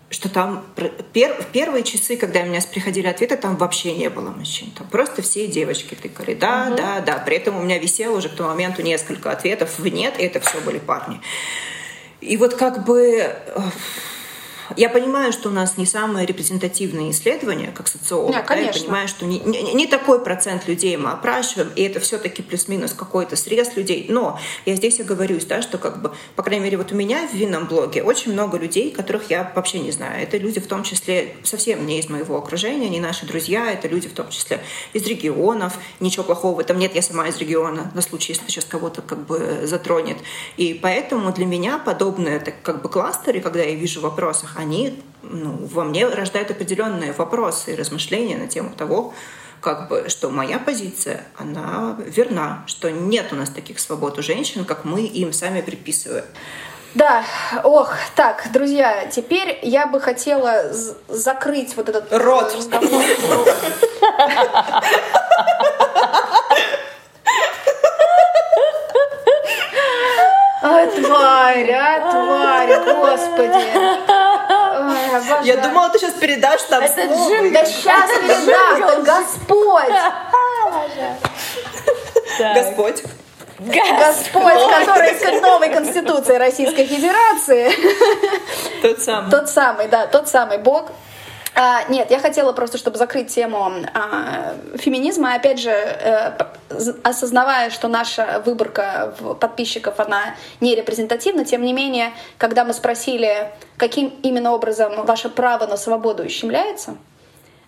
что 0.10 0.30
там 0.30 0.66
пер, 1.12 1.36
первые 1.52 1.84
часы, 1.84 2.16
когда 2.16 2.40
у 2.40 2.46
меня 2.46 2.62
приходили 2.62 3.08
ответы, 3.08 3.36
там 3.36 3.58
вообще 3.58 3.94
не 3.94 4.10
было 4.10 4.30
мужчин. 4.30 4.72
Там 4.72 4.88
просто 4.88 5.22
все 5.22 5.48
девочки 5.48 5.96
тыкали. 5.96 6.34
Да, 6.34 6.68
угу. 6.68 6.78
да, 6.78 7.02
да. 7.02 7.18
При 7.18 7.36
этом 7.36 7.58
у 7.58 7.64
меня 7.64 7.78
висело 7.78 8.18
уже 8.18 8.30
к 8.30 8.36
тому 8.36 8.50
моменту 8.50 8.82
несколько 8.82 9.32
ответов 9.32 9.78
в 9.78 9.88
нет, 9.88 10.18
и 10.18 10.24
это 10.24 10.40
все 10.40 10.62
были 10.62 10.80
парни. 10.80 11.20
И 12.22 12.38
вот 12.38 12.56
как 12.56 12.86
бы 12.86 13.36
я 14.76 14.90
понимаю, 14.90 15.32
что 15.32 15.50
у 15.50 15.52
нас 15.52 15.78
не 15.78 15.86
самые 15.86 16.26
репрезентативные 16.26 17.12
исследования, 17.12 17.72
как 17.76 17.88
социолог. 17.88 18.32
Да, 18.32 18.42
конечно. 18.42 18.74
Да, 18.74 18.78
я 18.78 18.84
понимаю, 18.84 19.08
что 19.08 19.26
не, 19.26 19.40
не, 19.40 19.74
не 19.74 19.88
такой 19.88 20.24
процент 20.24 20.68
людей 20.68 20.98
мы 20.98 21.12
опрашиваем, 21.12 21.72
и 21.76 21.84
это 21.84 22.00
все-таки 22.00 22.42
плюс-минус 22.42 22.94
какой-то 22.94 23.36
срез 23.36 23.76
людей. 23.76 24.08
Но 24.10 24.40
я 24.66 24.76
здесь 24.76 25.00
оговорюсь, 25.00 25.46
да, 25.46 25.62
что 25.62 25.78
как 25.78 26.02
бы, 26.02 26.12
по 26.36 26.44
крайней 26.44 26.66
мере, 26.66 26.78
вот 26.78 26.92
у 26.92 26.96
меня 26.96 27.28
в 27.28 27.34
винном 27.34 27.68
блоге 27.68 28.04
очень 28.04 28.34
много 28.34 28.58
людей, 28.58 28.92
которых 28.92 29.30
я 29.30 29.52
вообще 29.56 29.80
не 29.80 29.92
знаю. 29.92 30.22
Это 30.22 30.38
люди 30.38 30.60
в 30.60 30.68
том 30.68 30.84
числе 30.84 31.36
совсем 31.44 31.86
не 31.86 32.00
из 32.00 32.10
моего 32.10 32.38
окружения, 32.38 32.90
не 32.90 33.00
наши 33.00 33.26
друзья, 33.26 33.72
это 33.72 33.88
люди 33.88 34.08
в 34.08 34.14
том 34.14 34.30
числе 34.30 34.62
из 34.94 35.06
регионов. 35.06 35.78
Ничего 36.00 36.24
плохого 36.24 36.56
в 36.56 36.60
этом 36.60 36.78
нет, 36.78 36.96
я 36.96 37.02
сама 37.02 37.28
из 37.28 37.38
региона, 37.38 37.92
на 37.94 38.02
случай, 38.02 38.34
если 38.34 38.48
сейчас 38.48 38.66
кого-то 38.66 39.02
как 39.02 39.26
бы 39.26 39.62
затронет. 39.64 40.18
И 40.58 40.74
поэтому 40.74 41.32
для 41.32 41.46
меня 41.46 41.78
подобные 41.78 42.40
так, 42.40 42.56
как 42.62 42.82
бы 42.82 42.90
кластеры, 42.90 43.40
когда 43.42 43.62
я 43.62 43.76
вижу 43.76 44.00
в 44.00 44.04
вопросах, 44.04 44.57
они 44.58 45.02
ну, 45.24 45.58
во 45.68 45.84
мне 45.84 46.08
рождают 46.08 46.52
определенные 46.52 47.14
вопросы 47.14 47.74
и 47.74 47.76
размышления 47.76 48.38
на 48.38 48.48
тему 48.48 48.72
того, 48.76 49.14
как 49.62 49.90
бы, 49.90 50.06
что 50.08 50.30
моя 50.30 50.60
позиция, 50.60 51.24
она 51.36 51.98
верна, 52.00 52.64
что 52.68 52.92
нет 52.92 53.32
у 53.32 53.36
нас 53.36 53.50
таких 53.50 53.80
свобод 53.80 54.20
у 54.20 54.22
женщин, 54.22 54.66
как 54.66 54.86
мы 54.86 55.02
им 55.02 55.34
сами 55.34 55.62
приписываем. 55.62 56.26
Да, 56.94 57.24
ох, 57.64 57.94
так, 58.16 58.50
друзья, 58.54 59.08
теперь 59.08 59.60
я 59.62 59.88
бы 59.88 60.00
хотела 60.00 60.72
закрыть 61.08 61.76
вот 61.76 61.90
этот 61.90 62.12
рот. 62.14 62.56
разговор. 62.56 63.04
А, 70.68 70.86
тварь, 70.88 71.72
а, 71.72 72.12
тварь, 72.12 72.80
господи. 72.96 73.64
Ой, 74.80 75.46
Я 75.46 75.58
думала, 75.58 75.90
ты 75.90 76.00
сейчас 76.00 76.14
передашь 76.14 76.62
там 76.64 76.84
Это 76.84 77.06
джин, 77.06 77.54
да 77.54 77.66
сейчас 77.66 78.10
передам, 78.12 78.84
это 78.84 79.02
Господь. 79.02 79.96
Господь. 82.54 83.04
Господь, 83.60 84.70
который 84.70 85.16
с 85.16 85.42
новой 85.42 85.70
Конституцией 85.70 86.38
Российской 86.38 86.86
Федерации. 86.86 87.72
Тот 88.82 89.02
самый. 89.02 89.32
Тот 89.32 89.50
самый, 89.50 89.88
да, 89.88 90.06
тот 90.06 90.28
самый 90.28 90.58
Бог. 90.60 90.92
А, 91.60 91.86
нет, 91.90 92.12
я 92.12 92.20
хотела 92.20 92.54
просто, 92.54 92.78
чтобы 92.78 93.00
закрыть 93.00 93.34
тему 93.34 93.72
а, 93.96 94.56
феминизма, 94.76 95.34
опять 95.34 95.60
же, 95.60 95.72
а, 95.72 96.54
осознавая, 97.04 97.72
что 97.72 97.88
наша 97.88 98.44
выборка 98.46 99.16
подписчиков, 99.40 100.00
она 100.00 100.36
не 100.62 100.76
репрезентативна, 100.76 101.46
тем 101.46 101.64
не 101.64 101.74
менее, 101.74 102.14
когда 102.38 102.64
мы 102.64 102.74
спросили, 102.74 103.52
каким 103.78 104.10
именно 104.22 104.52
образом 104.52 105.04
ваше 105.04 105.30
право 105.30 105.66
на 105.66 105.78
свободу 105.78 106.24
ущемляется, 106.24 106.96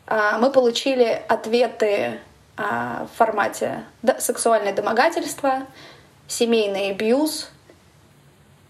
а, 0.06 0.38
мы 0.38 0.52
получили 0.52 1.24
ответы 1.28 2.20
а, 2.58 3.08
в 3.12 3.18
формате 3.18 3.86
сексуальное 4.20 4.72
домогательство, 4.72 5.64
семейный 6.28 6.92
абьюз. 6.92 7.50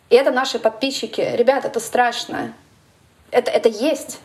И 0.10 0.16
это 0.16 0.32
наши 0.32 0.60
подписчики. 0.60 1.20
Ребята, 1.20 1.68
это 1.68 1.82
страшно. 1.82 2.54
Это, 3.32 3.52
это 3.52 3.68
есть. 3.68 4.20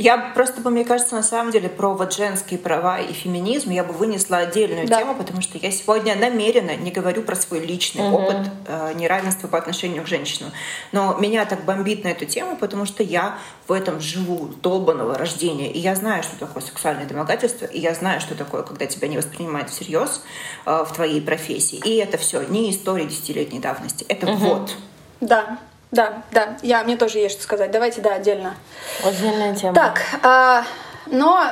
Я 0.00 0.16
просто 0.34 0.62
бы, 0.62 0.70
мне 0.70 0.82
кажется, 0.82 1.14
на 1.14 1.22
самом 1.22 1.52
деле 1.52 1.68
про 1.68 1.92
вот 1.92 2.14
женские 2.14 2.58
права 2.58 2.98
и 3.00 3.12
феминизм 3.12 3.68
я 3.68 3.84
бы 3.84 3.92
вынесла 3.92 4.38
отдельную 4.38 4.88
да. 4.88 4.98
тему, 4.98 5.14
потому 5.14 5.42
что 5.42 5.58
я 5.58 5.70
сегодня 5.70 6.16
намеренно 6.16 6.74
не 6.74 6.90
говорю 6.90 7.22
про 7.22 7.36
свой 7.36 7.60
личный 7.60 8.08
угу. 8.08 8.16
опыт 8.16 8.48
э, 8.66 8.94
неравенства 8.94 9.46
по 9.46 9.58
отношению 9.58 10.02
к 10.04 10.06
женщинам. 10.06 10.52
Но 10.92 11.18
меня 11.18 11.44
так 11.44 11.66
бомбит 11.66 12.04
на 12.04 12.08
эту 12.08 12.24
тему, 12.24 12.56
потому 12.56 12.86
что 12.86 13.02
я 13.02 13.36
в 13.68 13.72
этом 13.72 14.00
живу 14.00 14.48
долбанного 14.62 15.18
рождения. 15.18 15.70
И 15.70 15.78
я 15.78 15.94
знаю, 15.94 16.22
что 16.22 16.38
такое 16.38 16.62
сексуальное 16.62 17.04
домогательство, 17.04 17.66
и 17.66 17.78
я 17.78 17.92
знаю, 17.92 18.22
что 18.22 18.34
такое, 18.34 18.62
когда 18.62 18.86
тебя 18.86 19.06
не 19.06 19.18
воспринимают 19.18 19.68
всерьез 19.68 20.22
э, 20.64 20.84
в 20.88 20.94
твоей 20.94 21.20
профессии. 21.20 21.78
И 21.84 21.96
это 21.96 22.16
все 22.16 22.40
не 22.44 22.70
история 22.70 23.04
десятилетней 23.04 23.58
давности. 23.58 24.06
Это 24.08 24.30
угу. 24.30 24.36
вот. 24.46 24.76
Да, 25.20 25.58
да, 25.90 26.22
да, 26.30 26.56
я, 26.62 26.84
мне 26.84 26.96
тоже 26.96 27.18
есть 27.18 27.34
что 27.34 27.42
сказать. 27.42 27.70
Давайте, 27.70 28.00
да, 28.00 28.14
отдельно. 28.14 28.54
Отдельная 29.04 29.54
тема. 29.54 29.74
Так, 29.74 30.00
а, 30.22 30.64
но 31.06 31.42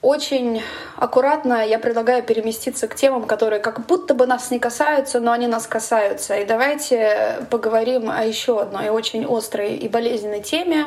очень 0.00 0.62
аккуратно 0.96 1.66
я 1.66 1.78
предлагаю 1.78 2.22
переместиться 2.22 2.88
к 2.88 2.94
темам, 2.94 3.24
которые 3.24 3.60
как 3.60 3.86
будто 3.86 4.14
бы 4.14 4.26
нас 4.26 4.50
не 4.50 4.58
касаются, 4.58 5.20
но 5.20 5.30
они 5.30 5.46
нас 5.46 5.66
касаются. 5.66 6.34
И 6.36 6.44
давайте 6.44 7.46
поговорим 7.50 8.10
о 8.10 8.24
еще 8.24 8.60
одной 8.60 8.88
очень 8.88 9.24
острой 9.24 9.76
и 9.76 9.88
болезненной 9.88 10.42
теме 10.42 10.86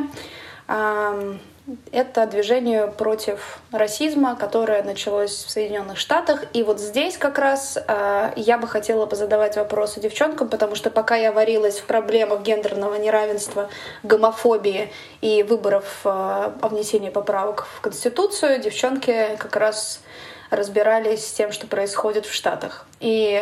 это 1.92 2.28
движение 2.28 2.88
против 2.88 3.60
расизма, 3.72 4.36
которое 4.36 4.84
началось 4.84 5.32
в 5.46 5.50
Соединенных 5.50 5.98
Штатах. 5.98 6.44
И 6.54 6.62
вот 6.62 6.80
здесь 6.80 7.18
как 7.18 7.40
раз 7.40 7.78
э, 7.88 8.34
я 8.36 8.58
бы 8.58 8.68
хотела 8.68 9.08
позадавать 9.08 9.56
вопросы 9.56 10.00
девчонкам, 10.00 10.50
потому 10.50 10.76
что 10.76 10.92
пока 10.92 11.16
я 11.16 11.32
варилась 11.32 11.80
в 11.80 11.86
проблемах 11.86 12.42
гендерного 12.42 12.96
неравенства, 12.96 13.70
гомофобии 14.04 14.92
и 15.22 15.42
выборов 15.42 16.02
э, 16.04 16.10
о 16.10 16.68
внесении 16.70 17.10
поправок 17.10 17.66
в 17.78 17.82
Конституцию, 17.82 18.60
девчонки 18.60 19.36
как 19.40 19.56
раз 19.56 20.02
разбирались 20.52 21.26
с 21.26 21.32
тем, 21.32 21.52
что 21.52 21.66
происходит 21.66 22.28
в 22.28 22.34
Штатах. 22.34 22.86
И 23.00 23.42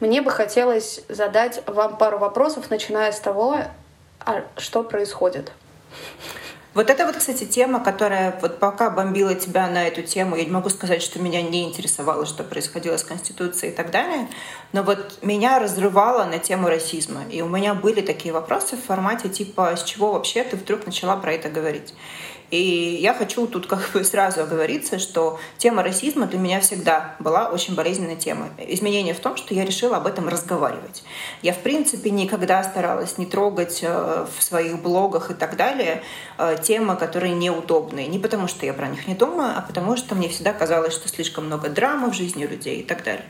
мне 0.00 0.22
бы 0.22 0.30
хотелось 0.30 1.02
задать 1.10 1.62
вам 1.66 1.98
пару 1.98 2.16
вопросов, 2.16 2.70
начиная 2.70 3.12
с 3.12 3.20
того, 3.20 3.58
а 4.24 4.44
что 4.56 4.82
происходит. 4.82 5.52
Вот 6.74 6.90
это 6.90 7.06
вот, 7.06 7.16
кстати, 7.16 7.44
тема, 7.44 7.78
которая 7.78 8.36
вот 8.42 8.58
пока 8.58 8.90
бомбила 8.90 9.36
тебя 9.36 9.68
на 9.68 9.86
эту 9.86 10.02
тему, 10.02 10.34
я 10.34 10.44
не 10.44 10.50
могу 10.50 10.68
сказать, 10.70 11.02
что 11.02 11.20
меня 11.20 11.40
не 11.40 11.62
интересовало, 11.62 12.26
что 12.26 12.42
происходило 12.42 12.96
с 12.96 13.04
Конституцией 13.04 13.72
и 13.72 13.76
так 13.76 13.92
далее, 13.92 14.28
но 14.72 14.82
вот 14.82 15.18
меня 15.22 15.60
разрывало 15.60 16.24
на 16.24 16.40
тему 16.40 16.66
расизма. 16.68 17.22
И 17.30 17.42
у 17.42 17.48
меня 17.48 17.74
были 17.74 18.00
такие 18.00 18.34
вопросы 18.34 18.76
в 18.76 18.82
формате 18.82 19.28
типа, 19.28 19.76
с 19.76 19.84
чего 19.84 20.12
вообще 20.14 20.42
ты 20.42 20.56
вдруг 20.56 20.84
начала 20.84 21.16
про 21.16 21.34
это 21.34 21.48
говорить? 21.48 21.94
И 22.54 22.98
я 23.00 23.14
хочу 23.14 23.48
тут 23.48 23.66
как 23.66 23.90
бы 23.92 24.04
сразу 24.04 24.42
оговориться, 24.42 25.00
что 25.00 25.40
тема 25.58 25.82
расизма 25.82 26.26
для 26.26 26.38
меня 26.38 26.60
всегда 26.60 27.16
была 27.18 27.48
очень 27.48 27.74
болезненной 27.74 28.14
темой. 28.14 28.48
Изменение 28.58 29.12
в 29.12 29.18
том, 29.18 29.36
что 29.36 29.54
я 29.54 29.64
решила 29.64 29.96
об 29.96 30.06
этом 30.06 30.28
разговаривать. 30.28 31.02
Я, 31.42 31.52
в 31.52 31.58
принципе, 31.58 32.10
никогда 32.10 32.62
старалась 32.62 33.18
не 33.18 33.26
трогать 33.26 33.80
э, 33.82 34.26
в 34.38 34.40
своих 34.40 34.80
блогах 34.80 35.32
и 35.32 35.34
так 35.34 35.56
далее 35.56 36.04
э, 36.38 36.56
темы, 36.62 36.94
которые 36.94 37.34
неудобные. 37.34 38.06
Не 38.06 38.20
потому, 38.20 38.46
что 38.46 38.64
я 38.66 38.72
про 38.72 38.86
них 38.86 39.08
не 39.08 39.16
думаю, 39.16 39.54
а 39.56 39.60
потому, 39.60 39.96
что 39.96 40.14
мне 40.14 40.28
всегда 40.28 40.52
казалось, 40.52 40.94
что 40.94 41.08
слишком 41.08 41.46
много 41.46 41.68
драмы 41.68 42.12
в 42.12 42.14
жизни 42.14 42.46
людей 42.46 42.82
и 42.82 42.84
так 42.84 43.02
далее. 43.02 43.26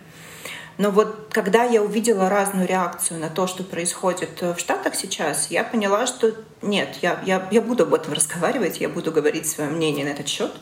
Но 0.77 0.91
вот 0.91 1.29
когда 1.31 1.65
я 1.65 1.83
увидела 1.83 2.29
разную 2.29 2.67
реакцию 2.67 3.21
на 3.21 3.31
то, 3.31 3.47
что 3.47 3.63
происходит 3.63 4.41
в 4.41 4.59
Штатах 4.59 4.95
сейчас, 4.95 5.51
я 5.51 5.63
поняла, 5.63 6.07
что 6.07 6.33
нет, 6.63 6.99
я, 7.03 7.23
я, 7.25 7.49
я 7.51 7.61
буду 7.61 7.85
об 7.85 7.95
этом 7.95 8.13
разговаривать, 8.15 8.81
я 8.81 8.89
буду 8.89 9.13
говорить 9.13 9.47
свое 9.47 9.71
мнение 9.71 10.05
на 10.05 10.11
этот 10.11 10.29
счет, 10.29 10.53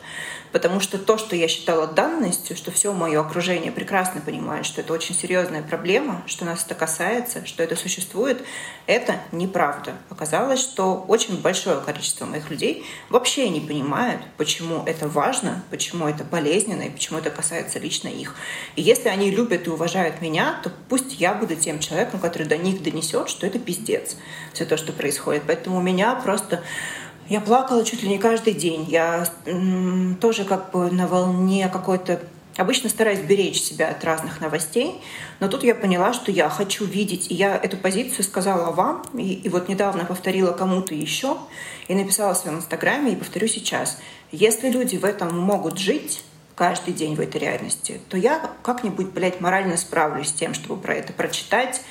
потому 0.53 0.79
что 0.79 0.99
то, 0.99 1.17
что 1.17 1.35
я 1.35 1.47
считала 1.47 1.87
данностью, 1.87 2.55
что 2.55 2.71
все 2.71 2.93
мое 2.93 3.19
окружение 3.19 3.71
прекрасно 3.71 4.21
понимает, 4.21 4.65
что 4.65 4.81
это 4.81 4.93
очень 4.93 5.15
серьезная 5.15 5.63
проблема, 5.63 6.23
что 6.27 6.45
нас 6.45 6.63
это 6.63 6.75
касается, 6.75 7.45
что 7.45 7.63
это 7.63 7.75
существует, 7.75 8.41
это 8.85 9.15
неправда. 9.31 9.93
Оказалось, 10.11 10.59
что 10.61 11.03
очень 11.07 11.41
большое 11.41 11.81
количество 11.81 12.25
моих 12.25 12.51
людей 12.51 12.85
вообще 13.09 13.49
не 13.49 13.61
понимают, 13.61 14.21
почему 14.37 14.83
это 14.85 15.07
важно, 15.07 15.63
почему 15.71 16.07
это 16.07 16.23
болезненно 16.23 16.83
и 16.83 16.91
почему 16.91 17.17
это 17.17 17.31
касается 17.31 17.79
лично 17.79 18.07
их. 18.07 18.35
И 18.75 18.83
если 18.83 19.09
они 19.09 19.31
любят 19.31 19.65
и 19.65 19.71
уважают 19.71 20.21
меня, 20.21 20.59
то 20.63 20.71
пусть 20.87 21.19
я 21.19 21.33
буду 21.33 21.55
тем 21.55 21.79
человеком, 21.79 22.19
который 22.19 22.45
до 22.45 22.57
них 22.57 22.83
донесет, 22.83 23.27
что 23.27 23.47
это 23.47 23.57
пиздец, 23.57 24.17
все 24.53 24.65
то, 24.65 24.77
что 24.77 24.93
происходит. 24.93 25.43
Поэтому 25.47 25.77
у 25.77 25.81
меня 25.81 26.13
просто 26.13 26.63
я 27.29 27.41
плакала 27.41 27.83
чуть 27.83 28.03
ли 28.03 28.09
не 28.09 28.17
каждый 28.17 28.53
день. 28.53 28.85
Я 28.89 29.25
тоже 30.19 30.45
как 30.45 30.71
бы 30.71 30.91
на 30.91 31.07
волне 31.07 31.69
какой-то 31.71 32.19
Обычно 32.55 32.87
стараюсь 32.87 33.19
беречь 33.19 33.59
себя 33.59 33.89
от 33.89 34.03
разных 34.03 34.39
новостей, 34.39 35.01
но 35.39 35.47
тут 35.47 35.63
я 35.63 35.73
поняла, 35.73 36.13
что 36.13 36.31
я 36.31 36.49
хочу 36.49 36.85
видеть, 36.85 37.31
и 37.31 37.33
я 37.33 37.55
эту 37.55 37.77
позицию 37.77 38.23
сказала 38.23 38.71
вам, 38.71 39.03
и, 39.15 39.33
и 39.33 39.49
вот 39.49 39.69
недавно 39.69 40.05
повторила 40.05 40.51
кому-то 40.51 40.93
еще, 40.93 41.37
и 41.87 41.95
написала 41.95 42.35
в 42.35 42.37
своем 42.37 42.57
инстаграме, 42.57 43.13
и 43.13 43.15
повторю 43.15 43.47
сейчас. 43.47 43.97
Если 44.31 44.69
люди 44.69 44.97
в 44.97 45.03
этом 45.05 45.35
могут 45.35 45.79
жить, 45.79 46.23
каждый 46.55 46.93
день 46.93 47.15
в 47.15 47.19
этой 47.19 47.41
реальности, 47.41 47.99
то 48.09 48.17
я 48.17 48.51
как-нибудь, 48.61 49.07
блядь, 49.07 49.41
морально 49.41 49.75
справлюсь 49.75 50.29
с 50.29 50.33
тем, 50.33 50.53
чтобы 50.53 50.79
про 50.79 50.93
это 50.93 51.11
прочитать, 51.11 51.81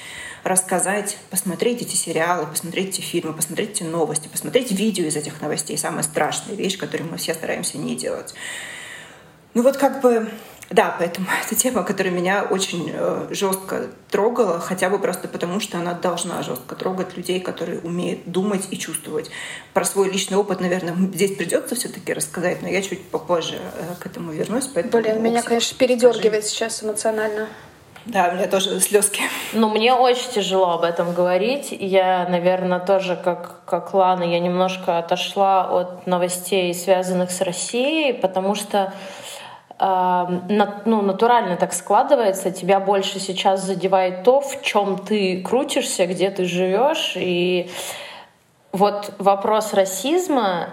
рассказать, 0.45 1.19
посмотреть 1.31 1.83
эти 1.83 1.97
сериалы, 1.97 2.47
посмотреть 2.47 2.91
эти 2.91 3.01
фильмы, 3.01 3.33
посмотреть 3.33 3.71
эти 3.71 3.83
новости, 3.85 4.29
посмотреть 4.29 4.73
видео 4.73 5.05
из 5.05 5.17
этих 5.17 5.41
новостей. 5.41 5.79
Самая 5.79 6.03
страшная 6.03 6.55
вещь, 6.57 6.79
которую 6.79 7.11
мы 7.11 7.17
все 7.17 7.35
стараемся 7.35 7.79
не 7.79 7.97
делать. 7.97 8.35
Ну 9.55 9.63
вот 9.63 9.77
как 9.77 10.01
бы 10.01 10.31
да, 10.73 10.95
поэтому 10.99 11.27
это 11.47 11.55
тема, 11.55 11.83
которая 11.83 12.13
меня 12.13 12.45
очень 12.45 12.91
э, 12.93 13.29
жестко 13.31 13.89
трогала, 14.11 14.59
хотя 14.59 14.89
бы 14.89 14.99
просто 14.99 15.29
потому, 15.29 15.61
что 15.61 15.79
она 15.79 15.95
должна 15.95 16.43
жестко 16.43 16.75
трогать 16.75 17.17
людей, 17.17 17.41
которые 17.41 17.81
умеют 17.81 18.21
думать 18.27 18.67
и 18.71 18.79
чувствовать. 18.79 19.31
Про 19.75 19.85
свой 19.85 20.11
личный 20.11 20.37
опыт, 20.37 20.61
наверное, 20.61 20.95
здесь 21.13 21.37
придется 21.37 21.75
все-таки 21.75 22.13
рассказать, 22.13 22.63
но 22.63 22.69
я 22.69 22.81
чуть 22.83 23.03
попозже 23.05 23.57
э, 23.59 23.95
к 24.01 24.07
этому 24.07 24.33
вернусь. 24.33 24.67
Поэтому, 24.73 25.03
Блин, 25.03 25.23
меня, 25.23 25.43
конечно, 25.43 25.77
передергивает 25.77 26.45
скажи. 26.45 26.55
сейчас 26.55 26.83
эмоционально. 26.83 27.49
Да, 28.05 28.31
у 28.33 28.37
меня 28.37 28.49
тоже 28.49 28.81
слезки. 28.81 29.23
Ну, 29.53 29.69
мне 29.69 29.95
очень 29.95 30.31
тяжело 30.31 30.73
об 30.73 30.83
этом 30.83 31.15
говорить. 31.15 31.69
Я, 31.71 32.27
наверное, 32.29 32.81
тоже, 32.81 33.17
как, 33.17 33.65
как 33.65 33.95
Лана, 33.95 34.25
я 34.25 34.41
немножко 34.41 34.99
отошла 34.99 35.69
от 35.71 36.07
новостей, 36.07 36.75
связанных 36.75 37.31
с 37.31 37.41
Россией, 37.41 38.13
потому 38.13 38.55
что 38.55 38.93
ну, 39.79 41.03
натурально 41.03 41.57
так 41.57 41.73
складывается, 41.73 42.53
тебя 42.53 42.79
больше 42.79 43.19
сейчас 43.19 43.63
задевает 43.63 44.23
то, 44.23 44.41
в 44.41 44.63
чем 44.63 44.97
ты 44.99 45.43
крутишься, 45.43 46.07
где 46.07 46.31
ты 46.31 46.45
живешь. 46.45 47.15
И 47.17 47.69
вот 48.71 49.13
вопрос 49.19 49.75
расизма 49.75 50.69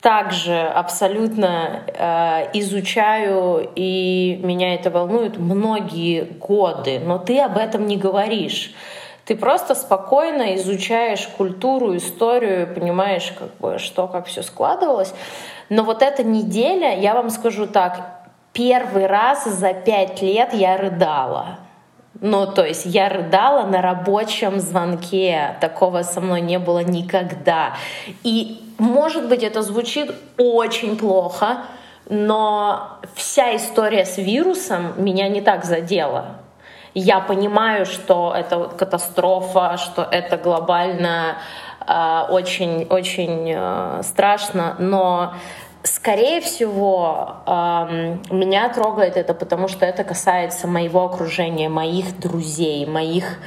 также 0.00 0.58
абсолютно 0.58 1.82
э, 1.86 2.50
изучаю, 2.54 3.70
и 3.74 4.40
меня 4.42 4.74
это 4.74 4.90
волнует 4.90 5.38
многие 5.38 6.22
годы, 6.22 7.00
но 7.00 7.18
ты 7.18 7.38
об 7.40 7.58
этом 7.58 7.86
не 7.86 7.96
говоришь. 7.96 8.72
Ты 9.26 9.36
просто 9.36 9.74
спокойно 9.74 10.56
изучаешь 10.56 11.28
культуру, 11.36 11.96
историю, 11.96 12.74
понимаешь, 12.74 13.32
как 13.38 13.56
бы, 13.58 13.78
что, 13.78 14.08
как 14.08 14.26
все 14.26 14.42
складывалось. 14.42 15.14
Но 15.68 15.84
вот 15.84 16.02
эта 16.02 16.24
неделя, 16.24 16.98
я 16.98 17.14
вам 17.14 17.30
скажу 17.30 17.66
так, 17.66 18.22
первый 18.52 19.06
раз 19.06 19.44
за 19.44 19.74
пять 19.74 20.22
лет 20.22 20.52
я 20.54 20.76
рыдала. 20.78 21.58
Ну, 22.20 22.46
то 22.46 22.64
есть 22.64 22.84
я 22.84 23.08
рыдала 23.08 23.66
на 23.66 23.80
рабочем 23.80 24.60
звонке. 24.60 25.56
Такого 25.60 26.02
со 26.02 26.20
мной 26.20 26.42
не 26.42 26.58
было 26.58 26.80
никогда. 26.80 27.74
И, 28.22 28.62
может 28.78 29.28
быть, 29.28 29.42
это 29.42 29.62
звучит 29.62 30.14
очень 30.36 30.98
плохо, 30.98 31.62
но 32.08 32.98
вся 33.14 33.56
история 33.56 34.04
с 34.04 34.18
вирусом 34.18 34.92
меня 35.02 35.28
не 35.28 35.40
так 35.40 35.64
задела. 35.64 36.36
Я 36.92 37.20
понимаю, 37.20 37.86
что 37.86 38.34
это 38.36 38.64
катастрофа, 38.64 39.76
что 39.78 40.02
это 40.02 40.36
глобально 40.36 41.36
очень-очень 42.28 43.52
а, 43.56 43.98
э, 43.98 44.02
страшно, 44.02 44.76
но 44.78 45.34
Скорее 45.82 46.42
всего, 46.42 47.36
меня 47.46 48.68
трогает 48.68 49.16
это, 49.16 49.32
потому 49.32 49.66
что 49.66 49.86
это 49.86 50.04
касается 50.04 50.66
моего 50.66 51.06
окружения, 51.06 51.70
моих 51.70 52.20
друзей, 52.20 52.84
моих 52.84 53.38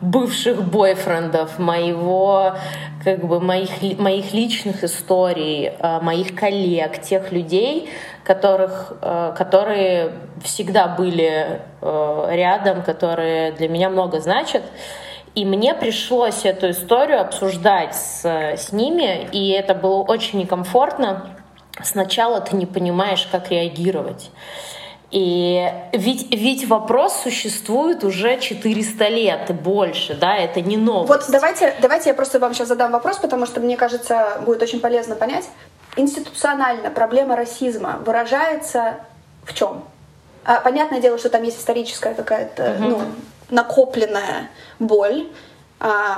бывших 0.00 0.62
бойфрендов, 0.62 1.58
моего, 1.58 2.54
как 3.04 3.26
бы, 3.26 3.40
моих, 3.40 3.98
моих 3.98 4.32
личных 4.32 4.84
историй, 4.84 5.72
а, 5.80 6.00
моих 6.00 6.34
коллег, 6.34 7.02
тех 7.02 7.30
людей, 7.30 7.90
которых, 8.24 8.94
а, 9.02 9.32
которые 9.32 10.12
всегда 10.42 10.88
были 10.88 11.60
а, 11.82 12.30
рядом, 12.30 12.82
которые 12.82 13.52
для 13.52 13.68
меня 13.68 13.90
много 13.90 14.18
значат. 14.20 14.62
И 15.34 15.44
мне 15.44 15.74
пришлось 15.74 16.46
эту 16.46 16.70
историю 16.70 17.20
обсуждать 17.20 17.94
с, 17.94 18.24
с 18.24 18.72
ними, 18.72 19.28
и 19.32 19.50
это 19.50 19.74
было 19.74 20.02
очень 20.02 20.38
некомфортно 20.38 21.36
сначала 21.82 22.40
ты 22.40 22.56
не 22.56 22.66
понимаешь, 22.66 23.28
как 23.30 23.50
реагировать. 23.50 24.30
И 25.10 25.70
ведь, 25.92 26.30
ведь 26.30 26.66
вопрос 26.66 27.14
существует 27.22 28.02
уже 28.02 28.40
400 28.40 29.08
лет 29.08 29.50
и 29.50 29.52
больше, 29.52 30.14
да, 30.14 30.36
это 30.36 30.62
не 30.62 30.78
новость. 30.78 31.08
Вот 31.08 31.24
давайте, 31.30 31.74
давайте 31.82 32.08
я 32.08 32.14
просто 32.14 32.38
вам 32.38 32.54
сейчас 32.54 32.68
задам 32.68 32.92
вопрос, 32.92 33.18
потому 33.18 33.44
что 33.44 33.60
мне 33.60 33.76
кажется, 33.76 34.40
будет 34.46 34.62
очень 34.62 34.80
полезно 34.80 35.14
понять. 35.14 35.44
Институционально 35.96 36.90
проблема 36.90 37.36
расизма 37.36 38.00
выражается 38.06 38.94
в 39.44 39.52
чем? 39.52 39.84
А, 40.44 40.60
понятное 40.60 41.00
дело, 41.00 41.18
что 41.18 41.28
там 41.28 41.42
есть 41.42 41.58
историческая 41.58 42.14
какая-то 42.14 42.76
угу. 42.78 42.88
ну, 42.88 43.02
накопленная 43.50 44.48
боль, 44.78 45.28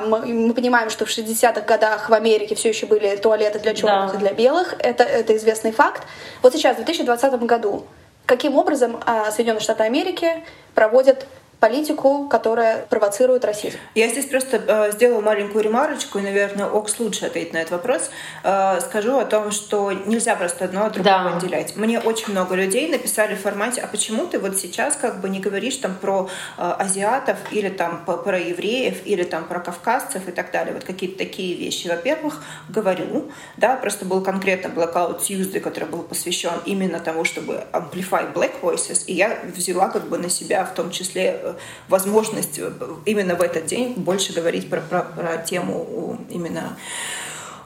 мы, 0.06 0.26
мы 0.26 0.52
понимаем, 0.52 0.90
что 0.90 1.06
в 1.06 1.08
60-х 1.08 1.62
годах 1.62 2.10
в 2.10 2.12
Америке 2.12 2.54
все 2.54 2.68
еще 2.68 2.86
были 2.86 3.16
туалеты 3.16 3.58
для 3.58 3.74
черных 3.74 4.12
да. 4.12 4.16
и 4.16 4.20
для 4.20 4.32
белых. 4.32 4.74
Это, 4.78 5.04
это 5.04 5.34
известный 5.36 5.72
факт. 5.72 6.02
Вот 6.42 6.52
сейчас, 6.52 6.74
в 6.74 6.84
2020 6.84 7.32
году, 7.42 7.86
каким 8.26 8.56
образом 8.56 9.00
а, 9.06 9.30
Соединенные 9.30 9.62
Штаты 9.62 9.84
Америки 9.84 10.44
проводят 10.74 11.26
политику, 11.64 12.28
которая 12.28 12.84
провоцирует 12.90 13.42
расизм. 13.46 13.78
Я 13.94 14.08
здесь 14.08 14.26
просто 14.26 14.62
э, 14.66 14.92
сделаю 14.92 15.22
маленькую 15.22 15.64
ремарочку, 15.64 16.18
и, 16.18 16.22
наверное, 16.22 16.66
Окс 16.66 16.98
лучше 16.98 17.24
ответит 17.24 17.54
на 17.54 17.58
этот 17.58 17.70
вопрос. 17.70 18.10
Э, 18.42 18.80
скажу 18.82 19.16
о 19.16 19.24
том, 19.24 19.50
что 19.50 19.90
нельзя 19.90 20.36
просто 20.36 20.66
одно 20.66 20.84
от 20.84 20.92
другого 20.92 21.30
да. 21.30 21.36
отделять. 21.38 21.74
Мне 21.76 22.00
очень 22.00 22.32
много 22.32 22.54
людей 22.54 22.90
написали 22.90 23.34
в 23.34 23.40
формате, 23.40 23.80
а 23.80 23.86
почему 23.86 24.26
ты 24.26 24.38
вот 24.38 24.58
сейчас 24.58 24.96
как 24.96 25.22
бы 25.22 25.30
не 25.30 25.40
говоришь 25.40 25.76
там 25.76 25.94
про 25.94 26.28
э, 26.58 26.62
азиатов 26.62 27.38
или 27.50 27.70
там 27.70 28.04
про 28.04 28.38
евреев 28.38 28.98
или 29.06 29.22
там 29.22 29.44
про 29.44 29.60
кавказцев 29.60 30.28
и 30.28 30.32
так 30.32 30.50
далее, 30.50 30.74
вот 30.74 30.84
какие-то 30.84 31.16
такие 31.16 31.56
вещи. 31.56 31.88
Во-первых, 31.88 32.42
говорю, 32.68 33.30
да, 33.56 33.76
просто 33.76 34.04
был 34.04 34.20
конкретно 34.20 34.68
Blackout 34.68 35.20
Tuesday, 35.20 35.60
который 35.60 35.88
был 35.88 36.02
посвящен 36.02 36.60
именно 36.66 37.00
тому, 37.00 37.24
чтобы 37.24 37.64
amplify 37.72 38.30
black 38.34 38.60
voices, 38.60 39.04
и 39.06 39.14
я 39.14 39.38
взяла 39.56 39.88
как 39.88 40.08
бы 40.10 40.18
на 40.18 40.28
себя 40.28 40.66
в 40.66 40.74
том 40.74 40.90
числе 40.90 41.40
э, 41.42 41.53
возможность 41.88 42.58
э, 42.58 42.70
именно 43.04 43.34
в 43.34 43.42
этот 43.42 43.66
день 43.66 43.94
больше 43.94 44.32
говорить 44.32 44.68
про, 44.70 44.80
про, 44.80 45.02
про 45.02 45.38
тему 45.38 46.18
именно 46.30 46.76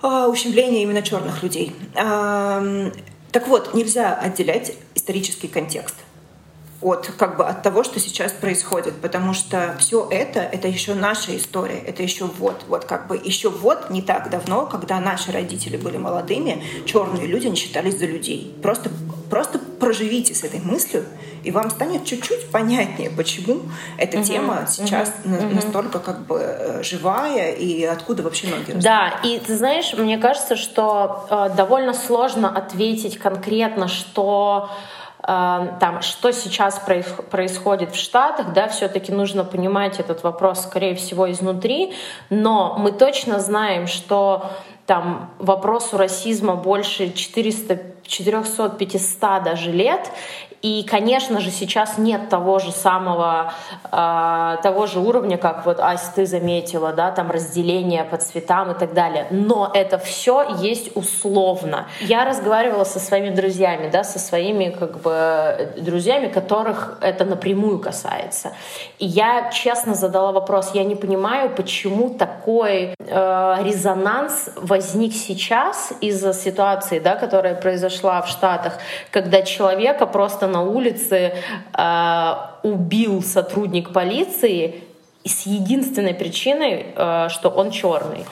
а, 0.02 0.28
ущемления 0.28 0.82
именно 0.82 1.02
черных 1.02 1.42
людей. 1.42 1.74
Так 1.94 3.46
вот, 3.46 3.74
нельзя 3.74 4.14
отделять 4.14 4.74
исторический 4.94 5.48
контекст 5.48 5.94
от 6.80 7.10
как 7.16 7.36
бы 7.36 7.44
от 7.44 7.62
того, 7.62 7.82
что 7.82 7.98
сейчас 7.98 8.32
происходит, 8.32 9.00
потому 9.00 9.34
что 9.34 9.74
все 9.78 10.06
это 10.10 10.40
это 10.40 10.68
еще 10.68 10.94
наша 10.94 11.36
история, 11.36 11.78
это 11.78 12.02
еще 12.02 12.26
вот 12.26 12.64
вот 12.68 12.84
как 12.84 13.08
бы 13.08 13.16
еще 13.16 13.50
вот 13.50 13.90
не 13.90 14.00
так 14.00 14.30
давно, 14.30 14.66
когда 14.66 15.00
наши 15.00 15.32
родители 15.32 15.76
были 15.76 15.96
молодыми, 15.96 16.62
черные 16.86 17.26
люди 17.26 17.48
не 17.48 17.56
считались 17.56 17.98
за 17.98 18.06
людей. 18.06 18.54
Просто 18.62 18.90
просто 19.28 19.58
проживите 19.58 20.34
с 20.34 20.44
этой 20.44 20.60
мыслью, 20.60 21.04
и 21.42 21.50
вам 21.50 21.70
станет 21.70 22.04
чуть-чуть 22.04 22.50
понятнее, 22.50 23.10
почему 23.10 23.62
эта 23.96 24.18
uh-huh, 24.18 24.24
тема 24.24 24.66
сейчас 24.68 25.12
uh-huh, 25.24 25.54
настолько 25.54 25.98
как 25.98 26.26
бы 26.26 26.38
э, 26.40 26.82
живая 26.82 27.52
и 27.52 27.84
откуда 27.84 28.22
вообще 28.22 28.48
ноги 28.48 28.72
растут. 28.72 28.82
Да, 28.82 29.20
и 29.24 29.38
ты 29.38 29.56
знаешь, 29.56 29.92
мне 29.94 30.18
кажется, 30.18 30.56
что 30.56 31.26
э, 31.30 31.56
довольно 31.56 31.92
сложно 31.92 32.48
ответить 32.48 33.18
конкретно, 33.18 33.88
что 33.88 34.70
там, 35.28 36.00
что 36.00 36.32
сейчас 36.32 36.80
происходит 37.30 37.92
в 37.92 37.96
Штатах, 37.96 38.54
да, 38.54 38.66
все-таки 38.68 39.12
нужно 39.12 39.44
понимать 39.44 40.00
этот 40.00 40.22
вопрос, 40.22 40.62
скорее 40.62 40.94
всего, 40.94 41.30
изнутри, 41.30 41.92
но 42.30 42.76
мы 42.78 42.92
точно 42.92 43.38
знаем, 43.38 43.86
что 43.88 44.50
там 44.86 45.30
вопросу 45.38 45.98
расизма 45.98 46.54
больше 46.54 47.12
400 47.12 47.78
400-500 48.08 49.44
даже 49.44 49.70
лет, 49.70 50.10
и, 50.62 50.82
конечно 50.82 51.40
же, 51.40 51.50
сейчас 51.50 51.98
нет 51.98 52.28
того 52.28 52.58
же 52.58 52.72
самого, 52.72 53.52
э, 53.92 54.56
того 54.62 54.86
же 54.86 54.98
уровня, 54.98 55.38
как 55.38 55.64
вот 55.64 55.78
Ася, 55.78 56.12
ты 56.14 56.26
заметила, 56.26 56.92
да, 56.92 57.12
там 57.12 57.30
разделение 57.30 58.04
по 58.04 58.16
цветам 58.16 58.72
и 58.72 58.74
так 58.74 58.92
далее. 58.92 59.28
Но 59.30 59.70
это 59.72 59.98
все 59.98 60.56
есть 60.58 60.96
условно. 60.96 61.86
Я 62.00 62.24
разговаривала 62.24 62.84
со 62.84 62.98
своими 62.98 63.30
друзьями, 63.30 63.88
да, 63.88 64.02
со 64.02 64.18
своими 64.18 64.70
как 64.70 65.00
бы 65.00 65.72
друзьями, 65.76 66.26
которых 66.26 66.98
это 67.02 67.24
напрямую 67.24 67.78
касается. 67.78 68.52
И 68.98 69.06
я 69.06 69.50
честно 69.50 69.94
задала 69.94 70.32
вопрос, 70.32 70.72
я 70.74 70.82
не 70.82 70.96
понимаю, 70.96 71.50
почему 71.50 72.10
такой 72.10 72.94
э, 72.98 73.56
резонанс 73.62 74.50
возник 74.56 75.14
сейчас 75.14 75.92
из-за 76.00 76.32
ситуации, 76.32 76.98
да, 76.98 77.14
которая 77.14 77.54
произошла 77.54 78.20
в 78.22 78.28
Штатах, 78.28 78.78
когда 79.12 79.42
человека 79.42 80.06
просто 80.06 80.47
на 80.48 80.62
улице 80.62 81.34
э, 81.76 82.34
убил 82.62 83.22
сотрудник 83.22 83.92
полиции 83.92 84.82
с 85.24 85.46
единственной 85.46 86.14
причиной, 86.14 86.86
э, 86.94 87.28
что 87.30 87.50
он 87.50 87.70
черный. 87.70 88.24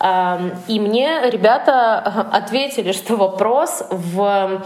Э, 0.00 0.50
и 0.68 0.80
мне 0.80 1.30
ребята 1.30 1.98
ответили, 2.32 2.92
что 2.92 3.16
вопрос 3.16 3.84
в 3.90 4.62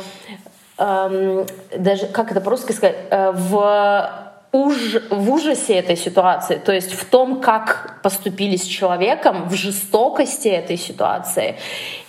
э, 0.79 1.45
даже 1.77 2.07
как 2.07 2.31
это 2.31 2.41
по-русски 2.41 2.73
сказать, 2.73 2.97
э, 3.11 3.33
в 3.33 4.27
уж, 4.57 4.97
в 5.11 5.31
ужасе 5.33 5.75
этой 5.75 5.97
ситуации, 5.97 6.57
то 6.57 6.73
есть 6.73 6.93
в 6.93 7.05
том, 7.05 7.41
как 7.41 8.01
поступили 8.03 8.57
с 8.57 8.65
человеком, 8.65 9.49
в 9.49 9.55
жестокости 9.55 10.49
этой 10.49 10.77
ситуации. 10.77 11.57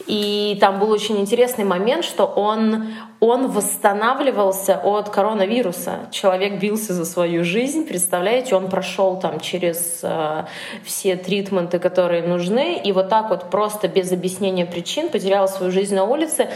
И 0.07 0.57
там 0.61 0.79
был 0.79 0.91
очень 0.91 1.19
интересный 1.19 1.65
момент, 1.65 2.05
что 2.05 2.25
он, 2.25 2.93
он 3.19 3.47
восстанавливался 3.47 4.79
от 4.83 5.09
коронавируса. 5.09 6.07
Человек 6.11 6.59
бился 6.59 6.93
за 6.93 7.03
свою 7.05 7.43
жизнь, 7.43 7.87
представляете, 7.87 8.55
он 8.55 8.69
прошел 8.69 9.19
там 9.19 9.39
через 9.39 10.01
э, 10.03 10.45
все 10.83 11.15
тритменты, 11.15 11.79
которые 11.79 12.21
нужны, 12.21 12.79
и 12.83 12.91
вот 12.91 13.09
так 13.09 13.29
вот 13.29 13.49
просто 13.49 13.87
без 13.87 14.11
объяснения 14.11 14.65
причин 14.65 15.09
потерял 15.09 15.47
свою 15.47 15.71
жизнь 15.71 15.95
на 15.95 16.03
улице. 16.03 16.49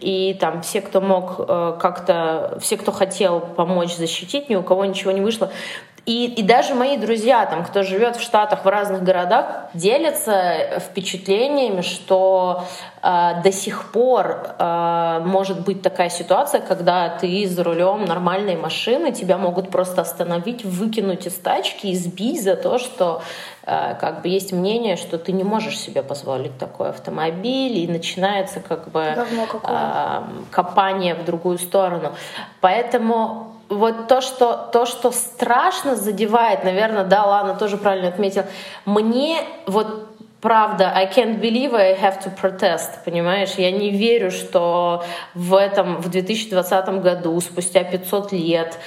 И 0.00 0.34
там 0.40 0.62
все, 0.62 0.80
кто 0.80 1.00
мог 1.02 1.34
э, 1.38 1.78
как-то, 1.80 2.58
все, 2.62 2.78
кто 2.78 2.92
хотел 2.92 3.40
помочь 3.40 3.94
защитить, 3.94 4.48
ни 4.48 4.56
у 4.56 4.62
кого 4.62 4.86
ничего 4.86 5.10
не 5.10 5.20
вышло. 5.20 5.50
И, 6.06 6.26
и 6.26 6.42
даже 6.42 6.74
мои 6.74 6.96
друзья, 6.96 7.44
там, 7.46 7.64
кто 7.64 7.82
живет 7.82 8.14
в 8.14 8.22
Штатах, 8.22 8.64
в 8.64 8.68
разных 8.68 9.02
городах, 9.02 9.64
делятся 9.74 10.78
впечатлениями, 10.78 11.80
что 11.80 12.62
э, 13.02 13.42
до 13.42 13.50
сих 13.50 13.90
пор 13.90 14.54
э, 14.56 15.22
может 15.24 15.64
быть 15.64 15.82
такая 15.82 16.08
ситуация, 16.08 16.60
когда 16.60 17.08
ты 17.08 17.48
за 17.48 17.64
рулем 17.64 18.04
нормальной 18.04 18.54
машины, 18.54 19.10
тебя 19.10 19.36
могут 19.36 19.70
просто 19.70 20.02
остановить, 20.02 20.64
выкинуть 20.64 21.26
из 21.26 21.34
тачки, 21.34 21.92
избить 21.92 22.40
за 22.40 22.54
то, 22.54 22.78
что 22.78 23.22
э, 23.64 23.96
как 24.00 24.22
бы 24.22 24.28
есть 24.28 24.52
мнение, 24.52 24.94
что 24.94 25.18
ты 25.18 25.32
не 25.32 25.42
можешь 25.42 25.76
себе 25.76 26.04
позволить 26.04 26.56
такой 26.56 26.90
автомобиль, 26.90 27.78
и 27.78 27.88
начинается 27.88 28.60
как 28.60 28.92
бы 28.92 29.02
э, 29.02 30.22
копание 30.52 31.16
в 31.16 31.24
другую 31.24 31.58
сторону. 31.58 32.12
Поэтому 32.60 33.55
вот 33.68 34.08
то, 34.08 34.20
что, 34.20 34.68
то, 34.72 34.86
что 34.86 35.10
страшно 35.10 35.96
задевает, 35.96 36.64
наверное, 36.64 37.04
да, 37.04 37.24
Лана 37.24 37.54
тоже 37.54 37.76
правильно 37.76 38.08
отметила, 38.08 38.46
мне 38.84 39.38
вот 39.66 40.08
правда, 40.40 40.92
I 40.94 41.06
can't 41.06 41.40
believe 41.40 41.74
I 41.74 41.94
have 41.94 42.22
to 42.24 42.30
protest, 42.40 43.04
понимаешь? 43.04 43.54
Я 43.56 43.72
не 43.72 43.90
верю, 43.90 44.30
что 44.30 45.02
в 45.34 45.54
этом, 45.54 45.96
в 46.00 46.08
2020 46.08 46.88
году, 47.02 47.40
спустя 47.40 47.82
500 47.82 48.32
лет, 48.32 48.78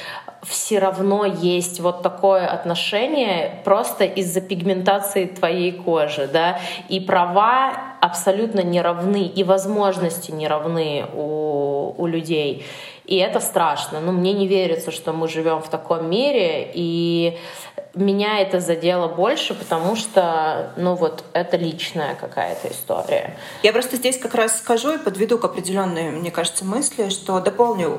все 0.43 0.79
равно 0.79 1.25
есть 1.25 1.81
вот 1.81 2.01
такое 2.01 2.47
отношение 2.47 3.61
просто 3.65 4.05
из-за 4.05 4.39
пигментации 4.39 5.25
твоей 5.25 5.73
кожи, 5.73 6.29
да, 6.31 6.59
и 6.87 7.01
права 7.01 7.73
абсолютно 7.99 8.61
не 8.61 8.81
равны, 8.81 9.23
и 9.23 9.43
возможности 9.43 10.31
не 10.31 10.47
равны 10.47 11.05
у, 11.13 11.93
у 11.97 12.07
людей. 12.07 12.65
И 13.09 13.15
это 13.15 13.39
страшно. 13.39 13.99
Но 13.99 14.11
мне 14.11 14.33
не 14.33 14.47
верится, 14.47 14.91
что 14.91 15.13
мы 15.13 15.27
живем 15.27 15.63
в 15.63 15.69
таком 15.69 16.07
мире. 16.11 16.69
И 16.75 17.39
меня 17.95 18.39
это 18.39 18.59
задело 18.59 19.07
больше, 19.07 19.55
потому 19.55 19.95
что, 19.95 20.73
ну 20.77 20.93
вот, 20.93 21.23
это 21.33 21.57
личная 21.57 22.13
какая-то 22.13 22.67
история. 22.67 23.35
Я 23.63 23.73
просто 23.73 23.95
здесь 23.95 24.19
как 24.19 24.35
раз 24.35 24.59
скажу 24.59 24.93
и 24.93 24.99
подведу 24.99 25.39
к 25.39 25.45
определенной, 25.45 26.11
мне 26.11 26.29
кажется, 26.29 26.63
мысли, 26.63 27.09
что 27.09 27.39
дополню 27.39 27.89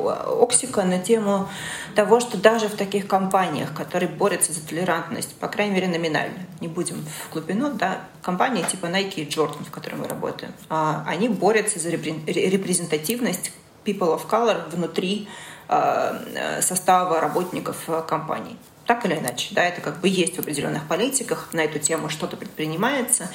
Оксика 0.41 0.85
на 0.85 1.01
тему 1.01 1.49
того, 1.97 2.21
что 2.21 2.39
даже 2.39 2.69
в 2.69 2.77
таких 2.77 3.09
компаниях, 3.09 3.75
которые 3.75 4.09
борются 4.09 4.53
за 4.53 4.65
толерантность, 4.65 5.35
по 5.41 5.49
крайней 5.49 5.75
мере 5.75 5.89
номинально, 5.89 6.39
не 6.61 6.69
будем 6.69 7.05
в 7.05 7.33
глубину, 7.33 7.73
да, 7.73 7.99
компании 8.23 8.63
типа 8.63 8.87
Nike 8.87 9.15
и 9.17 9.29
Jordan, 9.29 9.65
в 9.65 9.73
которой 9.73 9.97
мы 9.97 10.07
работаем, 10.07 10.53
а, 10.69 11.03
они 11.09 11.29
борются 11.29 11.81
за 11.81 11.91
репрезентативность 11.91 13.51
people 13.85 14.15
of 14.15 14.29
color 14.29 14.69
внутри 14.71 15.29
э, 15.69 16.25
э, 16.35 16.63
состава 16.63 17.21
работников 17.21 17.77
э, 17.89 18.03
компаний. 18.09 18.57
Так 18.87 19.07
или 19.07 19.15
иначе, 19.15 19.55
да, 19.55 19.65
это 19.65 19.81
как 19.81 20.01
бы 20.01 20.09
есть 20.09 20.37
в 20.37 20.41
определенных 20.41 20.89
политиках, 20.89 21.51
на 21.53 21.61
эту 21.61 21.79
тему 21.79 22.09
что-то 22.09 22.37
предпринимается, 22.37 23.29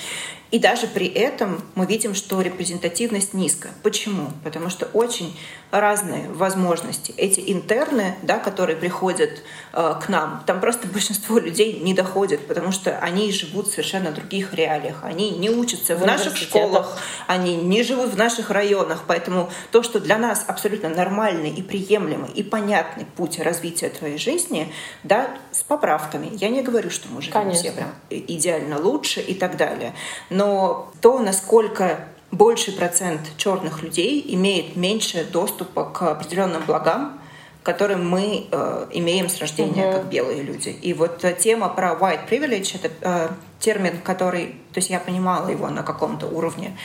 и 0.56 0.60
даже 0.60 0.88
при 0.88 1.08
этом 1.08 1.62
мы 1.76 1.86
видим, 1.86 2.16
что 2.16 2.40
репрезентативность 2.40 3.34
низкая. 3.34 3.74
Почему? 3.84 4.32
Потому 4.42 4.70
что 4.70 4.86
очень 4.86 5.38
разные 5.70 6.30
возможности. 6.30 7.14
Эти 7.18 7.44
интерны, 7.52 8.16
да, 8.22 8.40
которые 8.40 8.78
приходят 8.78 9.44
э, 9.74 9.96
к 10.02 10.08
нам, 10.08 10.44
там 10.46 10.62
просто 10.62 10.88
большинство 10.88 11.40
людей 11.40 11.82
не 11.82 11.94
доходят, 11.94 12.48
потому 12.48 12.72
что 12.72 12.98
они 13.00 13.34
живут 13.34 13.68
в 13.68 13.72
совершенно 13.72 14.12
других 14.12 14.54
реалиях. 14.54 15.04
Они 15.04 15.32
не 15.32 15.50
учатся 15.50 15.98
в, 15.98 16.04
в 16.04 16.06
наших 16.06 16.38
школах, 16.38 17.00
они 17.28 17.58
не 17.58 17.84
живут 17.84 18.14
в 18.14 18.18
наших 18.18 18.50
районах. 18.50 19.04
Поэтому 19.08 19.52
то, 19.72 19.84
что 19.84 20.00
для 20.00 20.18
нас 20.18 20.46
абсолютно 20.48 20.88
нормальный 20.88 21.50
и 21.50 21.62
приемлемый 21.62 22.32
и 22.32 22.44
понятный 22.44 23.06
путь 23.18 23.40
развития 23.40 23.90
твоей 23.90 24.18
жизни, 24.18 24.72
да, 25.04 25.38
поправками. 25.68 26.30
Я 26.34 26.50
не 26.50 26.62
говорю, 26.62 26.90
что 26.90 27.08
мы 27.10 27.22
живем 27.22 27.34
Конечно. 27.34 27.62
все 27.62 27.72
прям 27.72 27.90
идеально 28.10 28.80
лучше 28.80 29.22
и 29.22 29.34
так 29.34 29.58
далее. 29.58 29.94
Но 30.30 30.92
то, 31.02 31.20
насколько 31.20 32.08
больший 32.32 32.74
процент 32.74 33.22
черных 33.38 33.82
людей 33.82 34.24
имеет 34.36 34.76
меньше 34.76 35.26
доступа 35.26 35.86
к 35.86 36.04
определенным 36.12 36.64
благам, 36.66 37.20
которые 37.64 37.98
мы 37.98 38.46
э, 38.52 38.88
имеем 38.92 39.28
с 39.28 39.40
рождения 39.40 39.88
угу. 39.88 39.98
как 39.98 40.06
белые 40.10 40.44
люди. 40.44 40.70
И 40.70 40.94
вот 40.94 41.26
тема 41.40 41.70
про 41.70 41.94
white 41.94 42.30
privilege 42.30 42.80
это 42.82 42.92
э, 43.02 43.30
термин, 43.66 44.00
который, 44.02 44.46
то 44.74 44.78
есть 44.78 44.92
я 44.92 45.00
понимала 45.00 45.50
его 45.50 45.70
на 45.70 45.82
каком-то 45.82 46.28
уровне, 46.28 46.78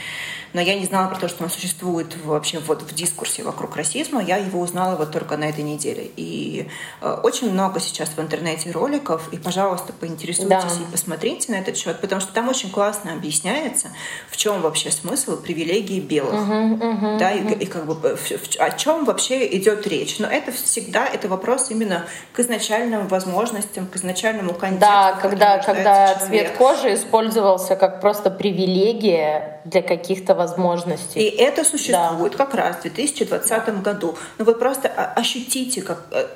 но 0.53 0.61
я 0.61 0.74
не 0.74 0.85
знала 0.85 1.09
про 1.09 1.16
то, 1.20 1.28
что 1.28 1.45
он 1.45 1.51
существует 1.51 2.16
вообще 2.24 2.59
вот 2.59 2.83
в 2.83 2.93
дискурсе 2.93 3.43
вокруг 3.43 3.76
расизма. 3.76 4.20
Я 4.20 4.37
его 4.37 4.61
узнала 4.61 4.97
вот 4.97 5.12
только 5.12 5.37
на 5.37 5.45
этой 5.45 5.62
неделе. 5.62 6.11
И 6.16 6.68
э, 7.01 7.20
очень 7.22 7.53
много 7.53 7.78
сейчас 7.78 8.09
в 8.16 8.20
интернете 8.20 8.72
роликов, 8.72 9.28
и, 9.33 9.37
пожалуйста, 9.37 9.93
поинтересуйтесь 9.93 10.49
да. 10.49 10.83
и 10.89 10.91
посмотрите 10.91 11.53
на 11.53 11.57
этот 11.57 11.76
счет, 11.76 12.01
потому 12.01 12.20
что 12.20 12.33
там 12.33 12.49
очень 12.49 12.70
классно 12.70 13.12
объясняется, 13.12 13.89
в 14.28 14.37
чем 14.37 14.61
вообще 14.61 14.91
смысл 14.91 15.37
привилегии 15.37 16.01
белых, 16.01 16.35
угу, 16.35 16.74
угу, 16.74 17.18
да, 17.18 17.31
угу. 17.31 17.49
И, 17.51 17.64
и 17.64 17.66
как 17.66 17.87
бы 17.87 17.95
в, 17.95 18.16
в, 18.16 18.57
о 18.59 18.70
чем 18.70 19.05
вообще 19.05 19.47
идет 19.57 19.87
речь. 19.87 20.18
Но 20.18 20.26
это 20.26 20.51
всегда 20.51 21.07
это 21.07 21.28
вопрос 21.28 21.70
именно 21.70 22.07
к 22.33 22.41
изначальным 22.41 23.07
возможностям, 23.07 23.87
к 23.87 23.95
изначальному 23.97 24.55
контексту. 24.55 24.81
Да, 24.81 25.18
когда, 25.22 25.59
когда 25.59 26.14
цвет 26.16 26.57
кожи 26.59 26.70
использовался 26.95 27.77
как 27.77 28.01
просто 28.01 28.31
привилегия 28.31 29.61
для 29.64 29.83
каких-то 29.83 30.35
возможностей. 30.35 31.21
И 31.21 31.37
это 31.37 31.64
существует 31.64 32.33
да. 32.33 32.39
как 32.45 32.55
раз 32.55 32.77
в 32.77 32.83
2020 32.83 33.83
году. 33.83 34.16
Но 34.39 34.45
вы 34.45 34.55
просто 34.55 34.89
ощутите 34.89 35.83
как 35.83 36.07
э, 36.11 36.27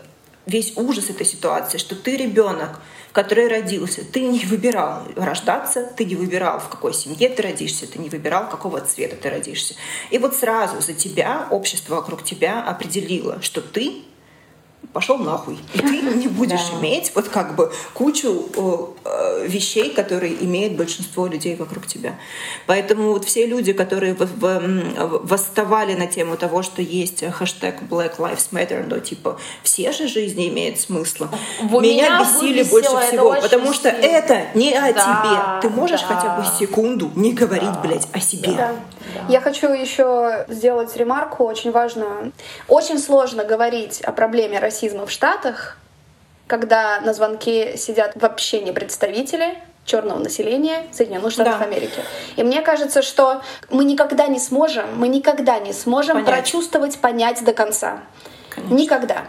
весь 0.46 0.76
ужас 0.76 1.10
этой 1.10 1.26
ситуации, 1.26 1.78
что 1.78 1.94
ты 1.94 2.16
ребенок, 2.16 2.80
который 3.12 3.48
родился, 3.48 4.04
ты 4.04 4.22
не 4.22 4.44
выбирал 4.44 5.02
рождаться, 5.16 5.84
ты 5.96 6.04
не 6.04 6.16
выбирал, 6.16 6.58
в 6.58 6.68
какой 6.68 6.92
семье 6.92 7.28
ты 7.28 7.42
родишься, 7.42 7.86
ты 7.86 7.98
не 7.98 8.08
выбирал, 8.08 8.48
какого 8.48 8.80
цвета 8.80 9.16
ты 9.16 9.30
родишься. 9.30 9.74
И 10.10 10.18
вот 10.18 10.34
сразу 10.34 10.80
за 10.80 10.94
тебя 10.94 11.46
общество 11.50 11.96
вокруг 11.96 12.24
тебя 12.24 12.62
определило, 12.62 13.40
что 13.40 13.60
ты 13.60 14.02
пошел 14.92 15.18
нахуй. 15.18 15.58
И 15.74 15.78
ты 15.78 16.00
не 16.00 16.28
будешь 16.28 16.70
да. 16.70 16.78
иметь 16.78 17.12
вот 17.14 17.28
как 17.28 17.56
бы 17.56 17.72
кучу 17.92 18.48
э, 19.04 19.46
вещей, 19.46 19.90
которые 19.90 20.44
имеет 20.44 20.76
большинство 20.76 21.26
людей 21.26 21.56
вокруг 21.56 21.86
тебя. 21.86 22.16
Поэтому 22.66 23.12
вот 23.12 23.24
все 23.24 23.46
люди, 23.46 23.72
которые 23.72 24.14
в, 24.14 24.20
в, 24.20 25.26
восставали 25.26 25.94
на 25.94 26.06
тему 26.06 26.36
того, 26.36 26.62
что 26.62 26.82
есть 26.82 27.24
хэштег 27.24 27.82
Black 27.82 28.18
Lives 28.18 28.50
Matter, 28.52 28.86
ну 28.88 29.00
типа 29.00 29.38
все 29.62 29.92
же 29.92 30.08
жизни 30.08 30.48
имеют 30.48 30.80
смысл. 30.80 31.26
В 31.62 31.80
меня, 31.80 32.18
меня 32.18 32.20
бесили 32.20 32.62
больше 32.62 32.90
всего, 33.08 33.36
потому 33.40 33.72
что 33.72 33.90
сильно. 33.90 34.04
это 34.04 34.46
не 34.54 34.74
о 34.74 34.92
да, 34.92 35.60
тебе. 35.62 35.68
Ты 35.68 35.74
можешь 35.74 36.00
да. 36.02 36.06
хотя 36.06 36.36
бы 36.36 36.44
секунду 36.58 37.10
не 37.14 37.32
говорить, 37.32 37.72
да. 37.72 37.80
блядь, 37.80 38.06
о 38.12 38.20
себе. 38.20 38.52
Да. 38.52 38.72
Да. 39.14 39.20
Я 39.28 39.40
хочу 39.40 39.68
еще 39.68 40.46
сделать 40.48 40.96
ремарку 40.96 41.44
очень 41.44 41.70
важную. 41.72 42.32
Очень 42.68 42.98
сложно 42.98 43.44
говорить 43.44 44.00
о 44.00 44.12
проблеме 44.12 44.58
расизма 44.58 44.73
в 44.82 45.10
Штатах, 45.10 45.76
когда 46.46 47.00
на 47.00 47.14
звонке 47.14 47.76
сидят 47.76 48.12
вообще 48.14 48.60
не 48.60 48.72
представители 48.72 49.58
черного 49.84 50.18
населения 50.18 50.86
Соединенных 50.92 51.32
Штатов 51.32 51.58
да. 51.58 51.64
Америки. 51.64 52.00
И 52.36 52.42
мне 52.42 52.62
кажется, 52.62 53.02
что 53.02 53.42
мы 53.70 53.84
никогда 53.84 54.26
не 54.26 54.38
сможем, 54.38 54.98
мы 54.98 55.08
никогда 55.08 55.58
не 55.58 55.72
сможем 55.72 56.14
понять. 56.14 56.28
прочувствовать, 56.28 56.98
понять 56.98 57.44
до 57.44 57.52
конца. 57.52 58.00
Конечно. 58.50 58.74
Никогда. 58.74 59.24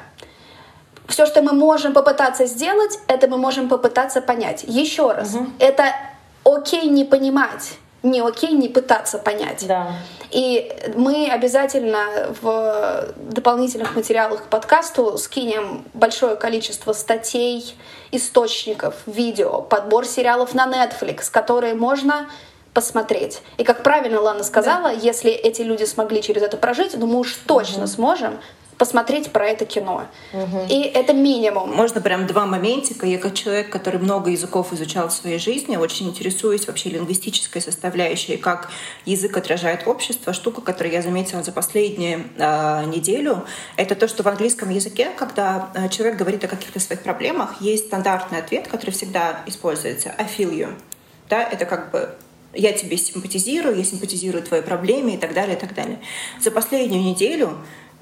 Все, 1.07 1.25
что 1.25 1.41
мы 1.41 1.53
можем 1.53 1.93
попытаться 1.93 2.45
сделать, 2.45 2.99
это 3.07 3.27
мы 3.27 3.37
можем 3.37 3.69
попытаться 3.69 4.21
понять. 4.21 4.63
Еще 4.63 5.11
раз, 5.11 5.35
угу. 5.35 5.47
это 5.59 5.93
окей 6.43 6.87
не 6.87 7.05
понимать 7.05 7.77
не 8.05 8.21
окей 8.21 8.51
не 8.51 8.69
пытаться 8.69 9.17
понять. 9.17 9.65
Да. 9.67 9.93
И 10.31 10.71
мы 10.95 11.29
обязательно 11.29 12.35
в 12.41 13.13
дополнительных 13.17 13.95
материалах 13.95 14.43
к 14.43 14.47
подкасту 14.47 15.17
скинем 15.17 15.83
большое 15.93 16.35
количество 16.35 16.93
статей, 16.93 17.75
источников, 18.11 18.95
видео, 19.05 19.61
подбор 19.61 20.05
сериалов 20.05 20.53
на 20.53 20.67
Netflix, 20.67 21.31
которые 21.31 21.73
можно 21.73 22.29
посмотреть. 22.73 23.41
И 23.57 23.63
как 23.63 23.83
правильно 23.83 24.19
Лана 24.19 24.43
сказала, 24.43 24.89
да. 24.89 24.91
если 24.91 25.31
эти 25.31 25.61
люди 25.61 25.85
смогли 25.85 26.21
через 26.21 26.41
это 26.41 26.57
прожить, 26.57 26.95
ну 26.97 27.07
мы 27.07 27.19
уж 27.19 27.33
точно 27.47 27.83
угу. 27.83 27.87
сможем 27.87 28.39
посмотреть 28.77 29.31
про 29.31 29.47
это 29.47 29.65
кино. 29.65 30.05
Угу. 30.33 30.67
И 30.69 30.81
это 30.81 31.13
минимум. 31.13 31.73
Можно 31.73 32.01
прям 32.01 32.27
два 32.27 32.45
моментика. 32.45 33.05
Я 33.05 33.17
как 33.17 33.33
человек, 33.33 33.69
который 33.69 33.99
много 33.99 34.29
языков 34.29 34.73
изучал 34.73 35.07
в 35.09 35.13
своей 35.13 35.39
жизни, 35.39 35.77
очень 35.77 36.09
интересуюсь 36.09 36.67
вообще 36.67 36.89
лингвистической 36.89 37.61
составляющей, 37.61 38.37
как 38.37 38.69
язык 39.05 39.37
отражает 39.37 39.87
общество. 39.87 40.33
Штука, 40.33 40.61
которую 40.61 40.93
я 40.93 41.01
заметила 41.01 41.43
за 41.43 41.51
последнюю 41.51 42.23
э, 42.37 42.85
неделю, 42.85 43.45
это 43.77 43.95
то, 43.95 44.07
что 44.07 44.23
в 44.23 44.27
английском 44.27 44.69
языке, 44.69 45.11
когда 45.17 45.69
э, 45.73 45.89
человек 45.89 46.17
говорит 46.17 46.43
о 46.43 46.47
каких-то 46.47 46.79
своих 46.79 47.01
проблемах, 47.01 47.61
есть 47.61 47.87
стандартный 47.87 48.39
ответ, 48.39 48.67
который 48.67 48.91
всегда 48.91 49.41
используется 49.45 50.13
«I 50.17 50.25
feel 50.25 50.51
you». 50.51 50.73
Да, 51.29 51.41
это 51.41 51.65
как 51.65 51.91
бы 51.91 52.15
я 52.53 52.71
тебе 52.71 52.97
симпатизирую, 52.97 53.75
я 53.75 53.83
симпатизирую 53.83 54.43
твоей 54.43 54.63
проблеме 54.63 55.15
и 55.15 55.17
так 55.17 55.33
далее, 55.33 55.57
и 55.57 55.59
так 55.59 55.73
далее. 55.73 55.99
За 56.41 56.51
последнюю 56.51 57.03
неделю 57.03 57.57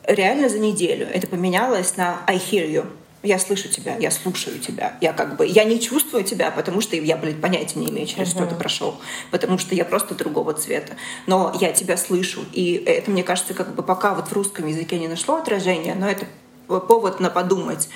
реально 0.08 0.50
за 0.50 0.60
неделю 0.60 1.08
это 1.12 1.28
поменялось 1.28 1.98
на 1.98 2.22
I 2.28 2.38
hear 2.38 2.70
you. 2.70 2.86
Я 3.24 3.40
слышу 3.40 3.70
тебя, 3.70 3.96
я 3.96 4.12
слушаю 4.12 4.60
тебя. 4.60 4.98
Я 5.00 5.14
как 5.14 5.38
бы, 5.38 5.48
я 5.48 5.64
не 5.64 5.80
чувствую 5.80 6.26
тебя, 6.26 6.52
потому 6.52 6.82
что 6.82 6.98
я, 6.98 7.16
блин, 7.16 7.40
понятия 7.40 7.80
не 7.80 7.90
имею, 7.90 8.06
через 8.06 8.28
uh-huh. 8.28 8.44
что 8.44 8.48
ты 8.48 8.56
прошел. 8.56 9.00
Потому 9.32 9.58
что 9.58 9.76
я 9.76 9.86
просто 9.86 10.14
другого 10.14 10.54
цвета. 10.54 10.98
Но 11.26 11.56
я 11.62 11.72
тебя 11.72 11.96
слышу. 11.96 12.42
И 12.52 12.74
это, 12.86 13.12
мне 13.12 13.24
кажется, 13.24 13.54
как 13.54 13.76
бы 13.76 13.82
пока 13.82 14.14
вот 14.14 14.28
в 14.28 14.34
русском 14.34 14.68
языке 14.68 15.00
не 15.00 15.08
нашло 15.08 15.38
отражения, 15.38 15.96
но 15.96 16.10
это 16.10 16.26
повод 16.68 17.20
на 17.20 17.30
подумать. 17.30 17.90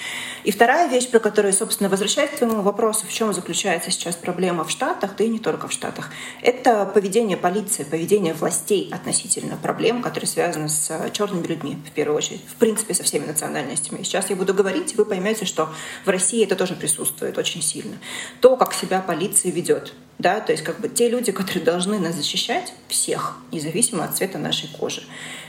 И 0.44 0.52
вторая 0.52 0.90
вещь, 0.90 1.10
про 1.10 1.20
которую, 1.20 1.54
собственно, 1.54 1.90
возвращаясь 1.90 2.32
к 2.32 2.38
твоему 2.38 2.62
вопросу, 2.62 3.06
в 3.08 3.14
чем 3.14 3.34
заключается 3.34 3.92
сейчас 3.92 4.16
проблема 4.16 4.64
в 4.64 4.72
Штатах, 4.72 5.16
да 5.18 5.24
и 5.24 5.30
не 5.30 5.40
только 5.40 5.68
в 5.68 5.72
Штатах, 5.72 6.10
это 6.42 6.86
поведение 6.86 7.38
полиции, 7.38 7.84
поведение 7.84 8.34
властей 8.34 8.90
относительно 8.94 9.58
проблем, 9.58 10.02
которые 10.02 10.28
связаны 10.28 10.70
с 10.70 10.90
э, 10.90 11.10
черными 11.12 11.46
людьми, 11.46 11.78
в 11.86 11.92
первую 11.92 12.18
очередь, 12.18 12.42
в 12.48 12.56
принципе, 12.56 12.94
со 12.94 13.04
всеми 13.04 13.26
национальностями. 13.26 14.04
Сейчас 14.04 14.30
я 14.30 14.36
буду 14.36 14.54
говорить, 14.54 14.94
и 14.94 14.98
вы 14.98 15.06
поймете, 15.06 15.46
что 15.46 15.70
в 16.06 16.10
России 16.10 16.44
это 16.44 16.56
тоже 16.56 16.76
присутствует 16.76 17.38
очень 17.38 17.62
сильно. 17.62 17.98
То, 18.42 18.58
как 18.58 18.74
себя 18.74 19.02
полиция 19.02 19.52
ведет, 19.52 19.94
да, 20.20 20.40
то 20.40 20.52
есть 20.52 20.64
как 20.64 20.80
бы 20.80 20.90
те 20.90 21.10
люди, 21.10 21.32
которые 21.32 21.64
должны 21.64 22.00
нас 22.00 22.16
защищать, 22.16 22.74
всех, 22.88 23.38
независимо 23.52 24.04
от 24.06 24.18
цвета 24.18 24.40
нашей 24.40 24.70
кожи. 24.70 25.04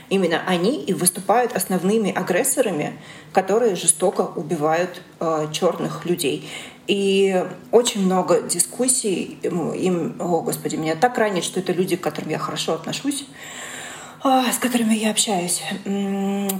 Именно 0.09 0.41
они 0.47 0.83
и 0.83 0.93
выступают 0.93 1.55
основными 1.55 2.11
агрессорами, 2.11 2.93
которые 3.31 3.75
жестоко 3.75 4.21
убивают 4.21 5.01
э, 5.19 5.47
черных 5.51 6.05
людей. 6.05 6.49
И 6.87 7.45
очень 7.71 8.03
много 8.05 8.41
дискуссий 8.41 9.37
им, 9.43 10.15
о 10.19 10.41
господи, 10.41 10.75
меня 10.75 10.95
так 10.95 11.17
ранит, 11.19 11.43
что 11.43 11.59
это 11.59 11.71
люди, 11.71 11.95
к 11.95 12.01
которым 12.01 12.31
я 12.31 12.39
хорошо 12.39 12.73
отношусь, 12.73 13.27
с 14.23 14.57
которыми 14.57 14.93
я 14.93 15.11
общаюсь, 15.11 15.61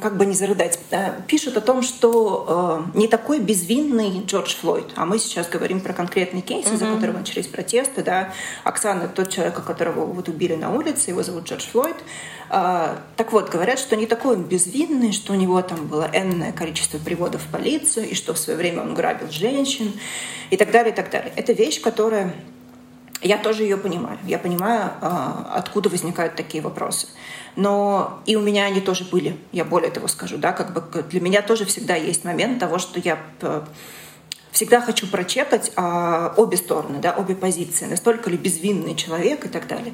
как 0.01 0.17
бы 0.17 0.25
не 0.25 0.33
зарыдать, 0.33 0.79
э, 0.91 1.21
пишут 1.27 1.57
о 1.57 1.61
том, 1.61 1.81
что 1.81 2.83
э, 2.93 2.97
не 2.97 3.07
такой 3.07 3.39
безвинный 3.39 4.23
Джордж 4.25 4.55
Флойд, 4.55 4.87
а 4.95 5.05
мы 5.05 5.19
сейчас 5.19 5.49
говорим 5.49 5.81
про 5.81 5.93
конкретный 5.93 6.41
кейс, 6.41 6.65
mm-hmm. 6.65 6.75
из-за 6.75 6.85
которого 6.85 7.17
начались 7.17 7.47
протесты, 7.47 8.01
да, 8.01 8.33
Оксана, 8.63 9.09
тот 9.09 9.29
человек, 9.29 9.61
которого 9.63 10.05
вот 10.05 10.29
убили 10.29 10.55
на 10.55 10.73
улице, 10.73 11.09
его 11.09 11.21
зовут 11.21 11.49
Джордж 11.49 11.67
Флойд, 11.71 11.97
а, 12.51 12.99
так 13.15 13.31
вот, 13.31 13.49
говорят, 13.49 13.77
что 13.77 13.95
не 13.95 14.07
такой 14.07 14.35
он 14.35 14.43
безвинный, 14.43 15.11
что 15.11 15.33
у 15.33 15.35
него 15.35 15.61
там 15.61 15.87
было 15.87 16.09
энное 16.13 16.51
количество 16.51 16.97
приводов 16.97 17.43
в 17.43 17.47
полицию, 17.51 18.09
и 18.09 18.15
что 18.15 18.33
в 18.33 18.39
свое 18.39 18.57
время 18.57 18.81
он 18.81 18.95
грабил 18.95 19.29
женщин, 19.29 19.93
и 20.49 20.57
так 20.57 20.71
далее, 20.71 20.91
и 20.91 20.95
так 20.95 21.11
далее. 21.11 21.31
Это 21.35 21.53
вещь, 21.53 21.79
которая 21.79 22.33
я 23.21 23.37
тоже 23.37 23.63
ее 23.63 23.77
понимаю. 23.77 24.17
Я 24.25 24.39
понимаю, 24.39 24.91
а, 25.01 25.53
откуда 25.55 25.89
возникают 25.89 26.35
такие 26.35 26.63
вопросы. 26.63 27.07
Но 27.55 28.21
и 28.25 28.35
у 28.35 28.41
меня 28.41 28.65
они 28.65 28.79
тоже 28.81 29.03
были. 29.03 29.37
Я 29.51 29.65
более 29.65 29.91
того 29.91 30.07
скажу, 30.07 30.37
да, 30.37 30.53
как 30.53 30.73
бы 30.73 31.03
для 31.03 31.19
меня 31.19 31.41
тоже 31.41 31.65
всегда 31.65 31.95
есть 31.95 32.23
момент 32.23 32.59
того, 32.59 32.79
что 32.79 32.99
я 32.99 33.19
всегда 34.51 34.81
хочу 34.81 35.07
прочекать 35.07 35.71
а, 35.75 36.33
обе 36.37 36.57
стороны, 36.57 36.99
да, 36.99 37.13
обе 37.17 37.35
позиции, 37.35 37.85
настолько 37.85 38.29
ли 38.29 38.37
безвинный 38.37 38.95
человек 38.95 39.45
и 39.45 39.49
так 39.49 39.67
далее. 39.67 39.93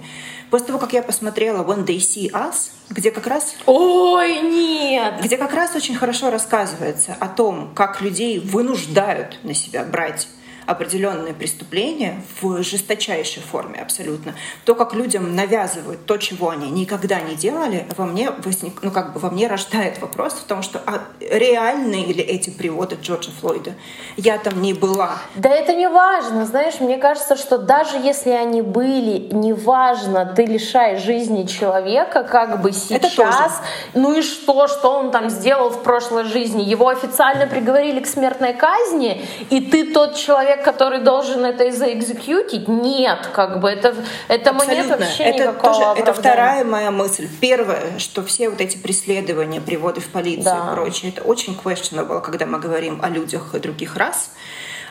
После 0.50 0.68
того, 0.68 0.80
как 0.80 0.94
я 0.94 1.02
посмотрела 1.02 1.64
When 1.64 1.86
They 1.86 1.98
See 1.98 2.32
Us, 2.32 2.72
где 2.90 3.12
как 3.12 3.28
раз... 3.28 3.56
Ой, 3.66 4.42
нет! 4.42 5.16
Где 5.22 5.38
как 5.38 5.54
раз 5.54 5.76
очень 5.76 5.96
хорошо 5.96 6.30
рассказывается 6.30 7.16
о 7.20 7.28
том, 7.28 7.74
как 7.76 8.02
людей 8.02 8.40
вынуждают 8.40 9.40
на 9.44 9.54
себя 9.54 9.84
брать 9.84 10.28
определенные 10.66 11.34
преступления 11.34 12.22
в 12.42 12.64
жесточайшей 12.64 13.44
форме 13.44 13.82
абсолютно. 13.82 14.36
То, 14.66 14.76
как 14.76 14.94
людям 14.94 15.36
навязывают 15.36 16.06
то, 16.06 16.18
чего 16.18 16.50
они 16.50 16.70
никогда 16.72 17.20
не 17.20 17.36
делали, 17.36 17.86
во 17.98 18.06
мне 18.06 18.32
возник, 18.32 18.82
ну 18.82 18.92
как 18.92 19.14
бы 19.14 19.20
во 19.20 19.30
мне 19.30 19.48
рождает 19.48 20.00
вопрос 20.02 20.34
в 20.34 20.44
том, 20.44 20.62
что 20.62 20.82
а 20.86 21.02
реальные 21.20 22.06
ли 22.08 22.24
эти 22.24 22.50
приводы 22.50 22.98
Джорджа 23.02 23.32
Флойда? 23.40 23.74
Я 24.18 24.38
там 24.38 24.62
не 24.62 24.74
была. 24.74 25.18
Да 25.36 25.50
это 25.50 25.74
не 25.74 25.90
важно, 25.90 26.46
знаешь, 26.46 26.80
мне 26.80 26.98
кажется, 26.98 27.36
что 27.36 27.58
даже 27.58 27.98
если 27.98 28.32
они 28.32 28.62
были, 28.62 29.34
неважно, 29.34 30.26
ты 30.36 30.46
лишаешь 30.46 31.02
жизни 31.02 31.44
человека, 31.44 32.24
как 32.24 32.62
бы 32.62 32.72
сейчас, 32.72 33.62
ну 33.94 34.14
и 34.14 34.22
что, 34.22 34.68
что 34.68 34.90
он 34.90 35.12
там 35.12 35.30
сделал 35.30 35.70
в 35.70 35.84
прошлой 35.84 36.26
жизни? 36.26 36.62
Его 36.64 36.88
официально 36.88 37.48
приговорили 37.48 38.00
к 38.00 38.08
смертной 38.08 38.54
казни, 38.54 39.26
и 39.50 39.62
ты 39.62 39.92
тот 39.94 40.16
человек, 40.16 40.55
человек, 40.56 40.66
который 40.66 41.00
должен 41.00 41.46
это 41.46 41.72
заэкзекьютить? 41.72 42.68
Нет, 42.68 43.30
как 43.34 43.60
бы 43.60 43.70
это, 43.70 43.96
это 44.28 44.54
мне 44.54 44.84
вообще 44.84 45.24
это 45.24 45.54
тоже, 45.54 45.82
Это 45.98 46.14
вторая 46.14 46.64
моя 46.64 46.92
мысль. 46.92 47.28
Первое, 47.42 48.00
что 48.00 48.24
все 48.24 48.50
вот 48.50 48.62
эти 48.62 48.78
преследования, 48.78 49.62
приводы 49.62 50.02
в 50.02 50.10
полицию 50.10 50.44
да. 50.44 50.72
и 50.72 50.76
прочее, 50.76 51.12
это 51.12 51.24
очень 51.24 51.58
questionable, 51.62 52.22
когда 52.22 52.46
мы 52.46 52.60
говорим 52.60 53.00
о 53.02 53.10
людях 53.10 53.60
других 53.60 53.96
рас. 53.98 54.32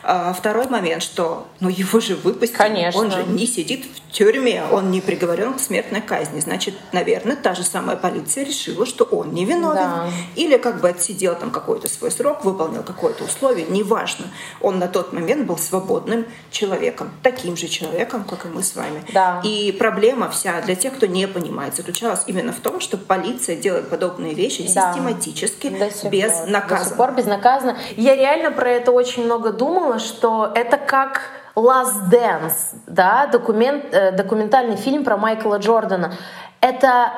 А 0.07 0.33
второй 0.33 0.67
момент, 0.67 1.01
что 1.01 1.47
ну, 1.59 1.67
его 1.67 1.99
же 1.99 2.15
выпустили, 2.15 2.57
Конечно. 2.57 3.01
он 3.01 3.09
же 3.09 3.23
не 3.23 3.47
сидит 3.47 3.85
в 3.85 4.11
тюрьме, 4.11 4.63
он 4.71 4.91
не 4.91 5.01
приговорен 5.01 5.55
к 5.55 5.59
смертной 5.59 6.01
казни. 6.01 6.39
Значит, 6.39 6.75
наверное, 6.91 7.35
та 7.35 7.55
же 7.55 7.63
самая 7.63 7.97
полиция 7.97 8.45
решила, 8.45 8.85
что 8.85 9.03
он 9.05 9.33
не 9.33 9.45
виновен. 9.45 9.75
Да. 9.75 10.07
Или 10.35 10.57
как 10.57 10.79
бы 10.79 10.89
отсидел 10.89 11.35
там 11.35 11.49
какой-то 11.49 11.89
свой 11.89 12.11
срок, 12.11 12.45
выполнил 12.45 12.83
какое-то 12.83 13.23
условие, 13.23 13.65
неважно. 13.67 14.27
Он 14.61 14.77
на 14.77 14.87
тот 14.87 15.11
момент 15.11 15.47
был 15.47 15.57
свободным 15.57 16.27
человеком, 16.51 17.09
таким 17.23 17.57
же 17.57 17.67
человеком, 17.67 18.25
как 18.25 18.45
и 18.45 18.49
мы 18.49 18.61
с 18.61 18.75
вами. 18.75 19.03
Да. 19.11 19.41
И 19.43 19.71
проблема 19.71 20.29
вся 20.29 20.61
для 20.61 20.75
тех, 20.75 20.93
кто 20.93 21.07
не 21.07 21.27
понимает, 21.27 21.75
заключалась 21.75 22.21
именно 22.27 22.53
в 22.53 22.59
том, 22.59 22.79
что 22.79 22.97
полиция 22.97 23.55
делает 23.55 23.89
подобные 23.89 24.35
вещи 24.35 24.71
да. 24.71 24.93
систематически, 24.93 25.67
безнаказанно. 26.11 26.79
До 26.79 26.85
сих 26.85 26.95
пор 26.95 27.11
безнаказанно. 27.13 27.77
Я 27.97 28.15
реально 28.15 28.51
про 28.51 28.69
это 28.69 28.91
очень 28.91 29.25
много 29.25 29.51
думала, 29.51 29.94
подумала, 29.95 29.99
что 29.99 30.51
это 30.55 30.77
как 30.77 31.21
Last 31.55 32.09
Dance, 32.11 32.75
да, 32.87 33.27
документ, 33.27 33.85
э, 33.93 34.11
документальный 34.11 34.75
фильм 34.75 35.03
про 35.03 35.17
Майкла 35.17 35.57
Джордана. 35.57 36.13
Это 36.61 37.11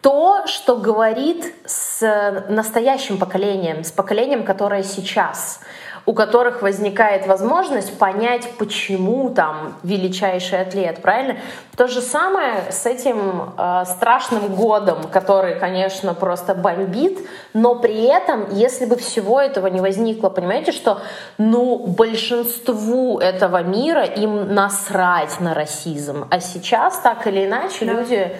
то, 0.00 0.46
что 0.46 0.76
говорит 0.76 1.54
с 1.64 2.44
настоящим 2.48 3.18
поколением, 3.18 3.84
с 3.84 3.92
поколением, 3.92 4.44
которое 4.44 4.82
сейчас 4.82 5.60
у 6.06 6.14
которых 6.14 6.62
возникает 6.62 7.26
возможность 7.26 7.98
понять, 7.98 8.48
почему 8.58 9.30
там 9.30 9.74
величайший 9.82 10.62
атлет, 10.62 11.02
правильно? 11.02 11.36
То 11.76 11.88
же 11.88 12.00
самое 12.00 12.70
с 12.70 12.86
этим 12.86 13.52
э, 13.58 13.84
страшным 13.86 14.54
годом, 14.54 14.98
который, 15.10 15.58
конечно, 15.58 16.14
просто 16.14 16.54
бомбит, 16.54 17.18
но 17.54 17.74
при 17.74 18.04
этом, 18.04 18.46
если 18.52 18.86
бы 18.86 18.96
всего 18.96 19.40
этого 19.40 19.66
не 19.66 19.80
возникло, 19.80 20.28
понимаете, 20.28 20.70
что 20.70 21.02
ну 21.38 21.76
большинству 21.78 23.18
этого 23.18 23.62
мира 23.64 24.04
им 24.04 24.54
насрать 24.54 25.40
на 25.40 25.54
расизм, 25.54 26.26
а 26.30 26.38
сейчас 26.38 26.98
так 26.98 27.26
или 27.26 27.46
иначе 27.46 27.84
да. 27.84 27.92
люди 27.92 28.36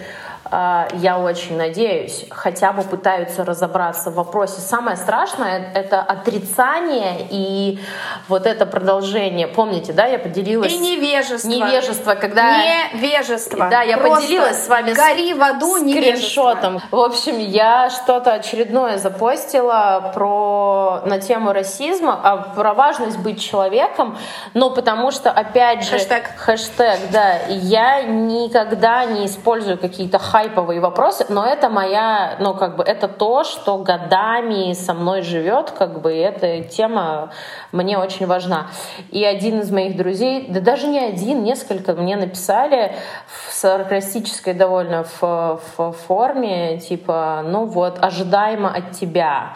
я 0.51 1.19
очень 1.19 1.57
надеюсь, 1.57 2.25
хотя 2.29 2.71
бы 2.71 2.83
пытаются 2.83 3.43
разобраться 3.43 4.11
в 4.11 4.15
вопросе. 4.15 4.61
Самое 4.61 4.95
страшное— 4.97 5.71
это 5.75 6.01
отрицание 6.01 7.27
и 7.29 7.79
вот 8.27 8.45
это 8.45 8.65
продолжение. 8.65 9.47
Помните, 9.47 9.93
да, 9.93 10.05
я 10.05 10.19
поделилась... 10.19 10.71
И 10.71 10.77
невежество. 10.77 11.49
Невежество, 11.49 12.15
когда... 12.15 12.57
Невежество. 12.93 13.67
Да, 13.69 13.81
я 13.81 13.97
Просто 13.97 14.21
поделилась 14.21 14.63
с 14.63 14.67
вами 14.67 14.93
гори 14.93 15.33
в 15.33 15.41
аду 15.41 15.77
скриншотом. 15.77 16.81
В 16.91 16.99
общем, 16.99 17.39
я 17.39 17.89
что-то 17.89 18.33
очередное 18.33 18.97
запостила 18.97 20.11
про 20.13 21.01
на 21.05 21.19
тему 21.19 21.53
расизма, 21.53 22.19
а 22.23 22.37
про 22.37 22.73
важность 22.73 23.17
быть 23.17 23.41
человеком, 23.41 24.17
но 24.53 24.69
потому 24.69 25.11
что, 25.11 25.31
опять 25.31 25.83
же... 25.83 25.91
Хэштег. 25.91 26.23
Хэштег, 26.37 26.99
да. 27.11 27.39
Я 27.47 28.03
никогда 28.03 29.05
не 29.05 29.25
использую 29.25 29.77
какие-то 29.77 30.19
хайповые 30.37 30.79
вопросы, 30.79 31.25
но 31.29 31.47
это 31.47 31.67
моя, 31.67 32.35
ну 32.39 32.53
как 32.53 32.75
бы 32.75 32.83
это 32.83 33.07
то, 33.07 33.43
что 33.43 33.79
годами 33.79 34.73
со 34.73 34.93
мной 34.93 35.23
живет, 35.23 35.71
как 35.71 35.99
бы 36.01 36.13
эта 36.13 36.61
тема 36.61 37.31
мне 37.71 37.97
очень 37.97 38.27
важна. 38.27 38.67
И 39.09 39.25
один 39.25 39.61
из 39.61 39.71
моих 39.71 39.97
друзей, 39.97 40.45
да 40.47 40.59
даже 40.59 40.85
не 40.85 40.99
один, 40.99 41.43
несколько 41.43 41.93
мне 41.93 42.15
написали 42.17 42.95
в 43.25 43.51
саркастической 43.51 44.53
довольно 44.53 45.05
в, 45.19 45.59
в 45.75 45.91
форме, 46.07 46.77
типа, 46.77 47.41
ну 47.43 47.65
вот, 47.65 47.97
ожидаемо 47.99 48.69
от 48.69 48.91
тебя. 48.91 49.55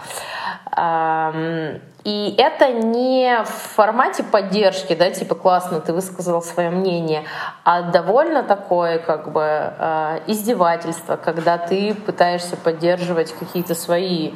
И 2.04 2.34
это 2.38 2.72
не 2.72 3.44
в 3.44 3.76
формате 3.76 4.24
поддержки, 4.24 4.96
да, 4.96 5.12
типа 5.12 5.36
классно, 5.36 5.82
ты 5.82 5.94
высказал 5.94 6.42
свое 6.42 6.72
мнение, 6.72 7.26
а 7.64 7.84
довольно 7.84 8.42
такое 8.42 8.98
как 8.98 9.32
бы 9.32 9.44
э, 9.44 10.20
издевательство, 10.26 11.16
когда 11.16 11.60
ты 11.60 11.94
пытаешься 11.94 12.58
поддерживать 12.58 13.32
какие-то 13.34 13.76
свои 13.76 14.34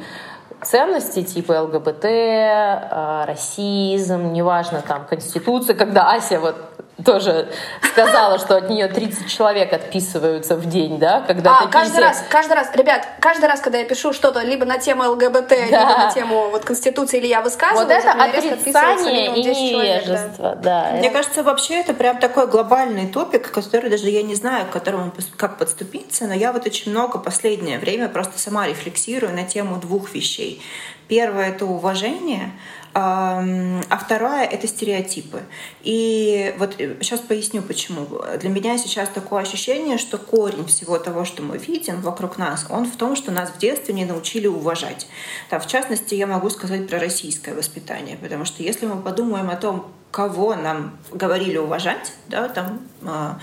ценности 0.62 1.22
типа 1.24 1.62
ЛГБТ, 1.62 2.04
э, 2.04 3.24
расизм, 3.26 4.32
неважно, 4.32 4.82
там, 4.86 5.04
Конституция, 5.04 5.74
когда 5.74 6.12
Ася 6.12 6.38
вот 6.38 6.56
тоже 7.04 7.48
сказала, 7.92 8.38
что 8.38 8.56
от 8.56 8.70
нее 8.70 8.88
30 8.88 9.28
человек 9.28 9.72
отписываются 9.72 10.56
в 10.56 10.66
день, 10.66 10.98
да, 10.98 11.20
когда 11.20 11.58
а, 11.58 11.66
каждый 11.66 11.92
все... 11.92 12.00
раз, 12.00 12.24
каждый 12.30 12.54
раз, 12.54 12.70
ребят, 12.74 13.06
каждый 13.20 13.46
раз, 13.46 13.60
когда 13.60 13.78
я 13.78 13.84
пишу 13.84 14.12
что-то 14.12 14.40
либо 14.40 14.64
на 14.64 14.78
тему 14.78 15.02
ЛГБТ, 15.10 15.48
да. 15.48 15.66
либо 15.66 15.98
на 15.98 16.12
тему 16.12 16.48
вот 16.50 16.64
Конституции, 16.64 17.18
или 17.18 17.26
я 17.26 17.42
высказываю, 17.42 17.86
вот 17.86 17.92
это 17.92 18.12
отрицание 18.12 19.26
и 19.26 19.42
невежество, 19.42 19.68
человек, 19.68 20.04
да. 20.38 20.54
да. 20.54 20.90
Мне 20.98 21.10
кажется, 21.10 21.42
вообще 21.42 21.80
это 21.80 21.92
прям 21.92 22.18
такой 22.18 22.46
глобальный 22.46 23.06
топик, 23.06 23.50
который 23.50 23.90
даже 23.90 24.08
я 24.08 24.22
не 24.22 24.34
знаю, 24.34 24.66
к 24.66 24.70
которому 24.70 25.12
как 25.36 25.58
подступиться, 25.58 26.26
но 26.26 26.34
я 26.34 26.52
вот 26.52 26.66
очень 26.66 26.92
много 26.92 27.18
последнее 27.18 27.78
время 27.78 28.08
просто 28.08 28.38
сама 28.38 28.66
рефлексирую 28.66 29.34
на 29.34 29.44
тему 29.44 29.76
двух 29.76 30.14
вещей. 30.14 30.62
Первое— 31.08 31.48
это 31.50 31.66
уважение, 31.66 32.52
а 32.98 33.98
второе— 33.98 34.44
это 34.50 34.66
стереотипы. 34.66 35.42
И 35.82 36.54
вот 36.58 36.76
сейчас 36.78 37.20
э, 37.20 37.24
поясню, 37.28 37.60
почему. 37.60 38.06
Для 38.40 38.48
меня 38.48 38.78
сейчас 38.78 39.10
такое 39.10 39.42
ощущение, 39.42 39.98
что 39.98 40.16
корень 40.16 40.64
всего 40.64 40.98
того, 40.98 41.26
что 41.26 41.42
мы 41.42 41.58
видим 41.58 42.00
вокруг 42.00 42.38
нас, 42.38 42.66
он 42.70 42.86
в 42.86 42.96
том, 42.96 43.14
что 43.14 43.30
нас 43.32 43.50
в 43.50 43.58
детстве 43.58 43.92
не 43.92 44.06
научили 44.06 44.46
уважать. 44.46 45.08
Да, 45.50 45.58
в 45.58 45.66
частности, 45.66 46.14
я 46.14 46.26
могу 46.26 46.48
сказать 46.48 46.88
про 46.88 46.98
российское 46.98 47.54
воспитание, 47.54 48.16
потому 48.16 48.46
что 48.46 48.62
если 48.62 48.86
мы 48.86 49.02
подумаем 49.02 49.50
о 49.50 49.56
том, 49.56 49.92
кого 50.10 50.54
нам 50.54 50.96
говорили 51.12 51.58
уважать, 51.58 52.14
да, 52.28 52.48
там 52.48 52.80
а, 53.04 53.38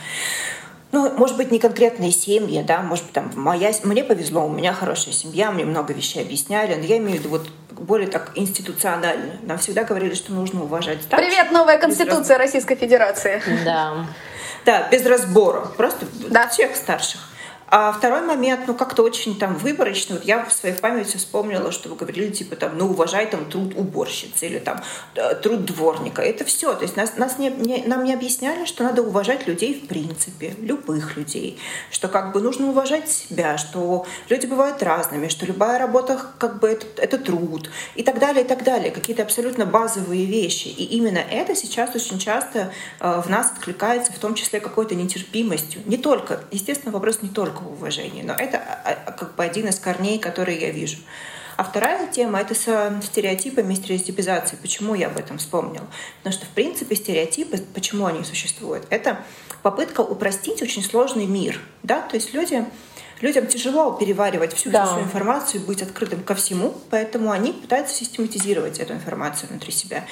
ну, 0.94 1.12
может 1.18 1.38
быть, 1.38 1.52
не 1.52 1.58
конкретные 1.58 2.12
семьи, 2.12 2.62
да, 2.62 2.82
может 2.82 3.06
быть, 3.06 3.14
там, 3.14 3.32
моя, 3.36 3.72
мне 3.84 4.04
повезло, 4.04 4.46
у 4.46 4.50
меня 4.50 4.74
хорошая 4.74 5.14
семья, 5.14 5.52
мне 5.52 5.66
много 5.66 5.92
вещей 5.92 6.22
объясняли, 6.22 6.76
но 6.76 6.84
я 6.84 6.98
имею 6.98 7.18
в 7.18 7.20
виду 7.20 7.30
вот 7.30 7.50
более 7.72 8.08
так 8.08 8.32
институционально. 8.36 9.40
Нам 9.42 9.58
всегда 9.58 9.84
говорили, 9.84 10.14
что 10.14 10.32
нужно 10.32 10.64
уважать 10.64 11.02
старших. 11.02 11.28
Привет, 11.28 11.52
новая 11.52 11.80
конституция 11.80 12.38
Российской 12.38 12.76
Федерации. 12.76 13.42
Да. 13.66 14.06
Да, 14.66 14.88
без 14.90 15.06
разбора, 15.06 15.68
просто 15.76 16.06
да. 16.30 16.48
всех 16.48 16.76
старших. 16.76 17.20
А 17.76 17.92
второй 17.92 18.22
момент, 18.22 18.68
ну, 18.68 18.76
как-то 18.76 19.02
очень 19.02 19.36
там 19.36 19.56
выборочно. 19.56 20.14
Вот 20.14 20.26
я 20.26 20.46
в 20.46 20.54
своей 20.54 20.76
памяти 20.76 21.18
вспомнила, 21.18 21.72
что 21.72 21.90
вы 21.90 21.96
говорили, 21.96 22.30
типа, 22.30 22.56
там, 22.56 22.78
ну, 22.78 22.86
уважай 22.86 23.26
там 23.26 23.50
труд 23.50 23.74
уборщицы 23.76 24.46
или 24.46 24.60
там 24.60 24.84
э, 25.16 25.34
труд 25.34 25.66
дворника. 25.66 26.22
Это 26.22 26.46
все. 26.46 26.76
То 26.76 26.84
есть 26.84 26.96
нас, 26.96 27.18
нас 27.18 27.40
не, 27.40 27.50
не, 27.50 27.84
нам 27.88 28.04
не 28.04 28.14
объясняли, 28.14 28.66
что 28.66 28.84
надо 28.84 29.02
уважать 29.02 29.48
людей 29.48 29.74
в 29.74 29.88
принципе, 29.88 30.54
любых 30.60 31.18
людей. 31.18 31.58
Что 31.90 32.10
как 32.10 32.32
бы 32.32 32.42
нужно 32.42 32.68
уважать 32.68 33.10
себя, 33.10 33.58
что 33.58 34.06
люди 34.30 34.46
бывают 34.46 34.84
разными, 34.84 35.28
что 35.28 35.48
любая 35.48 35.80
работа 35.80 36.22
как 36.38 36.60
бы 36.60 36.70
это, 36.70 36.86
это 36.98 37.18
труд 37.18 37.72
и 37.96 38.04
так 38.04 38.20
далее, 38.20 38.46
и 38.46 38.48
так 38.48 38.64
далее. 38.64 38.92
Какие-то 38.92 39.24
абсолютно 39.24 39.66
базовые 39.66 40.26
вещи. 40.26 40.68
И 40.68 40.84
именно 40.96 41.18
это 41.18 41.56
сейчас 41.56 41.96
очень 41.96 42.20
часто 42.20 42.72
э, 43.00 43.22
в 43.26 43.32
нас 43.32 43.52
откликается, 43.52 44.14
в 44.14 44.20
том 44.20 44.36
числе 44.36 44.60
какой-то 44.60 44.94
нетерпимостью. 44.94 45.82
Не 45.88 45.98
только, 45.98 46.42
естественно, 46.52 46.92
вопрос 46.92 47.24
не 47.24 47.30
только 47.30 47.63
уважения. 47.70 48.24
Но 48.24 48.34
это 48.34 48.58
а, 48.58 48.98
а, 49.06 49.12
как 49.12 49.36
бы 49.36 49.44
один 49.44 49.68
из 49.68 49.80
корней, 49.80 50.20
которые 50.20 50.60
я 50.60 50.72
вижу. 50.72 50.98
А 51.56 51.64
вторая 51.64 52.08
тема— 52.08 52.40
это 52.42 52.56
с 52.56 53.02
стереотипами, 53.04 53.76
стереотипизацией. 53.76 54.60
Почему 54.62 54.96
я 54.96 55.08
об 55.08 55.18
этом 55.18 55.38
вспомнила? 55.38 55.86
Потому 56.18 56.34
что, 56.34 56.46
в 56.46 56.50
принципе, 56.50 56.96
стереотипы, 56.96 57.58
почему 57.74 58.06
они 58.06 58.24
существуют? 58.24 58.88
Это 58.90 59.20
попытка 59.62 60.02
упростить 60.02 60.62
очень 60.64 60.84
сложный 60.84 61.28
мир. 61.28 61.60
Да? 61.84 62.02
То 62.02 62.16
есть 62.16 62.34
люди 62.34 62.66
людям 63.24 63.48
тяжело 63.48 63.94
переваривать 63.94 64.54
всю, 64.54 64.70
да. 64.70 64.86
всю 64.86 65.00
информацию, 65.00 65.64
быть 65.64 65.82
открытым 65.82 66.24
ко 66.24 66.36
всему, 66.36 66.74
поэтому 66.90 67.32
они 67.32 67.54
пытаются 67.54 67.96
систематизировать 67.96 68.80
эту 68.80 68.94
информацию 68.94 69.50
внутри 69.50 69.72
себя 69.72 70.04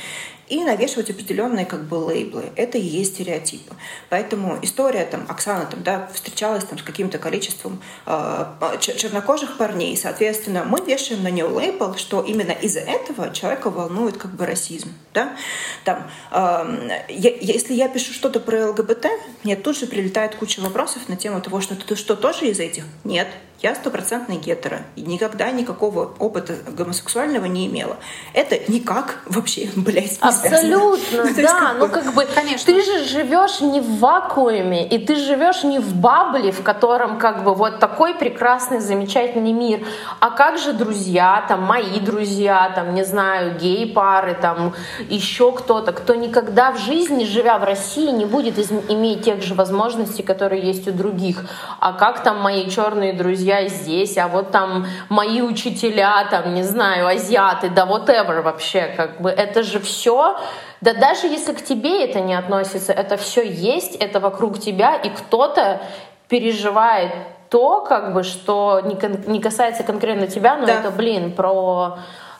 и 0.51 0.63
навешивать 0.65 1.09
определенные 1.09 1.65
как 1.65 1.85
бы 1.85 1.95
лейблы. 1.95 2.43
Это 2.57 2.77
и 2.77 2.81
есть 2.81 3.15
стереотипы. 3.15 3.73
Поэтому 4.09 4.59
история 4.61 5.05
там 5.05 5.25
Оксана 5.29 5.65
там, 5.65 5.81
да, 5.81 6.09
встречалась 6.13 6.65
там 6.65 6.77
с 6.77 6.83
каким-то 6.83 7.17
количеством 7.19 7.81
э, 8.05 8.45
чернокожих 8.79 9.57
парней, 9.57 9.95
соответственно, 9.95 10.65
мы 10.65 10.81
вешаем 10.85 11.23
на 11.23 11.31
нее 11.31 11.45
лейбл, 11.45 11.95
что 11.95 12.21
именно 12.21 12.51
из-за 12.51 12.81
этого 12.81 13.33
человека 13.33 13.69
волнует 13.69 14.17
как 14.17 14.31
бы 14.31 14.45
расизм, 14.45 14.89
да. 15.13 15.37
Там, 15.85 16.05
э, 16.31 16.99
я, 17.07 17.31
если 17.39 17.73
я 17.73 17.87
пишу 17.87 18.11
что-то 18.11 18.41
про 18.41 18.71
ЛГБТ, 18.71 19.07
мне 19.43 19.55
тут 19.55 19.77
же 19.77 19.87
прилетает 19.87 20.35
куча 20.35 20.59
вопросов 20.59 21.07
на 21.07 21.15
тему 21.15 21.41
того, 21.41 21.61
что 21.61 21.75
ты 21.75 21.95
что 21.95 22.17
тоже 22.17 22.47
из 22.47 22.59
этих? 22.59 22.83
Нет, 23.05 23.29
я 23.61 23.75
стопроцентный 23.75 24.37
гетеро. 24.37 24.79
И 24.95 25.01
никогда 25.01 25.51
никакого 25.51 26.11
опыта 26.17 26.55
гомосексуального 26.67 27.45
не 27.45 27.67
имела. 27.67 27.97
Это 28.33 28.59
никак 28.71 29.19
вообще, 29.27 29.69
блядь, 29.75 30.19
не 30.21 30.27
Абсолютно, 30.27 31.23
ну, 31.25 31.35
да. 31.35 31.73
Ну, 31.77 31.87
как 31.87 32.13
бы, 32.13 32.25
конечно. 32.25 32.73
Ты 32.73 32.83
же 32.83 33.05
живешь 33.05 33.61
не 33.61 33.79
в 33.79 33.99
вакууме, 33.99 34.87
и 34.87 34.97
ты 35.05 35.15
живешь 35.15 35.63
не 35.63 35.77
в 35.79 35.95
бабле, 35.95 36.51
в 36.51 36.63
котором 36.63 37.19
как 37.19 37.43
бы 37.43 37.53
вот 37.53 37.79
такой 37.79 38.15
прекрасный, 38.15 38.79
замечательный 38.79 39.51
мир. 39.51 39.85
А 40.19 40.31
как 40.31 40.57
же 40.57 40.73
друзья, 40.73 41.45
там, 41.47 41.61
мои 41.61 41.99
друзья, 41.99 42.71
там, 42.73 42.95
не 42.95 43.05
знаю, 43.05 43.59
гей-пары, 43.59 44.35
там, 44.41 44.73
еще 45.07 45.51
кто-то, 45.51 45.91
кто 45.91 46.15
никогда 46.15 46.71
в 46.71 46.79
жизни, 46.79 47.25
живя 47.25 47.59
в 47.59 47.63
России, 47.63 48.09
не 48.09 48.25
будет 48.25 48.57
иметь 48.89 49.23
тех 49.23 49.43
же 49.43 49.53
возможностей, 49.53 50.23
которые 50.23 50.63
есть 50.63 50.87
у 50.87 50.91
других. 50.91 51.45
А 51.79 51.93
как 51.93 52.23
там 52.23 52.39
мои 52.39 52.67
черные 52.67 53.13
друзья 53.13 53.50
я 53.51 53.67
здесь, 53.67 54.17
а 54.17 54.27
вот 54.27 54.51
там 54.51 54.85
мои 55.09 55.41
учителя, 55.41 56.27
там, 56.29 56.53
не 56.53 56.63
знаю, 56.63 57.07
азиаты, 57.07 57.69
да 57.69 57.85
whatever 57.85 58.41
вообще, 58.41 58.93
как 58.97 59.21
бы 59.21 59.29
это 59.29 59.63
же 59.63 59.79
все 59.79 60.37
да 60.81 60.95
даже 60.95 61.27
если 61.27 61.53
к 61.53 61.63
тебе 61.63 62.03
это 62.03 62.19
не 62.19 62.33
относится, 62.33 62.91
это 62.91 63.15
все 63.15 63.47
есть, 63.47 63.95
это 63.95 64.19
вокруг 64.19 64.59
тебя, 64.59 64.95
и 64.95 65.09
кто-то 65.09 65.79
переживает 66.27 67.11
то, 67.49 67.81
как 67.81 68.13
бы, 68.13 68.23
что 68.23 68.81
не, 68.83 68.97
не 69.29 69.39
касается 69.39 69.83
конкретно 69.83 70.25
тебя, 70.25 70.57
но 70.57 70.65
да. 70.65 70.79
это, 70.79 70.89
блин, 70.89 71.33
про 71.33 71.99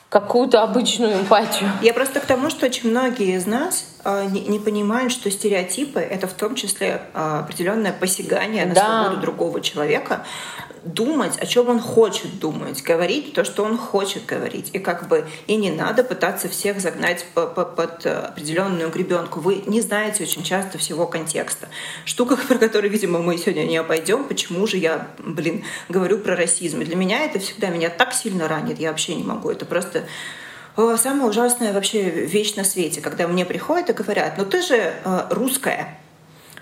какую-то 0.10 0.64
обычную 0.64 1.22
эмпатию. 1.22 1.70
Я 1.82 1.94
просто 1.94 2.20
к 2.20 2.26
тому, 2.26 2.50
что 2.50 2.66
очень 2.66 2.90
многие 2.90 3.36
из 3.36 3.46
нас 3.46 3.96
э, 4.04 4.26
не, 4.26 4.42
не 4.42 4.60
понимают, 4.60 5.12
что 5.14 5.30
стереотипы— 5.30 6.00
это 6.02 6.28
в 6.28 6.34
том 6.34 6.56
числе 6.56 7.02
э, 7.14 7.40
определенное 7.44 7.94
посягание 7.94 8.66
на 8.66 8.74
да. 8.74 9.04
свободу 9.04 9.22
другого 9.22 9.62
человека, 9.62 10.26
думать, 10.84 11.38
о 11.38 11.46
чем 11.46 11.70
он 11.70 11.80
хочет 11.80 12.40
думать, 12.40 12.82
говорить 12.82 13.34
то, 13.34 13.44
что 13.44 13.64
он 13.64 13.78
хочет 13.78 14.26
говорить. 14.26 14.70
И 14.74 14.80
как 14.80 15.08
бы 15.08 15.26
и 15.48 15.56
не 15.56 15.72
надо 15.72 16.04
пытаться 16.04 16.50
всех 16.50 16.80
загнать 16.80 17.26
по, 17.34 17.46
по, 17.46 17.66
под 17.66 18.06
э, 18.06 18.14
определенную 18.14 18.90
гребенку. 18.90 19.40
Вы 19.40 19.64
не 19.68 19.82
знаете 19.82 20.24
очень 20.24 20.44
часто 20.44 20.78
всего 20.78 21.08
контекста. 21.08 21.70
Штука, 22.06 22.36
про 22.48 22.58
которую, 22.58 22.92
видимо, 22.92 23.20
мы 23.20 23.38
сегодня 23.38 23.64
не 23.64 23.78
обойдем, 23.78 24.24
почему 24.24 24.66
же 24.68 24.78
я, 24.78 25.08
блин, 25.20 25.64
говорю 25.90 26.18
про 26.18 26.36
расизм. 26.36 26.82
И 26.82 26.86
для 26.86 26.96
меня 26.96 27.26
это 27.26 27.40
всегда 27.40 27.68
меня 27.68 27.90
так 27.90 28.14
сильно 28.14 28.48
ранит, 28.48 28.80
я 28.80 28.90
вообще 28.90 29.16
не 29.16 29.24
могу. 29.24 29.50
Это 29.50 29.66
просто 29.66 30.06
самая 30.76 31.30
ужасная 31.30 31.74
вообще 31.74 32.10
вещь 32.10 32.56
на 32.56 32.64
свете, 32.64 33.02
когда 33.02 33.28
мне 33.28 33.46
приходят 33.46 33.90
и 33.90 33.94
говорят, 33.94 34.38
ну 34.38 34.46
ты 34.46 34.62
же 34.62 34.76
э, 34.76 35.28
русская, 35.30 36.01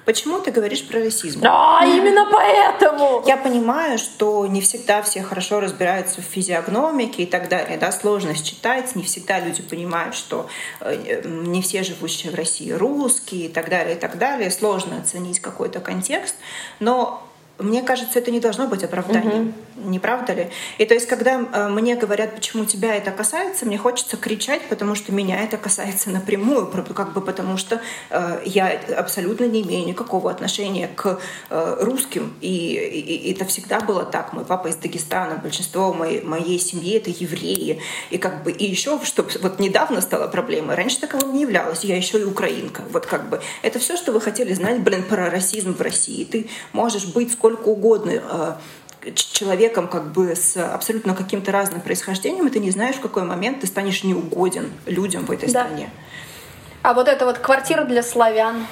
Почему 0.10 0.39
ты 0.39 0.49
говоришь 0.49 0.88
про 0.88 1.01
расизм? 1.01 1.41
А, 1.45 1.86
именно 1.86 2.28
поэтому! 2.32 3.22
Я 3.28 3.38
понимаю, 3.38 3.99
что 3.99 4.47
не 4.47 4.60
всегда 4.60 5.03
все 5.03 5.22
хорошо 5.22 5.60
разбираются 5.60 6.22
в 6.22 6.24
физиогномике 6.24 7.22
и 7.22 7.26
так 7.28 7.47
далее. 7.47 7.78
Да, 7.78 7.91
сложно 7.91 8.34
считать, 8.34 8.95
не 8.95 9.03
всегда 9.03 9.39
люди 9.39 9.62
понимают, 9.62 10.16
что 10.16 10.49
э, 10.82 11.22
не 11.26 11.62
все 11.62 11.84
живущие 11.84 12.32
в 12.32 12.36
России 12.36 12.72
русские 12.72 13.45
и 13.45 13.49
так 13.49 13.70
далее, 13.70 13.97
и 13.97 13.99
так 13.99 14.18
далее. 14.18 14.49
Сложно 14.49 14.97
оценить 14.97 15.41
какой-то 15.41 15.80
контекст. 15.80 16.34
Но 16.80 17.29
мне 17.60 17.82
кажется, 17.82 18.20
это 18.20 18.32
не 18.32 18.39
должно 18.39 18.68
быть 18.68 18.84
оправданием, 18.84 19.53
угу. 19.76 19.89
не 19.89 19.99
правда 19.99 20.34
ли? 20.34 20.49
И 20.78 20.86
то 20.86 20.93
есть, 20.93 21.07
когда 21.07 21.39
э, 21.41 21.70
мне 21.70 21.95
говорят, 21.95 22.36
почему 22.36 22.66
тебя 22.66 22.95
это 22.95 23.12
касается, 23.12 23.66
мне 23.66 23.78
хочется 23.78 24.18
кричать, 24.18 24.62
потому 24.70 24.95
что 24.95 25.12
меня 25.12 25.43
это 25.43 25.57
касается 25.57 26.10
напрямую, 26.10 26.68
как 26.68 27.14
бы 27.14 27.22
потому 27.22 27.57
что 27.57 27.82
э, 28.10 28.41
я 28.45 28.80
абсолютно 28.97 29.45
не 29.45 29.62
имею 29.62 29.86
никакого 29.86 30.32
отношения 30.32 30.89
к 30.95 31.20
э, 31.49 31.78
русским, 31.82 32.34
и, 32.39 32.76
и, 32.76 33.30
и 33.30 33.34
это 33.34 33.45
всегда 33.45 33.82
было 33.82 34.03
так. 34.03 34.34
Мой 34.34 34.45
папа 34.45 34.68
из 34.68 34.76
Дагестана, 34.76 35.36
большинство 35.36 35.93
моей, 35.93 36.22
моей 36.22 36.60
семьи 36.60 36.93
это 36.93 37.10
евреи, 37.10 37.82
и 38.10 38.18
как 38.18 38.43
бы 38.43 38.51
и 38.51 38.66
еще, 38.66 38.99
что 39.03 39.26
вот 39.41 39.60
недавно 39.60 39.99
стало 40.01 40.28
проблемой, 40.28 40.76
раньше 40.76 41.01
таковым 41.01 41.34
не 41.34 41.41
являлась, 41.41 41.84
я 41.84 41.97
еще 41.97 42.20
и 42.22 42.24
украинка, 42.24 42.84
вот 42.91 43.05
как 43.05 43.30
бы 43.30 43.41
это 43.64 43.80
все, 43.80 43.97
что 43.97 44.14
вы 44.14 44.22
хотели 44.22 44.53
знать, 44.53 44.80
блин, 44.80 45.03
про 45.03 45.30
расизм 45.30 45.74
в 45.74 45.82
России. 45.82 46.24
Ты 46.24 46.49
можешь 46.72 47.05
быть 47.05 47.34
сколько 47.34 47.49
сколько 47.50 47.70
угодно 47.70 48.12
э, 49.04 49.12
человеком 49.16 49.88
как 49.88 50.12
бы 50.12 50.36
с 50.36 50.58
абсолютно 50.58 51.16
каким-то 51.16 51.52
разным 51.52 51.82
происхождением, 51.82 52.47
и 52.47 52.50
ты 52.52 52.60
не 52.60 52.72
знаешь, 52.72 52.95
в 52.95 53.02
какой 53.02 53.24
момент 53.24 53.62
ты 53.62 53.68
станешь 53.68 54.04
неугоден 54.04 54.72
людям 54.86 55.26
в 55.26 55.32
этой 55.32 55.52
да. 55.52 55.66
стране. 55.66 55.89
А 56.84 56.93
вот 56.93 57.08
это 57.08 57.26
вот 57.26 57.39
квартира 57.39 57.84
для 57.84 58.04
славян. 58.04 58.68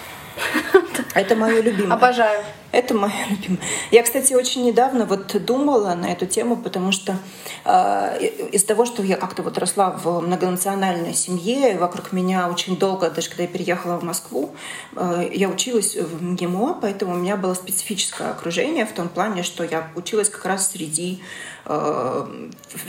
Это 1.15 1.36
мое 1.36 1.61
любимое. 1.61 1.93
Обожаю. 1.93 2.43
Это 2.78 2.93
мое 2.93 3.11
любимое. 3.32 3.59
Я, 3.89 4.03
кстати, 4.03 4.36
очень 4.36 4.63
недавно 4.63 5.05
вот 5.05 5.36
думала 5.43 5.95
на 5.95 6.11
эту 6.11 6.28
тему, 6.28 6.55
потому 6.55 6.91
что 6.91 7.17
э, 7.65 8.28
из 8.51 8.63
того, 8.63 8.86
что 8.86 9.01
я 9.01 9.17
как-то 9.17 9.41
вот 9.41 9.57
росла 9.57 9.89
в 9.89 10.21
многонациональной 10.21 11.15
семье, 11.15 11.75
вокруг 11.80 12.11
меня 12.11 12.47
очень 12.47 12.78
долго, 12.78 13.09
даже 13.09 13.30
когда 13.30 13.43
я 13.43 13.49
переехала 13.49 13.97
в 13.97 14.03
Москву, 14.03 14.55
э, 14.95 15.28
я 15.34 15.49
училась 15.49 15.95
в 15.95 16.23
МГИМО, 16.23 16.78
поэтому 16.80 17.15
у 17.15 17.17
меня 17.17 17.36
было 17.36 17.55
специфическое 17.55 18.30
окружение 18.30 18.86
в 18.86 18.91
том 18.91 19.09
плане, 19.09 19.41
что 19.41 19.63
я 19.63 19.89
училась 19.95 20.30
как 20.30 20.45
раз 20.45 20.71
среди 20.71 21.19
Э, 21.69 22.25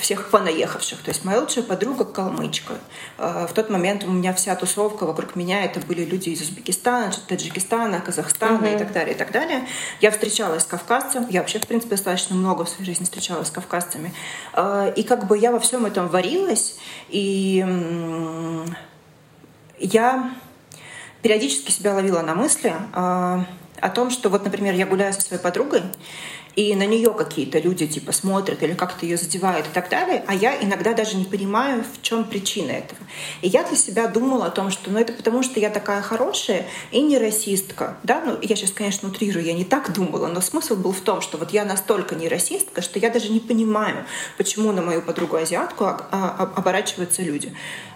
всех 0.01 0.31
понаехавших. 0.31 1.03
То 1.03 1.11
есть 1.11 1.25
моя 1.25 1.41
лучшая 1.41 1.65
подруга 1.65 2.05
калмычка. 2.05 2.75
Э, 3.19 3.49
в 3.49 3.53
тот 3.53 3.71
момент 3.71 4.05
у 4.05 4.11
меня 4.11 4.33
вся 4.33 4.55
тусовка 4.55 5.05
вокруг 5.05 5.35
меня 5.35 5.65
это 5.65 5.81
были 5.81 6.05
люди 6.05 6.29
из 6.29 6.43
Узбекистана, 6.43 7.13
Таджикистана, 7.27 8.01
Казахстана 8.01 8.67
mm-hmm. 8.67 8.77
и 8.77 8.79
так 8.79 8.93
далее, 8.93 9.15
и 9.17 9.19
так 9.19 9.33
далее. 9.33 9.67
Я 10.01 10.11
встречалась 10.11 10.63
с 10.63 10.67
кавказцем. 10.67 11.27
Я 11.29 11.41
вообще, 11.41 11.59
в 11.59 11.67
принципе, 11.67 11.91
достаточно 11.97 12.37
много 12.37 12.65
в 12.65 12.69
своей 12.69 12.85
жизни 12.85 13.05
встречалась 13.05 13.49
с 13.49 13.51
кавказцами. 13.51 14.13
Э, 14.55 14.93
и 14.95 15.03
как 15.03 15.27
бы 15.27 15.37
я 15.39 15.53
во 15.53 15.61
всем 15.61 15.87
этом 15.87 16.09
варилась, 16.09 16.79
и 17.09 17.65
я 19.79 20.35
периодически 21.23 21.71
себя 21.71 21.95
ловила 21.95 22.23
на 22.23 22.35
мысли 22.35 22.75
о 22.93 23.91
том, 23.91 24.11
что 24.11 24.29
вот, 24.29 24.45
например, 24.45 24.75
я 24.75 24.87
гуляю 24.87 25.13
со 25.13 25.21
своей 25.21 25.43
подругой, 25.43 25.83
и 26.59 26.75
на 26.75 26.87
нее 26.87 27.15
какие-то 27.15 27.61
люди 27.61 27.87
типа 27.87 28.11
смотрят 28.11 28.65
или 28.65 28.75
как-то 28.75 29.07
ее 29.07 29.17
задевают 29.17 29.69
и 29.69 29.71
так 29.73 29.89
далее, 29.89 30.25
а 30.27 30.35
я 30.35 30.61
иногда 30.61 30.93
даже 30.93 31.17
не 31.17 31.25
понимаю, 31.25 31.85
в 31.85 32.03
чем 32.03 32.25
причина 32.25 32.73
этого. 32.73 32.99
И 33.43 33.49
я 33.49 33.63
для 33.63 33.77
себя 33.77 34.09
думала 34.09 34.47
о 34.47 34.51
том, 34.51 34.73
что 34.73 34.91
ну 34.91 34.99
это 34.99 35.13
потому, 35.13 35.45
что 35.45 35.61
я 35.61 35.71
такая 35.71 36.03
хорошая 36.03 36.67
и 36.91 37.01
не 37.01 37.17
расистка, 37.17 37.97
да, 38.03 38.21
ну 38.27 38.37
я 38.43 38.57
сейчас, 38.57 38.73
конечно, 38.73 39.09
утрирую, 39.09 39.45
я 39.45 39.53
не 39.53 39.65
так 39.65 39.93
думала, 39.93 40.27
но 40.27 40.41
смысл 40.41 40.75
был 40.75 40.91
в 40.91 41.01
том, 41.01 41.21
что 41.21 41.39
вот 41.39 41.53
я 41.53 41.65
настолько 41.65 42.17
не 42.17 42.27
расистка, 42.29 42.83
что 42.83 42.99
я 42.99 43.11
даже 43.11 43.29
не 43.29 43.39
понимаю, 43.39 44.05
почему 44.37 44.73
на 44.73 44.83
мою 44.83 45.01
подругу 45.01 45.37
азиатку 45.37 45.85
оборачиваются 46.11 47.23
люди. 47.23 47.53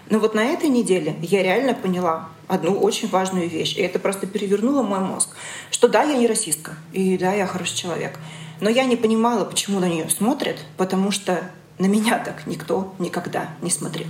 Но 0.09 0.19
вот 0.19 0.35
на 0.35 0.45
этой 0.45 0.69
неделе 0.69 1.17
я 1.21 1.43
реально 1.43 1.73
поняла 1.73 2.29
одну 2.47 2.79
очень 2.79 3.09
важную 3.09 3.49
вещь, 3.49 3.75
и 3.75 3.81
это 3.81 3.99
просто 3.99 4.25
перевернуло 4.25 4.83
мой 4.83 4.99
мозг, 4.99 5.35
что 5.69 5.89
да, 5.89 6.03
я 6.03 6.15
не 6.15 6.27
расистка, 6.27 6.75
и 6.93 7.17
да, 7.17 7.33
я 7.33 7.45
хороший 7.45 7.75
человек, 7.75 8.17
но 8.63 8.69
я 8.69 8.85
не 8.85 8.95
понимала, 8.95 9.43
почему 9.43 9.81
на 9.81 9.89
нее 9.89 10.09
смотрят, 10.09 10.55
потому 10.77 11.11
что 11.11 11.43
на 11.79 11.85
меня 11.87 12.17
так 12.17 12.47
никто 12.47 12.95
никогда 12.97 13.49
не 13.61 13.69
смотрел. 13.69 14.07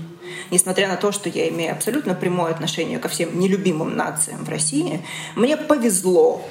Несмотря 0.51 0.88
на 0.88 0.95
то, 0.95 1.12
что 1.12 1.28
я 1.28 1.49
имею 1.49 1.72
абсолютно 1.72 2.14
прямое 2.14 2.51
отношение 2.51 2.99
ко 2.99 3.08
всем 3.08 3.39
нелюбимым 3.39 3.97
нациям 3.97 4.45
в 4.45 4.49
России, 4.49 5.04
мне 5.36 5.58
повезло 5.58 6.43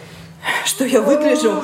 что 0.65 0.85
я 0.85 1.01
выгляжу. 1.01 1.63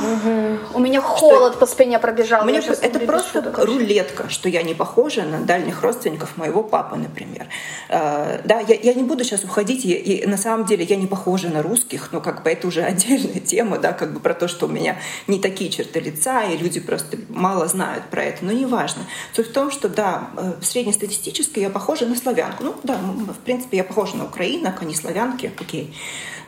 У 0.74 0.78
меня 0.78 1.00
холод 1.00 1.52
что... 1.52 1.60
по 1.60 1.66
спине 1.66 1.98
пробежал. 1.98 2.44
Мне 2.44 2.58
это 2.58 3.00
просто 3.00 3.42
шуток. 3.42 3.58
рулетка, 3.64 4.28
что 4.28 4.48
я 4.48 4.62
не 4.62 4.74
похожа 4.74 5.22
на 5.22 5.40
дальних 5.40 5.82
родственников 5.82 6.36
моего 6.36 6.62
папы, 6.62 6.96
например. 6.96 7.48
Uh, 7.88 8.40
да, 8.44 8.60
я, 8.60 8.74
я 8.74 8.94
не 8.94 9.02
буду 9.02 9.24
сейчас 9.24 9.44
уходить, 9.44 9.84
и, 9.84 9.92
и 9.92 10.26
на 10.26 10.36
самом 10.36 10.66
деле 10.66 10.84
я 10.84 10.96
не 10.96 11.06
похожа 11.06 11.48
на 11.48 11.62
русских, 11.62 12.10
но 12.12 12.20
как 12.20 12.42
бы 12.42 12.50
это 12.50 12.66
уже 12.66 12.82
отдельная 12.84 13.40
тема, 13.40 13.78
да, 13.78 13.92
как 13.92 14.12
бы 14.12 14.20
про 14.20 14.34
то, 14.34 14.48
что 14.48 14.66
у 14.66 14.68
меня 14.68 14.98
не 15.26 15.38
такие 15.38 15.70
черты 15.70 16.00
лица, 16.00 16.44
и 16.44 16.56
люди 16.56 16.80
просто 16.80 17.16
мало 17.28 17.66
знают 17.68 18.04
про 18.04 18.24
это, 18.24 18.44
но 18.44 18.52
неважно. 18.52 19.02
Суть 19.32 19.48
в 19.48 19.52
том, 19.52 19.70
что 19.70 19.88
да, 19.88 20.30
э, 20.36 20.52
среднестатистически 20.62 21.60
я 21.60 21.70
похожа 21.70 22.06
на 22.06 22.16
славянку. 22.16 22.64
Ну 22.64 22.74
да, 22.82 22.94
в 22.94 23.44
принципе, 23.44 23.78
я 23.78 23.84
похожа 23.84 24.16
на 24.16 24.24
украинок, 24.24 24.76
а 24.80 24.84
не 24.84 24.94
славянки, 24.94 25.52
окей. 25.58 25.94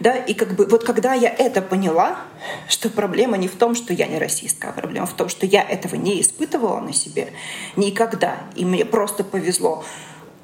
Да, 0.01 0.17
и 0.17 0.33
как 0.33 0.55
бы 0.55 0.65
вот 0.65 0.85
когда 0.85 1.13
я 1.13 1.29
это 1.29 1.61
поняла, 1.61 2.20
что 2.69 2.89
проблема 2.89 3.37
не 3.37 3.49
в 3.49 3.57
том, 3.57 3.75
что 3.75 3.93
я 3.93 4.07
не 4.07 4.19
расистка, 4.19 4.69
а 4.69 4.73
проблема 4.73 5.07
в 5.07 5.13
том, 5.13 5.29
что 5.29 5.47
я 5.47 5.63
этого 5.63 5.95
не 5.97 6.21
испытывала 6.21 6.81
на 6.81 6.93
себе 6.93 7.33
никогда. 7.77 8.37
И 8.57 8.65
мне 8.65 8.85
просто 8.85 9.25
повезло. 9.25 9.85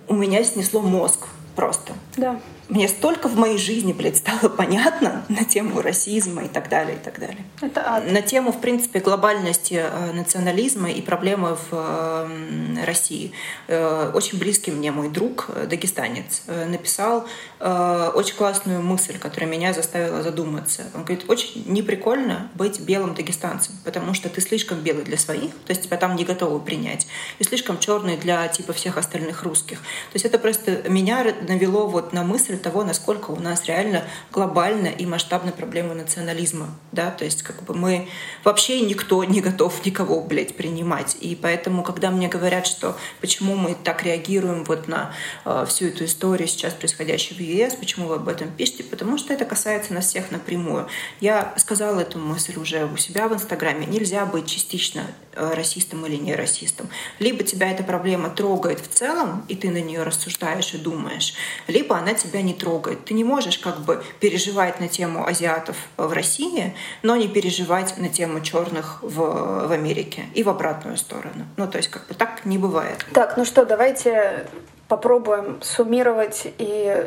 У 0.08 0.14
меня 0.14 0.44
снесло 0.44 0.80
мозг 0.80 1.26
просто. 1.54 1.92
Да 2.16 2.40
мне 2.68 2.88
столько 2.88 3.28
в 3.28 3.36
моей 3.36 3.58
жизни, 3.58 3.92
блядь, 3.92 4.16
стало 4.16 4.48
понятно 4.56 5.24
на 5.28 5.44
тему 5.44 5.80
расизма 5.80 6.44
и 6.44 6.48
так 6.48 6.68
далее, 6.68 6.96
и 6.96 6.98
так 6.98 7.18
далее. 7.18 7.44
Это 7.60 7.82
ад. 7.86 8.10
На 8.10 8.22
тему, 8.22 8.52
в 8.52 8.60
принципе, 8.60 9.00
глобальности 9.00 9.84
э, 9.84 10.12
национализма 10.12 10.90
и 10.90 11.00
проблемы 11.00 11.56
в 11.56 11.68
э, 11.72 12.84
России. 12.84 13.32
Э, 13.68 14.10
очень 14.14 14.38
близкий 14.38 14.72
мне 14.72 14.90
мой 14.90 15.08
друг, 15.08 15.48
дагестанец, 15.68 16.42
написал 16.46 17.26
очень 17.60 18.34
классную 18.36 18.82
мысль, 18.82 19.18
которая 19.18 19.50
меня 19.50 19.72
заставила 19.72 20.22
задуматься. 20.22 20.84
Он 20.94 21.04
говорит, 21.04 21.24
очень 21.28 21.64
неприкольно 21.66 22.50
быть 22.54 22.80
белым 22.80 23.14
дагестанцем, 23.14 23.74
потому 23.84 24.14
что 24.14 24.28
ты 24.28 24.40
слишком 24.40 24.80
белый 24.80 25.04
для 25.04 25.16
своих, 25.16 25.50
то 25.50 25.70
есть 25.70 25.82
тебя 25.82 25.96
там 25.96 26.16
не 26.16 26.24
готовы 26.24 26.60
принять, 26.60 27.06
и 27.38 27.44
слишком 27.44 27.78
черный 27.78 28.16
для 28.16 28.46
типа 28.48 28.72
всех 28.72 28.98
остальных 28.98 29.42
русских. 29.42 29.78
То 29.78 30.14
есть 30.14 30.24
это 30.24 30.38
просто 30.38 30.88
меня 30.88 31.34
навело 31.48 31.86
вот 31.86 32.12
на 32.12 32.24
мысль 32.24 32.55
показатель 32.56 32.58
того, 32.58 32.84
насколько 32.84 33.30
у 33.30 33.40
нас 33.40 33.66
реально 33.66 34.04
глобально 34.32 34.88
и 34.88 35.06
масштабная 35.06 35.52
проблема 35.52 35.94
национализма. 35.94 36.68
Да? 36.92 37.10
То 37.10 37.24
есть 37.24 37.42
как 37.42 37.62
бы 37.62 37.74
мы 37.74 38.08
вообще 38.44 38.80
никто 38.80 39.24
не 39.24 39.40
готов 39.40 39.84
никого, 39.86 40.20
блядь, 40.20 40.56
принимать. 40.56 41.16
И 41.20 41.36
поэтому, 41.36 41.82
когда 41.82 42.10
мне 42.10 42.28
говорят, 42.28 42.66
что 42.66 42.96
почему 43.20 43.54
мы 43.54 43.74
так 43.74 44.02
реагируем 44.02 44.64
вот 44.64 44.88
на 44.88 45.12
э, 45.44 45.64
всю 45.68 45.86
эту 45.86 46.04
историю 46.04 46.48
сейчас 46.48 46.74
происходящую 46.74 47.38
в 47.38 47.40
ЕС, 47.40 47.74
почему 47.74 48.08
вы 48.08 48.16
об 48.16 48.28
этом 48.28 48.50
пишете, 48.50 48.84
потому 48.84 49.18
что 49.18 49.32
это 49.32 49.44
касается 49.44 49.94
нас 49.94 50.06
всех 50.06 50.30
напрямую. 50.30 50.88
Я 51.20 51.54
сказала 51.56 52.00
эту 52.00 52.18
мысль 52.18 52.58
уже 52.58 52.84
у 52.86 52.96
себя 52.96 53.28
в 53.28 53.34
Инстаграме. 53.34 53.86
Нельзя 53.86 54.26
быть 54.26 54.46
частично 54.46 55.02
э, 55.34 55.54
расистом 55.54 56.06
или 56.06 56.16
не 56.16 56.34
расистом. 56.34 56.88
Либо 57.20 57.42
тебя 57.42 57.70
эта 57.70 57.82
проблема 57.82 58.30
трогает 58.30 58.80
в 58.80 58.88
целом, 58.88 59.44
и 59.48 59.54
ты 59.54 59.70
на 59.70 59.80
нее 59.80 60.02
рассуждаешь 60.02 60.74
и 60.74 60.78
думаешь, 60.78 61.34
либо 61.66 61.96
она 61.96 62.14
тебя 62.14 62.42
не 62.46 62.54
трогает. 62.54 63.04
Ты 63.04 63.14
не 63.14 63.24
можешь 63.24 63.58
как 63.58 63.80
бы 63.80 64.02
переживать 64.20 64.80
на 64.80 64.88
тему 64.88 65.26
азиатов 65.26 65.76
в 65.96 66.12
России, 66.12 66.74
но 67.02 67.16
не 67.16 67.28
переживать 67.28 67.98
на 67.98 68.08
тему 68.08 68.40
черных 68.40 69.02
в, 69.02 69.66
в 69.68 69.72
Америке 69.72 70.24
и 70.34 70.42
в 70.42 70.48
обратную 70.48 70.96
сторону. 70.96 71.44
Ну, 71.56 71.68
то 71.68 71.76
есть 71.76 71.90
как 71.90 72.06
бы 72.06 72.14
так 72.14 72.44
не 72.46 72.58
бывает. 72.58 73.04
Так, 73.12 73.36
ну 73.36 73.44
что, 73.44 73.66
давайте 73.66 74.46
попробуем 74.88 75.60
суммировать 75.62 76.46
и 76.58 77.06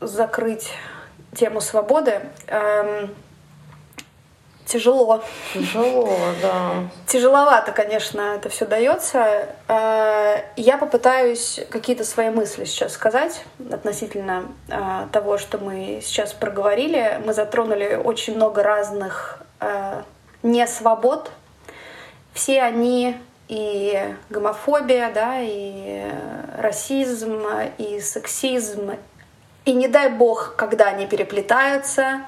закрыть 0.00 0.70
тему 1.34 1.60
свободы. 1.60 2.20
Эм, 2.46 3.10
Тяжело. 4.72 5.22
Тяжело, 5.52 6.08
да. 6.40 6.88
Тяжеловато, 7.06 7.72
конечно, 7.72 8.36
это 8.36 8.48
все 8.48 8.64
дается. 8.64 9.48
Э, 9.68 10.44
я 10.56 10.78
попытаюсь 10.78 11.60
какие-то 11.68 12.04
свои 12.04 12.30
мысли 12.30 12.64
сейчас 12.64 12.94
сказать 12.94 13.44
относительно 13.70 14.46
э, 14.68 15.08
того, 15.12 15.36
что 15.36 15.58
мы 15.58 16.00
сейчас 16.02 16.32
проговорили. 16.32 17.20
Мы 17.22 17.34
затронули 17.34 18.00
очень 18.02 18.34
много 18.34 18.62
разных 18.62 19.40
э, 19.60 20.00
несвобод. 20.42 21.30
Все 22.32 22.62
они 22.62 23.18
и 23.48 24.02
гомофобия, 24.30 25.12
да, 25.12 25.34
и 25.38 26.06
расизм, 26.56 27.42
и 27.76 28.00
сексизм, 28.00 28.92
и 29.66 29.72
не 29.74 29.86
дай 29.86 30.08
бог, 30.08 30.54
когда 30.56 30.86
они 30.86 31.06
переплетаются, 31.06 32.22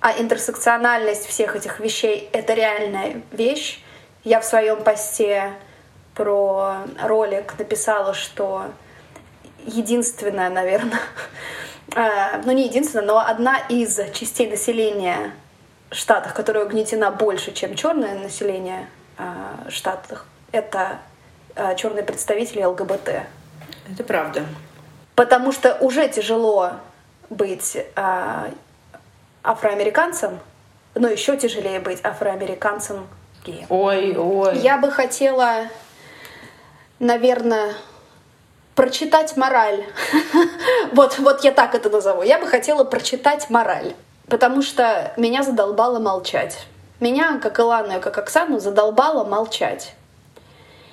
а 0.00 0.12
интерсекциональность 0.18 1.26
всех 1.26 1.56
этих 1.56 1.80
вещей— 1.80 2.28
это 2.32 2.54
реальная 2.54 3.22
вещь. 3.32 3.82
Я 4.24 4.40
в 4.40 4.44
своем 4.44 4.82
посте 4.82 5.52
про 6.14 6.78
ролик 7.02 7.58
написала, 7.58 8.14
что 8.14 8.66
единственная, 9.64 10.50
наверное, 10.50 11.00
ну 12.44 12.52
не 12.52 12.66
единственная, 12.66 13.06
но 13.06 13.18
одна 13.18 13.58
из 13.68 13.98
частей 14.12 14.48
населения 14.48 15.32
штатах, 15.90 16.34
которая 16.34 16.64
угнетена 16.64 17.10
больше, 17.10 17.52
чем 17.52 17.74
черное 17.74 18.18
население 18.18 18.88
э, 19.18 19.70
штатах, 19.70 20.26
это 20.52 20.98
э, 21.54 21.76
черные 21.76 22.02
представители 22.02 22.62
ЛГБТ. 22.62 23.22
Это 23.92 24.04
правда. 24.04 24.44
Потому 25.14 25.52
что 25.52 25.76
уже 25.80 26.08
тяжело 26.08 26.72
быть 27.30 27.76
э, 27.76 28.50
афроамериканцем, 29.46 30.40
но 30.94 31.08
еще 31.08 31.36
тяжелее 31.36 31.80
быть 31.80 32.04
афроамериканцем 32.04 33.06
геем. 33.44 33.66
Ой, 33.68 34.16
ой. 34.16 34.58
Я 34.58 34.78
бы 34.78 34.90
хотела, 34.90 35.68
наверное, 36.98 37.74
прочитать 38.74 39.36
мораль. 39.36 39.84
вот, 40.92 41.18
вот 41.18 41.44
я 41.44 41.52
так 41.52 41.74
это 41.74 41.88
назову. 41.88 42.22
Я 42.22 42.38
бы 42.38 42.46
хотела 42.46 42.84
прочитать 42.84 43.48
мораль, 43.48 43.94
потому 44.28 44.62
что 44.62 45.12
меня 45.16 45.42
задолбало 45.42 45.98
молчать. 45.98 46.66
Меня, 47.00 47.38
как 47.42 47.58
Илану 47.58 47.98
и 47.98 48.00
как 48.00 48.16
Оксану, 48.18 48.58
задолбало 48.58 49.24
молчать. 49.24 49.94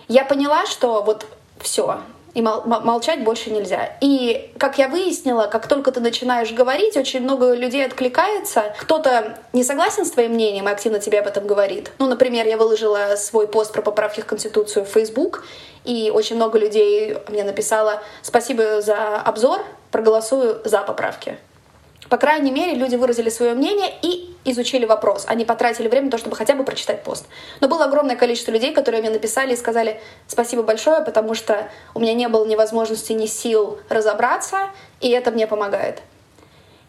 Я 0.07 0.25
поняла, 0.25 0.65
что 0.65 1.01
вот 1.01 1.25
все, 1.59 2.01
и 2.33 2.41
мол- 2.41 2.63
молчать 2.65 3.23
больше 3.23 3.51
нельзя. 3.51 3.95
И, 4.01 4.51
как 4.57 4.77
я 4.77 4.87
выяснила, 4.87 5.47
как 5.47 5.67
только 5.67 5.91
ты 5.91 5.99
начинаешь 5.99 6.51
говорить, 6.51 6.97
очень 6.97 7.21
много 7.21 7.53
людей 7.53 7.85
откликается. 7.85 8.73
Кто-то 8.79 9.37
не 9.53 9.63
согласен 9.63 10.05
с 10.05 10.11
твоим 10.11 10.33
мнением 10.33 10.67
и 10.67 10.71
активно 10.71 10.99
тебе 10.99 11.19
об 11.19 11.27
этом 11.27 11.45
говорит. 11.45 11.91
Ну, 11.99 12.07
например, 12.07 12.47
я 12.47 12.57
выложила 12.57 13.15
свой 13.17 13.47
пост 13.47 13.71
про 13.71 13.81
поправки 13.81 14.21
в 14.21 14.25
Конституцию 14.25 14.85
в 14.85 14.89
Facebook, 14.89 15.45
и 15.83 16.11
очень 16.13 16.35
много 16.35 16.57
людей 16.57 17.17
мне 17.29 17.43
написало 17.43 18.01
«Спасибо 18.21 18.81
за 18.81 19.17
обзор, 19.17 19.61
проголосую 19.91 20.61
за 20.65 20.79
поправки». 20.79 21.37
По 22.09 22.17
крайней 22.17 22.51
мере, 22.51 22.73
люди 22.75 22.95
выразили 22.95 23.29
свое 23.29 23.53
мнение 23.53 23.93
и 24.01 24.35
изучили 24.45 24.85
вопрос. 24.85 25.25
Они 25.27 25.45
потратили 25.45 25.87
время 25.87 26.05
на 26.05 26.11
то, 26.11 26.17
чтобы 26.17 26.35
хотя 26.35 26.55
бы 26.55 26.63
прочитать 26.63 27.03
пост. 27.03 27.25
Но 27.61 27.67
было 27.67 27.85
огромное 27.85 28.15
количество 28.15 28.51
людей, 28.51 28.73
которые 28.73 29.01
мне 29.01 29.09
написали 29.09 29.53
и 29.53 29.55
сказали 29.55 29.99
спасибо 30.27 30.63
большое, 30.63 31.01
потому 31.01 31.33
что 31.33 31.69
у 31.93 31.99
меня 31.99 32.13
не 32.13 32.27
было 32.27 32.45
ни 32.45 32.55
возможности, 32.55 33.13
ни 33.13 33.25
сил 33.25 33.79
разобраться, 33.89 34.69
и 34.99 35.09
это 35.09 35.31
мне 35.31 35.47
помогает. 35.47 36.01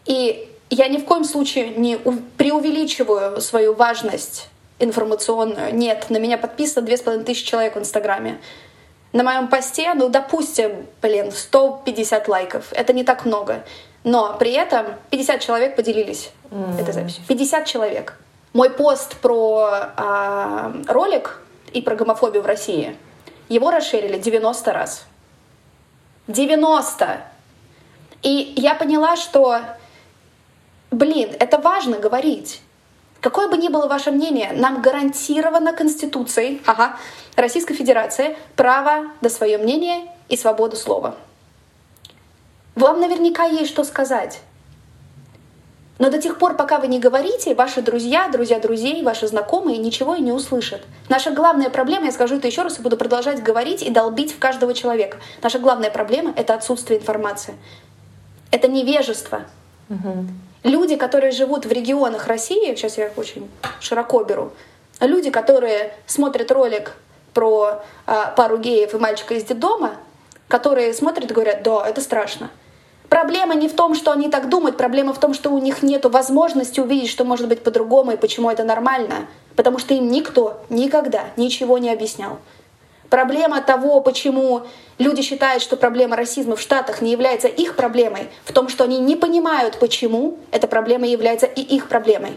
И 0.05 0.49
я 0.69 0.87
ни 0.87 0.97
в 0.97 1.05
коем 1.05 1.23
случае 1.23 1.69
не 1.69 1.97
преувеличиваю 2.37 3.39
свою 3.41 3.73
важность 3.73 4.49
информационную. 4.79 5.73
Нет, 5.73 6.09
на 6.09 6.17
меня 6.17 6.37
подписано 6.37 6.85
две 6.85 6.97
с 6.97 7.01
половиной 7.01 7.25
тысячи 7.25 7.45
человек 7.45 7.75
в 7.75 7.79
Инстаграме. 7.79 8.39
На 9.13 9.23
моем 9.23 9.47
посте, 9.47 9.93
ну, 9.93 10.09
допустим, 10.09 10.87
блин, 11.01 11.31
150 11.31 12.27
лайков. 12.27 12.65
Это 12.71 12.91
не 12.91 13.05
так 13.05 13.23
много. 13.23 13.63
Но 14.05 14.37
при 14.37 14.51
этом 14.51 14.85
50 15.09 15.41
человек 15.41 15.75
поделились 15.75 16.29
mm. 16.51 16.79
этой 16.79 16.93
записью. 16.93 17.23
50 17.27 17.65
человек. 17.65 18.17
Мой 18.53 18.69
пост 18.69 19.17
про 19.17 19.67
а, 19.97 20.73
ролик 20.87 21.41
и 21.73 21.81
про 21.81 21.95
гомофобию 21.95 22.43
в 22.43 22.45
России, 22.45 22.95
его 23.49 23.71
расширили 23.71 24.19
90 24.19 24.73
раз. 24.73 25.05
90! 26.27 27.19
И 28.21 28.53
я 28.55 28.75
поняла, 28.75 29.15
что, 29.15 29.59
блин, 30.91 31.31
это 31.39 31.57
важно 31.57 31.97
говорить. 31.97 32.61
Какое 33.21 33.49
бы 33.49 33.57
ни 33.57 33.69
было 33.69 33.87
ваше 33.87 34.11
мнение, 34.11 34.51
нам 34.53 34.83
гарантировано 34.83 35.73
Конституцией 35.73 36.61
ага, 36.67 36.97
Российской 37.35 37.73
Федерации 37.73 38.37
право 38.55 39.07
на 39.21 39.29
свое 39.29 39.57
мнение 39.57 40.07
и 40.29 40.37
свободу 40.37 40.75
слова. 40.75 41.15
Вам 42.75 42.99
наверняка 42.99 43.45
есть 43.45 43.69
что 43.69 43.83
сказать. 43.83 44.41
Но 45.97 46.09
до 46.09 46.21
тех 46.21 46.37
пор, 46.37 46.55
пока 46.55 46.79
вы 46.79 46.87
не 46.87 46.99
говорите, 46.99 47.55
ваши 47.55 47.81
друзья, 47.81 48.27
друзья 48.27 48.59
друзей, 48.59 49.01
ваши 49.01 49.27
знакомые 49.27 49.77
ничего 49.77 50.15
и 50.15 50.21
не 50.21 50.33
услышат. 50.33 50.81
Наша 51.07 51.31
главная 51.31 51.69
проблема, 51.69 52.07
я 52.07 52.11
скажу 52.11 52.35
это 52.35 52.47
еще 52.47 52.63
раз 52.63 52.79
и 52.79 52.81
буду 52.81 52.97
продолжать 52.97 53.41
говорить 53.41 53.81
и 53.81 53.89
долбить 53.89 54.33
в 54.33 54.39
каждого 54.39 54.73
человека. 54.73 55.17
Наша 55.41 55.59
главная 55.59 55.89
проблема— 55.89 56.33
это 56.35 56.53
отсутствие 56.53 56.99
информации. 56.99 57.55
Это 58.51 58.67
невежество. 58.67 59.43
Угу. 59.89 60.27
Люди, 60.63 60.97
которые 60.97 61.31
живут 61.31 61.65
в 61.65 61.71
регионах 61.71 62.27
России, 62.27 62.75
сейчас 62.75 62.97
я 62.97 63.11
очень 63.15 63.49
широко 63.79 64.21
беру, 64.23 64.51
люди, 64.99 65.29
которые 65.29 65.93
смотрят 66.07 66.51
ролик 66.51 66.93
про 67.33 67.83
а, 68.05 68.31
пару 68.31 68.57
геев 68.57 68.93
и 68.93 68.97
мальчика 68.97 69.33
из 69.35 69.43
детдома, 69.43 69.95
которые 70.47 70.93
смотрят 70.93 71.31
и 71.31 71.33
говорят, 71.33 71.63
да, 71.63 71.87
это 71.87 72.01
страшно. 72.01 72.49
Проблема 73.09 73.55
не 73.55 73.67
в 73.67 73.73
том, 73.73 73.95
что 73.95 74.11
они 74.11 74.29
так 74.29 74.49
думают, 74.49 74.77
проблема 74.77 75.13
в 75.13 75.19
том, 75.19 75.33
что 75.33 75.51
у 75.51 75.59
них 75.59 75.83
нет 75.83 76.05
возможности 76.05 76.79
увидеть, 76.79 77.09
что 77.09 77.23
может 77.23 77.47
быть 77.47 77.63
по-другому 77.63 78.11
и 78.11 78.17
почему 78.17 78.49
это 78.49 78.63
нормально, 78.63 79.27
потому 79.55 79.79
что 79.79 79.93
им 79.93 80.09
никто 80.09 80.61
никогда 80.69 81.25
ничего 81.37 81.77
не 81.77 81.91
объяснял. 81.91 82.39
Проблема 83.09 83.61
того, 83.61 84.01
почему 84.01 84.63
люди 84.97 85.21
считают, 85.21 85.61
что 85.61 85.77
проблема 85.77 86.15
расизма 86.15 86.55
в 86.55 86.61
Штатах 86.61 87.01
не 87.01 87.11
является 87.11 87.47
их 87.47 87.75
проблемой, 87.75 88.29
в 88.43 88.51
том, 88.51 88.67
что 88.67 88.83
они 88.83 88.97
не 88.97 89.15
понимают, 89.15 89.77
почему 89.79 90.39
эта 90.51 90.67
проблема 90.67 91.05
является 91.05 91.45
и 91.45 91.61
их 91.61 91.87
проблемой. 91.87 92.33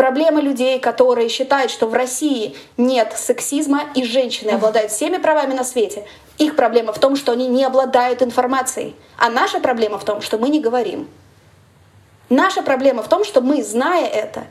Проблема 0.00 0.40
людей, 0.40 0.80
которые 0.80 1.28
считают, 1.28 1.70
что 1.70 1.86
в 1.86 1.92
России 1.92 2.56
нет 2.78 3.12
сексизма 3.18 3.82
и 3.94 4.02
женщины 4.02 4.52
обладают 4.52 4.92
всеми 4.92 5.18
правами 5.18 5.52
на 5.52 5.62
свете, 5.62 6.06
их 6.38 6.56
проблема 6.56 6.94
в 6.94 6.98
том, 6.98 7.16
что 7.16 7.32
они 7.32 7.48
не 7.48 7.62
обладают 7.64 8.22
информацией. 8.22 8.96
А 9.18 9.28
наша 9.28 9.60
проблема 9.60 9.98
в 9.98 10.04
том, 10.06 10.22
что 10.22 10.38
мы 10.38 10.48
не 10.48 10.58
говорим. 10.58 11.06
Наша 12.30 12.62
проблема 12.62 13.02
в 13.02 13.10
том, 13.10 13.24
что 13.24 13.42
мы, 13.42 13.62
зная 13.62 14.06
это, 14.06 14.44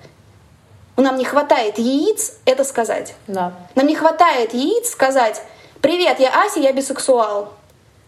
нам 0.97 1.17
не 1.17 1.25
хватает 1.25 1.79
яиц 1.79 2.37
это 2.45 2.63
сказать. 2.63 3.15
Да. 3.25 3.53
Нам 3.73 3.87
не 3.87 3.95
хватает 3.95 4.53
яиц 4.53 4.91
сказать 4.91 5.41
«Привет, 5.81 6.19
я 6.19 6.29
Ася, 6.43 6.59
я 6.59 6.71
бисексуал». 6.73 7.53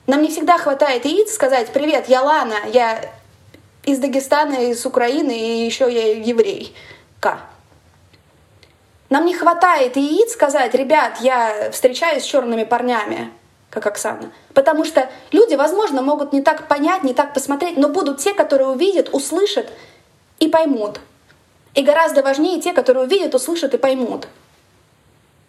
Нам 0.05 0.21
не 0.21 0.27
всегда 0.27 0.59
хватает 0.59 1.05
яиц 1.05 1.33
сказать 1.33 1.73
«Привет, 1.73 2.07
я 2.07 2.21
Лана, 2.21 2.57
я 2.71 3.01
из 3.83 3.97
Дагестана, 3.97 4.69
из 4.69 4.85
Украины 4.85 5.31
и 5.31 5.65
еще 5.65 5.91
я 5.91 6.17
еврей». 6.17 6.75
Нам 9.09 9.26
не 9.26 9.34
хватает 9.34 9.97
яиц 9.97 10.32
сказать 10.32 10.74
«Ребят, 10.74 11.17
я 11.19 11.69
встречаюсь 11.72 12.24
с 12.24 12.26
черными 12.26 12.63
парнями» 12.63 13.32
как 13.69 13.88
Оксана. 13.88 14.32
Потому 14.53 14.84
что 14.86 15.09
люди, 15.32 15.55
возможно, 15.55 16.01
могут 16.01 16.34
не 16.34 16.41
так 16.41 16.67
понять, 16.67 17.03
не 17.03 17.13
так 17.13 17.34
посмотреть, 17.34 17.78
но 17.78 17.88
будут 17.89 18.19
те, 18.19 18.34
которые 18.34 18.67
увидят, 18.67 19.09
услышат 19.13 19.72
и 20.39 20.49
поймут. 20.49 20.99
И 21.74 21.82
гораздо 21.82 22.22
важнее 22.22 22.61
те, 22.61 22.74
которые 22.74 23.05
увидят, 23.05 23.34
услышат 23.34 23.74
и 23.74 23.78
поймут. 23.78 24.28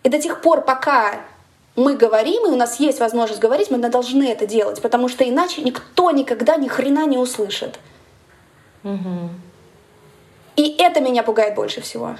И 0.05 0.09
до 0.09 0.21
тех 0.21 0.41
пор, 0.41 0.63
пока 0.63 1.17
мы 1.75 1.95
говорим, 1.95 2.47
и 2.47 2.51
у 2.51 2.57
нас 2.57 2.79
есть 2.79 3.01
возможность 3.01 3.41
говорить, 3.41 3.71
мы 3.71 3.79
должны 3.79 4.25
это 4.31 4.47
делать, 4.47 4.81
потому 4.81 5.09
что 5.09 5.29
иначе 5.29 5.63
никто 5.63 6.11
никогда 6.13 6.57
ни 6.57 6.69
хрена 6.69 7.07
не 7.07 7.19
услышит. 7.19 7.79
Угу. 8.85 9.31
И 10.57 10.77
это 10.79 11.01
меня 11.01 11.23
пугает 11.23 11.55
больше 11.55 11.81
всего. 11.81 12.17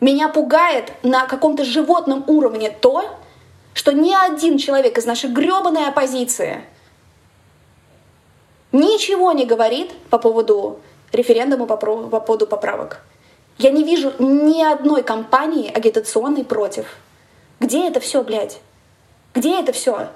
Меня 0.00 0.28
пугает 0.28 0.92
на 1.02 1.26
каком-то 1.26 1.64
животном 1.64 2.24
уровне 2.26 2.70
то, 2.70 3.18
что 3.74 3.92
ни 3.92 4.12
один 4.12 4.58
человек 4.58 4.98
из 4.98 5.06
нашей 5.06 5.30
гребаной 5.30 5.88
оппозиции 5.88 6.64
ничего 8.72 9.32
не 9.32 9.44
говорит 9.44 9.92
по 10.10 10.18
поводу 10.18 10.80
референдума 11.12 11.66
по 11.66 11.76
поводу 11.76 12.46
поправок. 12.46 13.00
Я 13.58 13.70
не 13.70 13.82
вижу 13.82 14.12
ни 14.18 14.62
одной 14.62 15.02
кампании 15.02 15.72
агитационной 15.72 16.44
против. 16.44 16.96
Где 17.60 17.88
это 17.88 17.98
все, 17.98 18.22
блядь? 18.22 18.60
Где 19.34 19.60
это 19.60 19.72
все? 19.72 20.08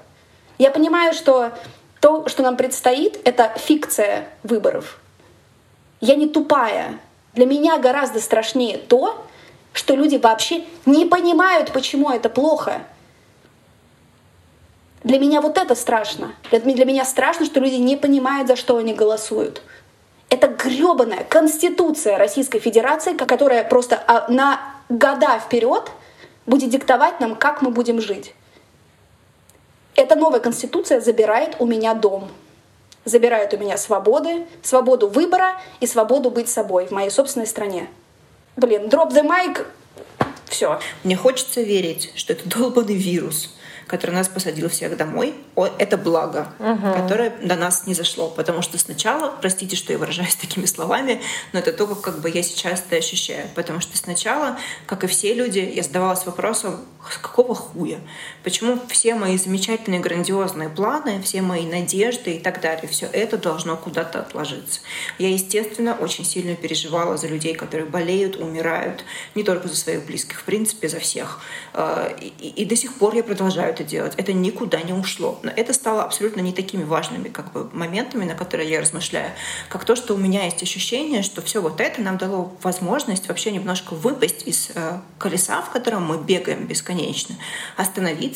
Я 0.57 0.71
понимаю, 0.71 1.13
что 1.13 1.51
то, 1.99 2.27
что 2.29 2.41
нам 2.43 2.55
предстоит, 2.55 3.19
это 3.25 3.53
фикция 3.57 4.29
выборов. 4.43 4.99
Я 6.03 6.15
не 6.15 6.27
тупая. 6.27 6.99
Для 7.33 7.45
меня 7.45 7.77
гораздо 7.77 8.19
страшнее 8.19 8.77
то, 8.77 9.25
что 9.71 9.95
люди 9.95 10.17
вообще 10.17 10.65
не 10.85 11.05
понимают, 11.05 11.71
почему 11.71 12.09
это 12.09 12.27
плохо. 12.27 12.81
Для 15.05 15.17
меня 15.17 15.39
вот 15.39 15.57
это 15.57 15.75
страшно. 15.75 16.33
Для 16.51 16.83
меня 16.83 17.05
страшно, 17.05 17.45
что 17.45 17.61
люди 17.61 17.75
не 17.75 17.95
понимают, 17.95 18.49
за 18.49 18.57
что 18.57 18.75
они 18.75 18.93
голосуют. 18.93 19.61
Это 20.29 20.47
гребаная 20.47 21.23
конституция 21.23 22.17
Российской 22.17 22.59
Федерации, 22.59 23.13
которая 23.13 23.63
просто 23.63 23.95
а, 24.05 24.29
на 24.29 24.59
года 24.89 25.39
вперед 25.39 25.89
будет 26.45 26.69
диктовать 26.69 27.21
нам, 27.21 27.37
как 27.37 27.61
мы 27.61 27.71
будем 27.71 28.01
жить. 28.01 28.35
Эта 29.95 30.15
новая 30.15 30.41
конституция 30.41 30.99
забирает 30.99 31.55
у 31.59 31.65
меня 31.65 31.93
дом. 31.93 32.27
Забирает 33.05 33.53
у 33.53 33.57
меня 33.57 33.77
свободы, 33.77 34.45
свободу 34.61 35.07
выбора 35.09 35.59
и 35.79 35.87
свободу 35.87 36.29
быть 36.29 36.49
собой 36.49 36.87
в 36.87 36.91
моей 36.91 37.09
собственной 37.09 37.47
стране. 37.47 37.87
Блин, 38.55 38.87
дроп 38.87 39.11
the 39.11 39.23
mic. 39.23 39.65
Все. 40.45 40.79
Мне 41.03 41.15
хочется 41.15 41.61
верить, 41.61 42.11
что 42.15 42.33
это 42.33 42.47
долбанный 42.47 42.95
вирус, 42.95 43.55
который 43.87 44.11
нас 44.11 44.27
посадил 44.27 44.69
всех 44.69 44.95
домой, 44.95 45.33
это 45.77 45.97
благо, 45.97 46.53
угу. 46.59 46.93
которое 46.93 47.31
до 47.41 47.55
нас 47.55 47.87
не 47.87 47.93
зашло. 47.93 48.29
Потому 48.29 48.61
что 48.61 48.77
сначала, 48.77 49.33
простите, 49.41 49.75
что 49.75 49.91
я 49.91 49.99
выражаюсь 49.99 50.35
такими 50.41 50.65
словами, 50.65 51.21
но 51.51 51.59
это 51.59 51.73
то, 51.73 51.87
как 51.95 52.19
бы 52.19 52.29
я 52.29 52.43
сейчас 52.43 52.83
это 52.85 52.95
ощущаю. 52.95 53.47
Потому 53.55 53.81
что 53.81 53.97
сначала, 53.97 54.57
как 54.85 55.03
и 55.03 55.07
все 55.07 55.33
люди, 55.33 55.59
я 55.59 55.83
задавалась 55.83 56.25
вопросом, 56.25 56.79
какого 57.21 57.55
хуя? 57.55 57.99
Почему 58.43 58.77
все 58.89 59.15
мои 59.15 59.37
замечательные, 59.37 60.01
грандиозные 60.01 60.67
планы, 60.67 61.21
все 61.21 61.41
мои 61.41 61.65
надежды 61.65 62.33
и 62.33 62.39
так 62.39 62.59
далее, 62.59 62.87
все 62.87 63.05
это 63.05 63.37
должно 63.37 63.77
куда-то 63.77 64.19
отложиться? 64.19 64.81
Я, 65.17 65.29
естественно, 65.29 65.95
очень 65.95 66.25
сильно 66.25 66.55
переживала 66.55 67.15
за 67.15 67.27
людей, 67.27 67.53
которые 67.55 67.87
болеют, 67.87 68.35
умирают, 68.35 69.05
не 69.33 69.43
только 69.43 69.69
за 69.69 69.75
своих 69.75 70.05
близких, 70.05 70.41
в 70.41 70.43
принципе, 70.43 70.89
за 70.89 70.99
всех. 70.99 71.39
А, 71.73 72.13
и, 72.19 72.27
и 72.27 72.65
до 72.65 72.75
сих 72.75 72.93
пор 72.95 73.15
я 73.15 73.23
продолжаю 73.23 73.69
это 73.69 73.85
делать. 73.85 74.13
Это 74.17 74.33
никуда 74.33 74.81
не 74.81 74.93
ушло. 74.93 75.39
Но 75.41 75.51
это 75.55 75.71
стало 75.71 76.03
абсолютно 76.03 76.41
не 76.41 76.51
такими 76.51 76.83
важными 76.83 77.29
как 77.29 77.53
бы, 77.53 77.69
моментами, 77.71 78.25
на 78.25 78.35
которые 78.35 78.69
я 78.69 78.81
размышляю, 78.81 79.31
как 79.69 79.85
то, 79.85 79.95
что 79.95 80.15
у 80.15 80.17
меня 80.17 80.43
есть 80.43 80.61
ощущение, 80.61 81.23
что 81.23 81.41
все 81.41 81.61
вот 81.61 81.79
это 81.79 82.01
нам 82.01 82.17
дало 82.17 82.53
возможность 82.61 83.29
вообще 83.29 83.51
немножко 83.51 83.93
выпасть 83.93 84.45
из 84.45 84.71
э, 84.75 84.99
колеса, 85.17 85.61
в 85.61 85.71
котором 85.71 86.03
мы 86.03 86.17
бегаем 86.17 86.67
бесконечно, 86.67 87.35
остановиться 87.77 88.32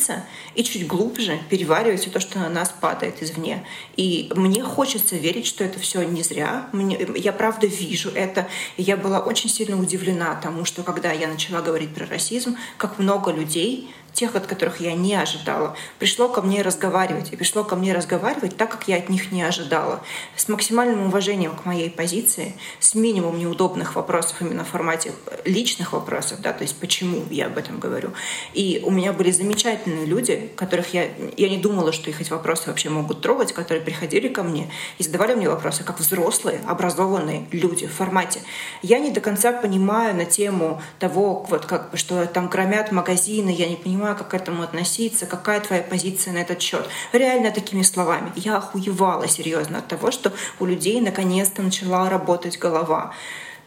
и 0.56 0.64
чуть 0.64 0.88
глубже 0.88 1.40
переваривать 1.50 2.02
все 2.02 2.10
то, 2.10 2.20
что 2.20 2.40
на 2.40 2.50
нас 2.50 2.74
падает 2.80 3.22
извне. 3.22 3.66
И 3.96 4.32
мне 4.36 4.64
хочется 4.64 5.16
верить, 5.16 5.46
что 5.46 5.64
это 5.64 5.80
все 5.80 6.04
не 6.04 6.24
зря. 6.24 6.70
Мне, 6.72 7.00
я 7.16 7.34
правда 7.34 7.68
вижу 7.68 8.10
это. 8.10 8.48
И 8.78 8.84
я 8.84 8.98
была 8.98 9.20
очень 9.20 9.50
сильно 9.50 9.80
удивлена 9.80 10.36
тому, 10.36 10.66
что 10.66 10.84
когда 10.84 11.12
я 11.12 11.28
начала 11.28 11.62
говорить 11.62 11.94
про 11.94 12.06
расизм, 12.06 12.58
как 12.78 13.00
много 13.00 13.32
людей 13.32 13.90
тех, 14.18 14.36
от 14.36 14.48
которых 14.48 14.82
я 14.82 14.94
не 14.96 15.14
ожидала, 15.14 15.76
пришло 16.00 16.28
ко 16.28 16.42
мне 16.42 16.64
разговаривать. 16.64 17.32
И 17.32 17.36
пришло 17.36 17.64
ко 17.64 17.76
мне 17.76 17.94
разговаривать 17.94 18.58
так, 18.58 18.72
как 18.72 18.88
я 18.88 18.98
от 18.98 19.10
них 19.10 19.32
не 19.32 19.44
ожидала. 19.44 20.02
С 20.36 20.48
максимальным 20.48 21.06
уважением 21.06 21.56
к 21.56 21.66
моей 21.66 21.92
позиции, 21.92 22.56
с 22.80 22.96
минимум 22.96 23.38
неудобных 23.38 23.96
вопросов 23.96 24.42
именно 24.42 24.66
в 24.66 24.70
формате 24.70 25.12
личных 25.46 25.94
вопросов, 25.94 26.42
да, 26.42 26.52
то 26.52 26.64
есть 26.64 26.80
почему 26.80 27.26
я 27.30 27.46
об 27.46 27.60
этом 27.60 27.80
говорю. 27.80 28.10
И 28.56 28.82
у 28.84 28.90
меня 28.90 29.14
были 29.14 29.30
замечательные 29.30 30.08
люди, 30.08 30.50
которых 30.56 30.96
я, 30.96 31.10
я 31.38 31.50
не 31.50 31.58
думала, 31.58 31.92
что 31.92 32.10
их 32.10 32.20
эти 32.20 32.32
вопросы 32.32 32.70
вообще 32.70 32.90
могут 32.90 33.22
трогать, 33.22 33.54
которые 33.54 33.84
приходили 33.84 34.30
ко 34.30 34.42
мне 34.42 34.72
и 34.98 35.04
задавали 35.04 35.36
мне 35.36 35.48
вопросы, 35.48 35.84
как 35.84 36.00
взрослые, 36.00 36.60
образованные 36.66 37.48
люди 37.52 37.86
в 37.86 37.94
формате. 37.94 38.40
Я 38.82 38.98
не 38.98 39.12
до 39.12 39.22
конца 39.22 39.54
понимаю 39.54 40.16
на 40.16 40.26
тему 40.26 40.82
того, 40.98 41.46
вот 41.50 41.68
как 41.68 41.92
что 41.94 42.26
там 42.26 42.48
громят 42.48 42.92
магазины, 42.92 43.52
я 43.52 43.70
не 43.70 43.76
понимаю, 43.76 44.07
понимаю, 44.08 44.18
как 44.18 44.30
к 44.30 44.34
этому 44.34 44.64
относиться, 44.64 45.26
какая 45.26 45.60
твоя 45.60 45.82
позиция 45.82 46.34
на 46.34 46.40
этот 46.40 46.62
счет. 46.62 46.88
Реально 47.14 47.52
такими 47.52 47.84
словами. 47.84 48.32
Я 48.36 48.58
охуевала 48.58 49.28
серьезно 49.28 49.80
от 49.80 49.88
того, 49.88 50.12
что 50.12 50.32
у 50.60 50.66
людей 50.66 51.02
наконец-то 51.02 51.62
начала 51.62 52.10
работать 52.10 52.58
голова 52.58 53.14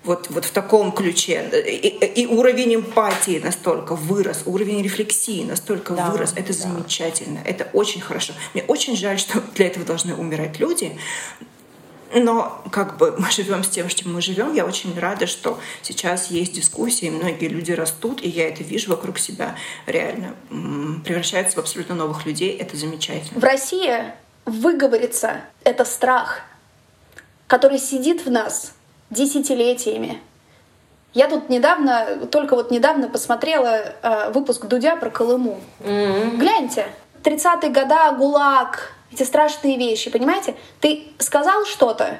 вот, 0.05 0.31
вот 0.31 0.45
в 0.45 0.51
таком 0.51 0.93
ключе. 0.93 1.51
И, 1.67 2.23
и 2.23 2.27
уровень 2.27 2.77
эмпатии 2.77 3.41
настолько 3.45 3.95
вырос, 3.95 4.43
уровень 4.47 4.83
рефлексии 4.83 5.45
настолько 5.45 5.95
да, 5.95 6.11
вырос. 6.11 6.33
Это 6.37 6.53
да. 6.55 6.69
замечательно, 6.69 7.41
это 7.45 7.69
очень 7.75 8.01
хорошо. 8.01 8.33
Мне 8.55 8.62
очень 8.69 8.97
жаль, 8.97 9.19
что 9.19 9.43
для 9.55 9.67
этого 9.67 9.85
должны 9.85 10.15
умирать 10.15 10.59
люди, 10.59 10.93
но 12.12 12.62
как 12.70 12.97
бы 12.97 13.15
мы 13.19 13.31
живем 13.31 13.62
с 13.62 13.69
тем, 13.69 13.89
что 13.89 14.09
мы 14.09 14.20
живем. 14.20 14.53
Я 14.55 14.65
очень 14.65 14.99
рада, 14.99 15.27
что 15.27 15.59
сейчас 15.82 16.31
есть 16.31 16.53
дискуссии, 16.53 17.11
многие 17.11 17.49
люди 17.49 17.73
растут, 17.73 18.23
и 18.23 18.28
я 18.28 18.49
это 18.49 18.62
вижу 18.62 18.91
вокруг 18.91 19.19
себя 19.19 19.57
реально. 19.87 20.35
Превращаются 21.05 21.57
в 21.57 21.59
абсолютно 21.61 21.95
новых 21.95 22.27
людей. 22.27 22.57
Это 22.57 22.77
замечательно. 22.77 23.41
В 23.41 23.45
России 23.45 24.12
выговориться— 24.45 25.43
это 25.65 25.85
страх, 25.85 26.43
который 27.47 27.78
сидит 27.78 28.24
в 28.27 28.31
нас 28.31 28.73
десятилетиями. 29.11 30.20
Я 31.12 31.28
тут 31.28 31.49
недавно, 31.49 32.27
только 32.31 32.55
вот 32.55 32.70
недавно 32.70 33.09
посмотрела 33.09 33.66
э, 33.66 34.31
выпуск 34.32 34.66
Дудя 34.66 34.95
про 34.95 35.11
Колыму. 35.11 35.61
Mm-hmm. 35.81 36.37
Гляньте, 36.37 36.87
30-е 37.24 37.70
года, 37.70 38.12
ГУЛАГ, 38.12 38.95
эти 39.12 39.23
страшные 39.23 39.77
вещи, 39.77 40.11
понимаете? 40.11 40.55
Ты 40.81 41.09
сказал 41.19 41.65
что-то, 41.66 42.19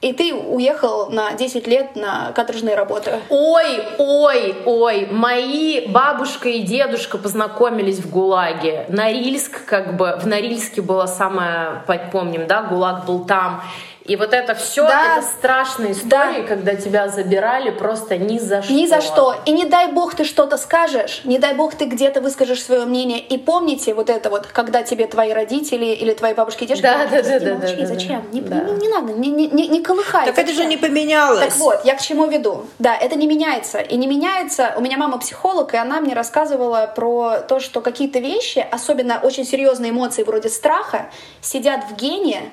и 0.00 0.12
ты 0.12 0.32
уехал 0.32 1.10
на 1.10 1.32
10 1.32 1.66
лет 1.66 1.96
на 1.96 2.30
каторжные 2.32 2.76
работы. 2.76 3.18
Ой, 3.30 3.82
ой, 3.98 4.54
ой, 4.64 5.08
мои 5.10 5.88
бабушка 5.88 6.48
и 6.48 6.60
дедушка 6.60 7.18
познакомились 7.18 7.98
в 7.98 8.08
ГУЛАГе. 8.08 8.86
Норильск, 8.90 9.64
как 9.64 9.96
бы, 9.96 10.16
в 10.22 10.26
Норильске 10.26 10.82
была 10.82 11.08
самая, 11.08 11.82
помним, 12.12 12.46
да, 12.46 12.62
ГУЛАГ 12.62 13.06
был 13.06 13.24
там. 13.24 13.62
И 14.08 14.16
вот 14.16 14.32
это 14.32 14.54
все, 14.54 14.86
да. 14.86 15.18
это 15.18 15.26
страшные 15.26 15.92
истории, 15.92 16.40
да. 16.40 16.48
когда 16.48 16.74
тебя 16.74 17.08
забирали 17.08 17.68
просто 17.68 18.16
ни 18.16 18.38
за 18.38 18.62
что. 18.62 18.72
Ни 18.72 18.86
за 18.86 19.02
что. 19.02 19.34
И 19.44 19.52
не 19.52 19.66
дай 19.66 19.92
бог 19.92 20.14
ты 20.14 20.24
что-то 20.24 20.56
скажешь, 20.56 21.20
не 21.24 21.38
дай 21.38 21.54
бог 21.54 21.74
ты 21.74 21.84
где-то 21.84 22.22
выскажешь 22.22 22.62
свое 22.62 22.86
мнение. 22.86 23.20
И 23.20 23.36
помните 23.36 23.92
вот 23.92 24.08
это 24.08 24.30
вот, 24.30 24.46
когда 24.46 24.82
тебе 24.82 25.06
твои 25.06 25.32
родители 25.32 25.84
или 25.84 26.14
твои 26.14 26.32
бабушки 26.32 26.64
и 26.64 26.66
дедушки 26.66 26.84
да, 26.84 27.06
да, 27.06 27.22
да, 27.22 27.38
да, 27.38 27.54
молчи, 27.56 27.76
да, 27.76 27.86
зачем? 27.86 28.22
Да. 28.22 28.32
Не, 28.32 28.40
да. 28.40 28.60
Не, 28.60 28.72
не 28.72 28.88
надо, 28.88 29.12
не, 29.12 29.28
не, 29.28 29.46
не, 29.48 29.68
не 29.68 29.82
колыхай. 29.82 30.24
Так 30.24 30.36
зачем? 30.36 30.52
это 30.52 30.62
же 30.62 30.64
не 30.64 30.78
поменялось. 30.78 31.40
Так 31.40 31.56
вот, 31.56 31.84
я 31.84 31.94
к 31.94 32.00
чему 32.00 32.26
веду. 32.28 32.64
Да, 32.78 32.96
это 32.96 33.14
не 33.14 33.26
меняется. 33.26 33.78
И 33.78 33.96
не 33.98 34.06
меняется. 34.06 34.72
У 34.78 34.80
меня 34.80 34.96
мама 34.96 35.18
психолог, 35.18 35.74
и 35.74 35.76
она 35.76 36.00
мне 36.00 36.14
рассказывала 36.14 36.90
про 36.96 37.40
то, 37.40 37.60
что 37.60 37.82
какие-то 37.82 38.20
вещи, 38.20 38.66
особенно 38.70 39.20
очень 39.22 39.44
серьезные 39.44 39.90
эмоции 39.90 40.22
вроде 40.22 40.48
страха, 40.48 41.10
сидят 41.42 41.84
в 41.90 41.96
гене, 41.96 42.50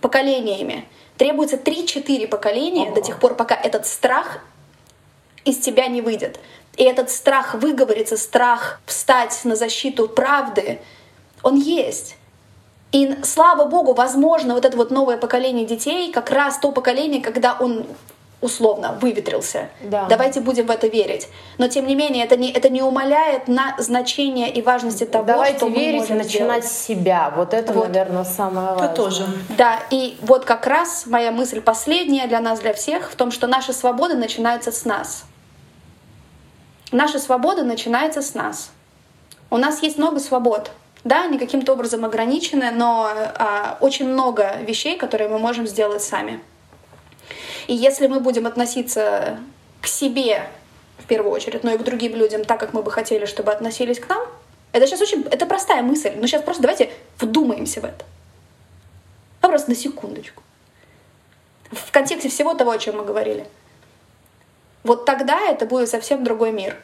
поколениями. 0.00 0.88
Требуется 1.16 1.56
3-4 1.56 2.26
поколения 2.28 2.92
до 2.92 3.00
тех 3.00 3.18
пор, 3.18 3.34
пока 3.34 3.54
этот 3.54 3.86
страх 3.86 4.40
из 5.44 5.58
тебя 5.58 5.86
не 5.86 6.02
выйдет. 6.02 6.38
И 6.76 6.84
этот 6.84 7.10
страх 7.10 7.54
выговориться, 7.54 8.16
страх 8.16 8.80
встать 8.84 9.40
на 9.44 9.56
защиту 9.56 10.08
правды, 10.08 10.80
он 11.42 11.56
есть. 11.56 12.16
И 12.92 13.16
слава 13.22 13.64
богу, 13.66 13.94
возможно, 13.94 14.54
вот 14.54 14.64
это 14.64 14.76
вот 14.76 14.90
новое 14.90 15.16
поколение 15.16 15.64
детей, 15.64 16.12
как 16.12 16.30
раз 16.30 16.58
то 16.58 16.72
поколение, 16.72 17.22
когда 17.22 17.56
он 17.58 17.86
условно 18.40 18.98
выветрился. 19.00 19.68
Да. 19.82 20.06
Давайте 20.08 20.40
будем 20.40 20.66
в 20.66 20.70
это 20.70 20.86
верить. 20.88 21.28
Но 21.58 21.68
тем 21.68 21.86
не 21.86 21.94
менее, 21.94 22.24
это 22.24 22.36
не, 22.36 22.50
это 22.50 22.68
не 22.68 22.82
умаляет 22.82 23.48
на 23.48 23.74
значение 23.78 24.50
и 24.52 24.60
важности 24.60 25.04
того, 25.04 25.24
Давайте 25.24 25.56
что 25.56 25.68
мы 25.68 25.76
верить 25.76 26.00
можем 26.00 26.16
и 26.16 26.18
начинать 26.18 26.64
сделать. 26.64 26.64
с 26.64 26.86
себя. 26.86 27.32
Вот 27.34 27.54
это, 27.54 27.72
вот. 27.72 27.88
наверное, 27.88 28.24
самое 28.24 28.68
важное. 28.68 28.86
Это 28.86 28.94
тоже. 28.94 29.26
Да, 29.56 29.80
и 29.90 30.18
вот 30.20 30.44
как 30.44 30.66
раз 30.66 31.06
моя 31.06 31.30
мысль 31.30 31.60
последняя 31.60 32.26
для 32.26 32.40
нас, 32.40 32.60
для 32.60 32.74
всех, 32.74 33.10
в 33.10 33.16
том, 33.16 33.30
что 33.30 33.46
наша 33.46 33.72
свобода 33.72 34.14
начинается 34.14 34.70
с 34.70 34.84
нас. 34.84 35.24
Наша 36.92 37.18
свобода 37.18 37.64
начинается 37.64 38.22
с 38.22 38.34
нас. 38.34 38.70
У 39.50 39.56
нас 39.56 39.82
есть 39.82 39.96
много 39.96 40.20
свобод. 40.20 40.70
Да, 41.04 41.22
они 41.22 41.38
каким-то 41.38 41.72
образом 41.72 42.04
ограничены, 42.04 42.70
но 42.72 43.08
а, 43.38 43.78
очень 43.80 44.08
много 44.08 44.56
вещей, 44.62 44.96
которые 44.98 45.28
мы 45.28 45.38
можем 45.38 45.66
сделать 45.66 46.02
сами. 46.02 46.40
И 47.66 47.74
если 47.74 48.06
мы 48.06 48.20
будем 48.20 48.46
относиться 48.46 49.38
к 49.80 49.86
себе 49.86 50.48
в 50.98 51.06
первую 51.06 51.32
очередь, 51.32 51.64
но 51.64 51.72
и 51.72 51.78
к 51.78 51.82
другим 51.82 52.14
людям 52.14 52.44
так, 52.44 52.60
как 52.60 52.72
мы 52.72 52.82
бы 52.82 52.90
хотели, 52.90 53.26
чтобы 53.26 53.52
относились 53.52 53.98
к 53.98 54.08
нам, 54.08 54.26
это 54.72 54.86
сейчас 54.86 55.00
очень, 55.00 55.22
это 55.30 55.46
простая 55.46 55.82
мысль, 55.82 56.12
но 56.16 56.26
сейчас 56.26 56.42
просто 56.42 56.62
давайте 56.62 56.90
вдумаемся 57.18 57.80
в 57.80 57.84
это. 57.84 58.04
А 59.40 59.48
просто 59.48 59.70
на 59.70 59.76
секундочку. 59.76 60.42
В 61.70 61.90
контексте 61.90 62.28
всего 62.28 62.54
того, 62.54 62.70
о 62.70 62.78
чем 62.78 62.98
мы 62.98 63.04
говорили. 63.04 63.46
Вот 64.84 65.04
тогда 65.04 65.40
это 65.40 65.66
будет 65.66 65.88
совсем 65.88 66.22
другой 66.22 66.52
мир. 66.52 66.76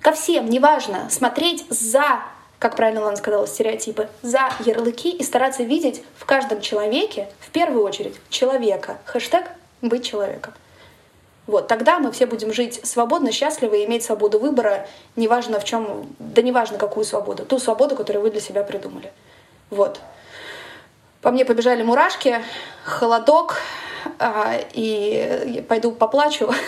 Ко 0.00 0.12
всем, 0.12 0.48
неважно, 0.50 1.08
смотреть 1.10 1.64
за, 1.70 2.22
как 2.58 2.76
правильно 2.76 3.02
Лана 3.02 3.16
сказала, 3.16 3.46
стереотипы, 3.46 4.08
за 4.22 4.50
ярлыки 4.64 5.10
и 5.10 5.22
стараться 5.22 5.62
видеть 5.62 6.02
в 6.16 6.24
каждом 6.24 6.60
человеке, 6.60 7.28
в 7.40 7.50
первую 7.50 7.84
очередь, 7.84 8.16
человека. 8.28 8.98
Хэштег 9.04 9.46
быть 9.82 10.04
человеком. 10.04 10.54
Вот, 11.46 11.68
тогда 11.68 12.00
мы 12.00 12.10
все 12.10 12.26
будем 12.26 12.52
жить 12.52 12.80
свободно, 12.84 13.30
счастливо 13.30 13.74
и 13.74 13.84
иметь 13.84 14.02
свободу 14.02 14.38
выбора, 14.40 14.88
неважно 15.14 15.60
в 15.60 15.64
чем, 15.64 16.08
да 16.18 16.42
неважно 16.42 16.76
какую 16.76 17.04
свободу, 17.04 17.44
ту 17.44 17.58
свободу, 17.60 17.94
которую 17.94 18.22
вы 18.22 18.30
для 18.30 18.40
себя 18.40 18.64
придумали. 18.64 19.12
Вот. 19.70 20.00
По 21.22 21.30
мне 21.30 21.44
побежали 21.44 21.82
мурашки, 21.82 22.42
холодок, 22.84 23.58
а, 24.18 24.54
и 24.72 25.64
пойду 25.68 25.92
поплачу. 25.92 26.52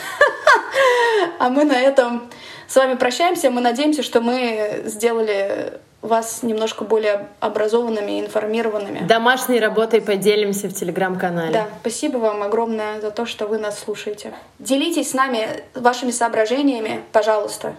А 1.41 1.51
мы 1.51 1.65
на 1.65 1.79
этом 1.79 2.29
с 2.69 2.77
вами 2.77 2.95
прощаемся. 2.95 3.51
Мы 3.51 3.61
надеемся, 3.61 4.03
что 4.03 4.21
мы 4.21 4.83
сделали 4.85 5.81
вас 6.03 6.43
немножко 6.43 6.85
более 6.85 7.29
образованными, 7.41 8.21
информированными. 8.21 9.01
Домашней 9.07 9.59
работой 9.59 10.01
поделимся 10.01 10.69
в 10.69 10.73
телеграм-канале. 10.73 11.53
Да, 11.53 11.69
спасибо 11.81 12.19
вам 12.19 12.43
огромное 12.43 13.01
за 13.01 13.11
то, 13.11 13.27
что 13.27 13.47
вы 13.47 13.59
нас 13.59 13.79
слушаете. 13.79 14.33
Делитесь 14.59 15.11
с 15.11 15.15
нами 15.15 15.49
вашими 15.75 16.11
соображениями, 16.11 17.03
пожалуйста. 17.13 17.75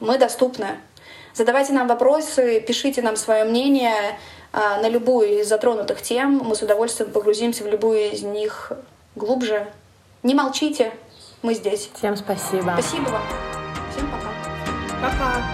Мы 0.00 0.18
доступны. 0.18 0.68
Задавайте 1.34 1.72
нам 1.72 1.88
вопросы, 1.88 2.60
пишите 2.60 3.02
нам 3.02 3.16
свое 3.16 3.44
мнение 3.44 4.18
а, 4.52 4.80
на 4.80 4.88
любую 4.88 5.40
из 5.40 5.48
затронутых 5.48 6.00
тем. 6.00 6.42
Мы 6.44 6.54
с 6.54 6.62
удовольствием 6.62 7.10
погрузимся 7.10 7.64
в 7.64 7.66
любую 7.66 8.12
из 8.12 8.22
них 8.22 8.70
глубже. 9.16 9.66
Не 10.22 10.34
молчите, 10.34 10.92
мы 11.42 11.54
здесь. 11.54 11.90
Всем 11.94 12.16
спасибо. 12.16 12.76
Спасибо 12.78 13.08
вам. 13.08 13.22
Всем 13.92 14.10
пока. 14.10 14.30
Пока. 15.02 15.53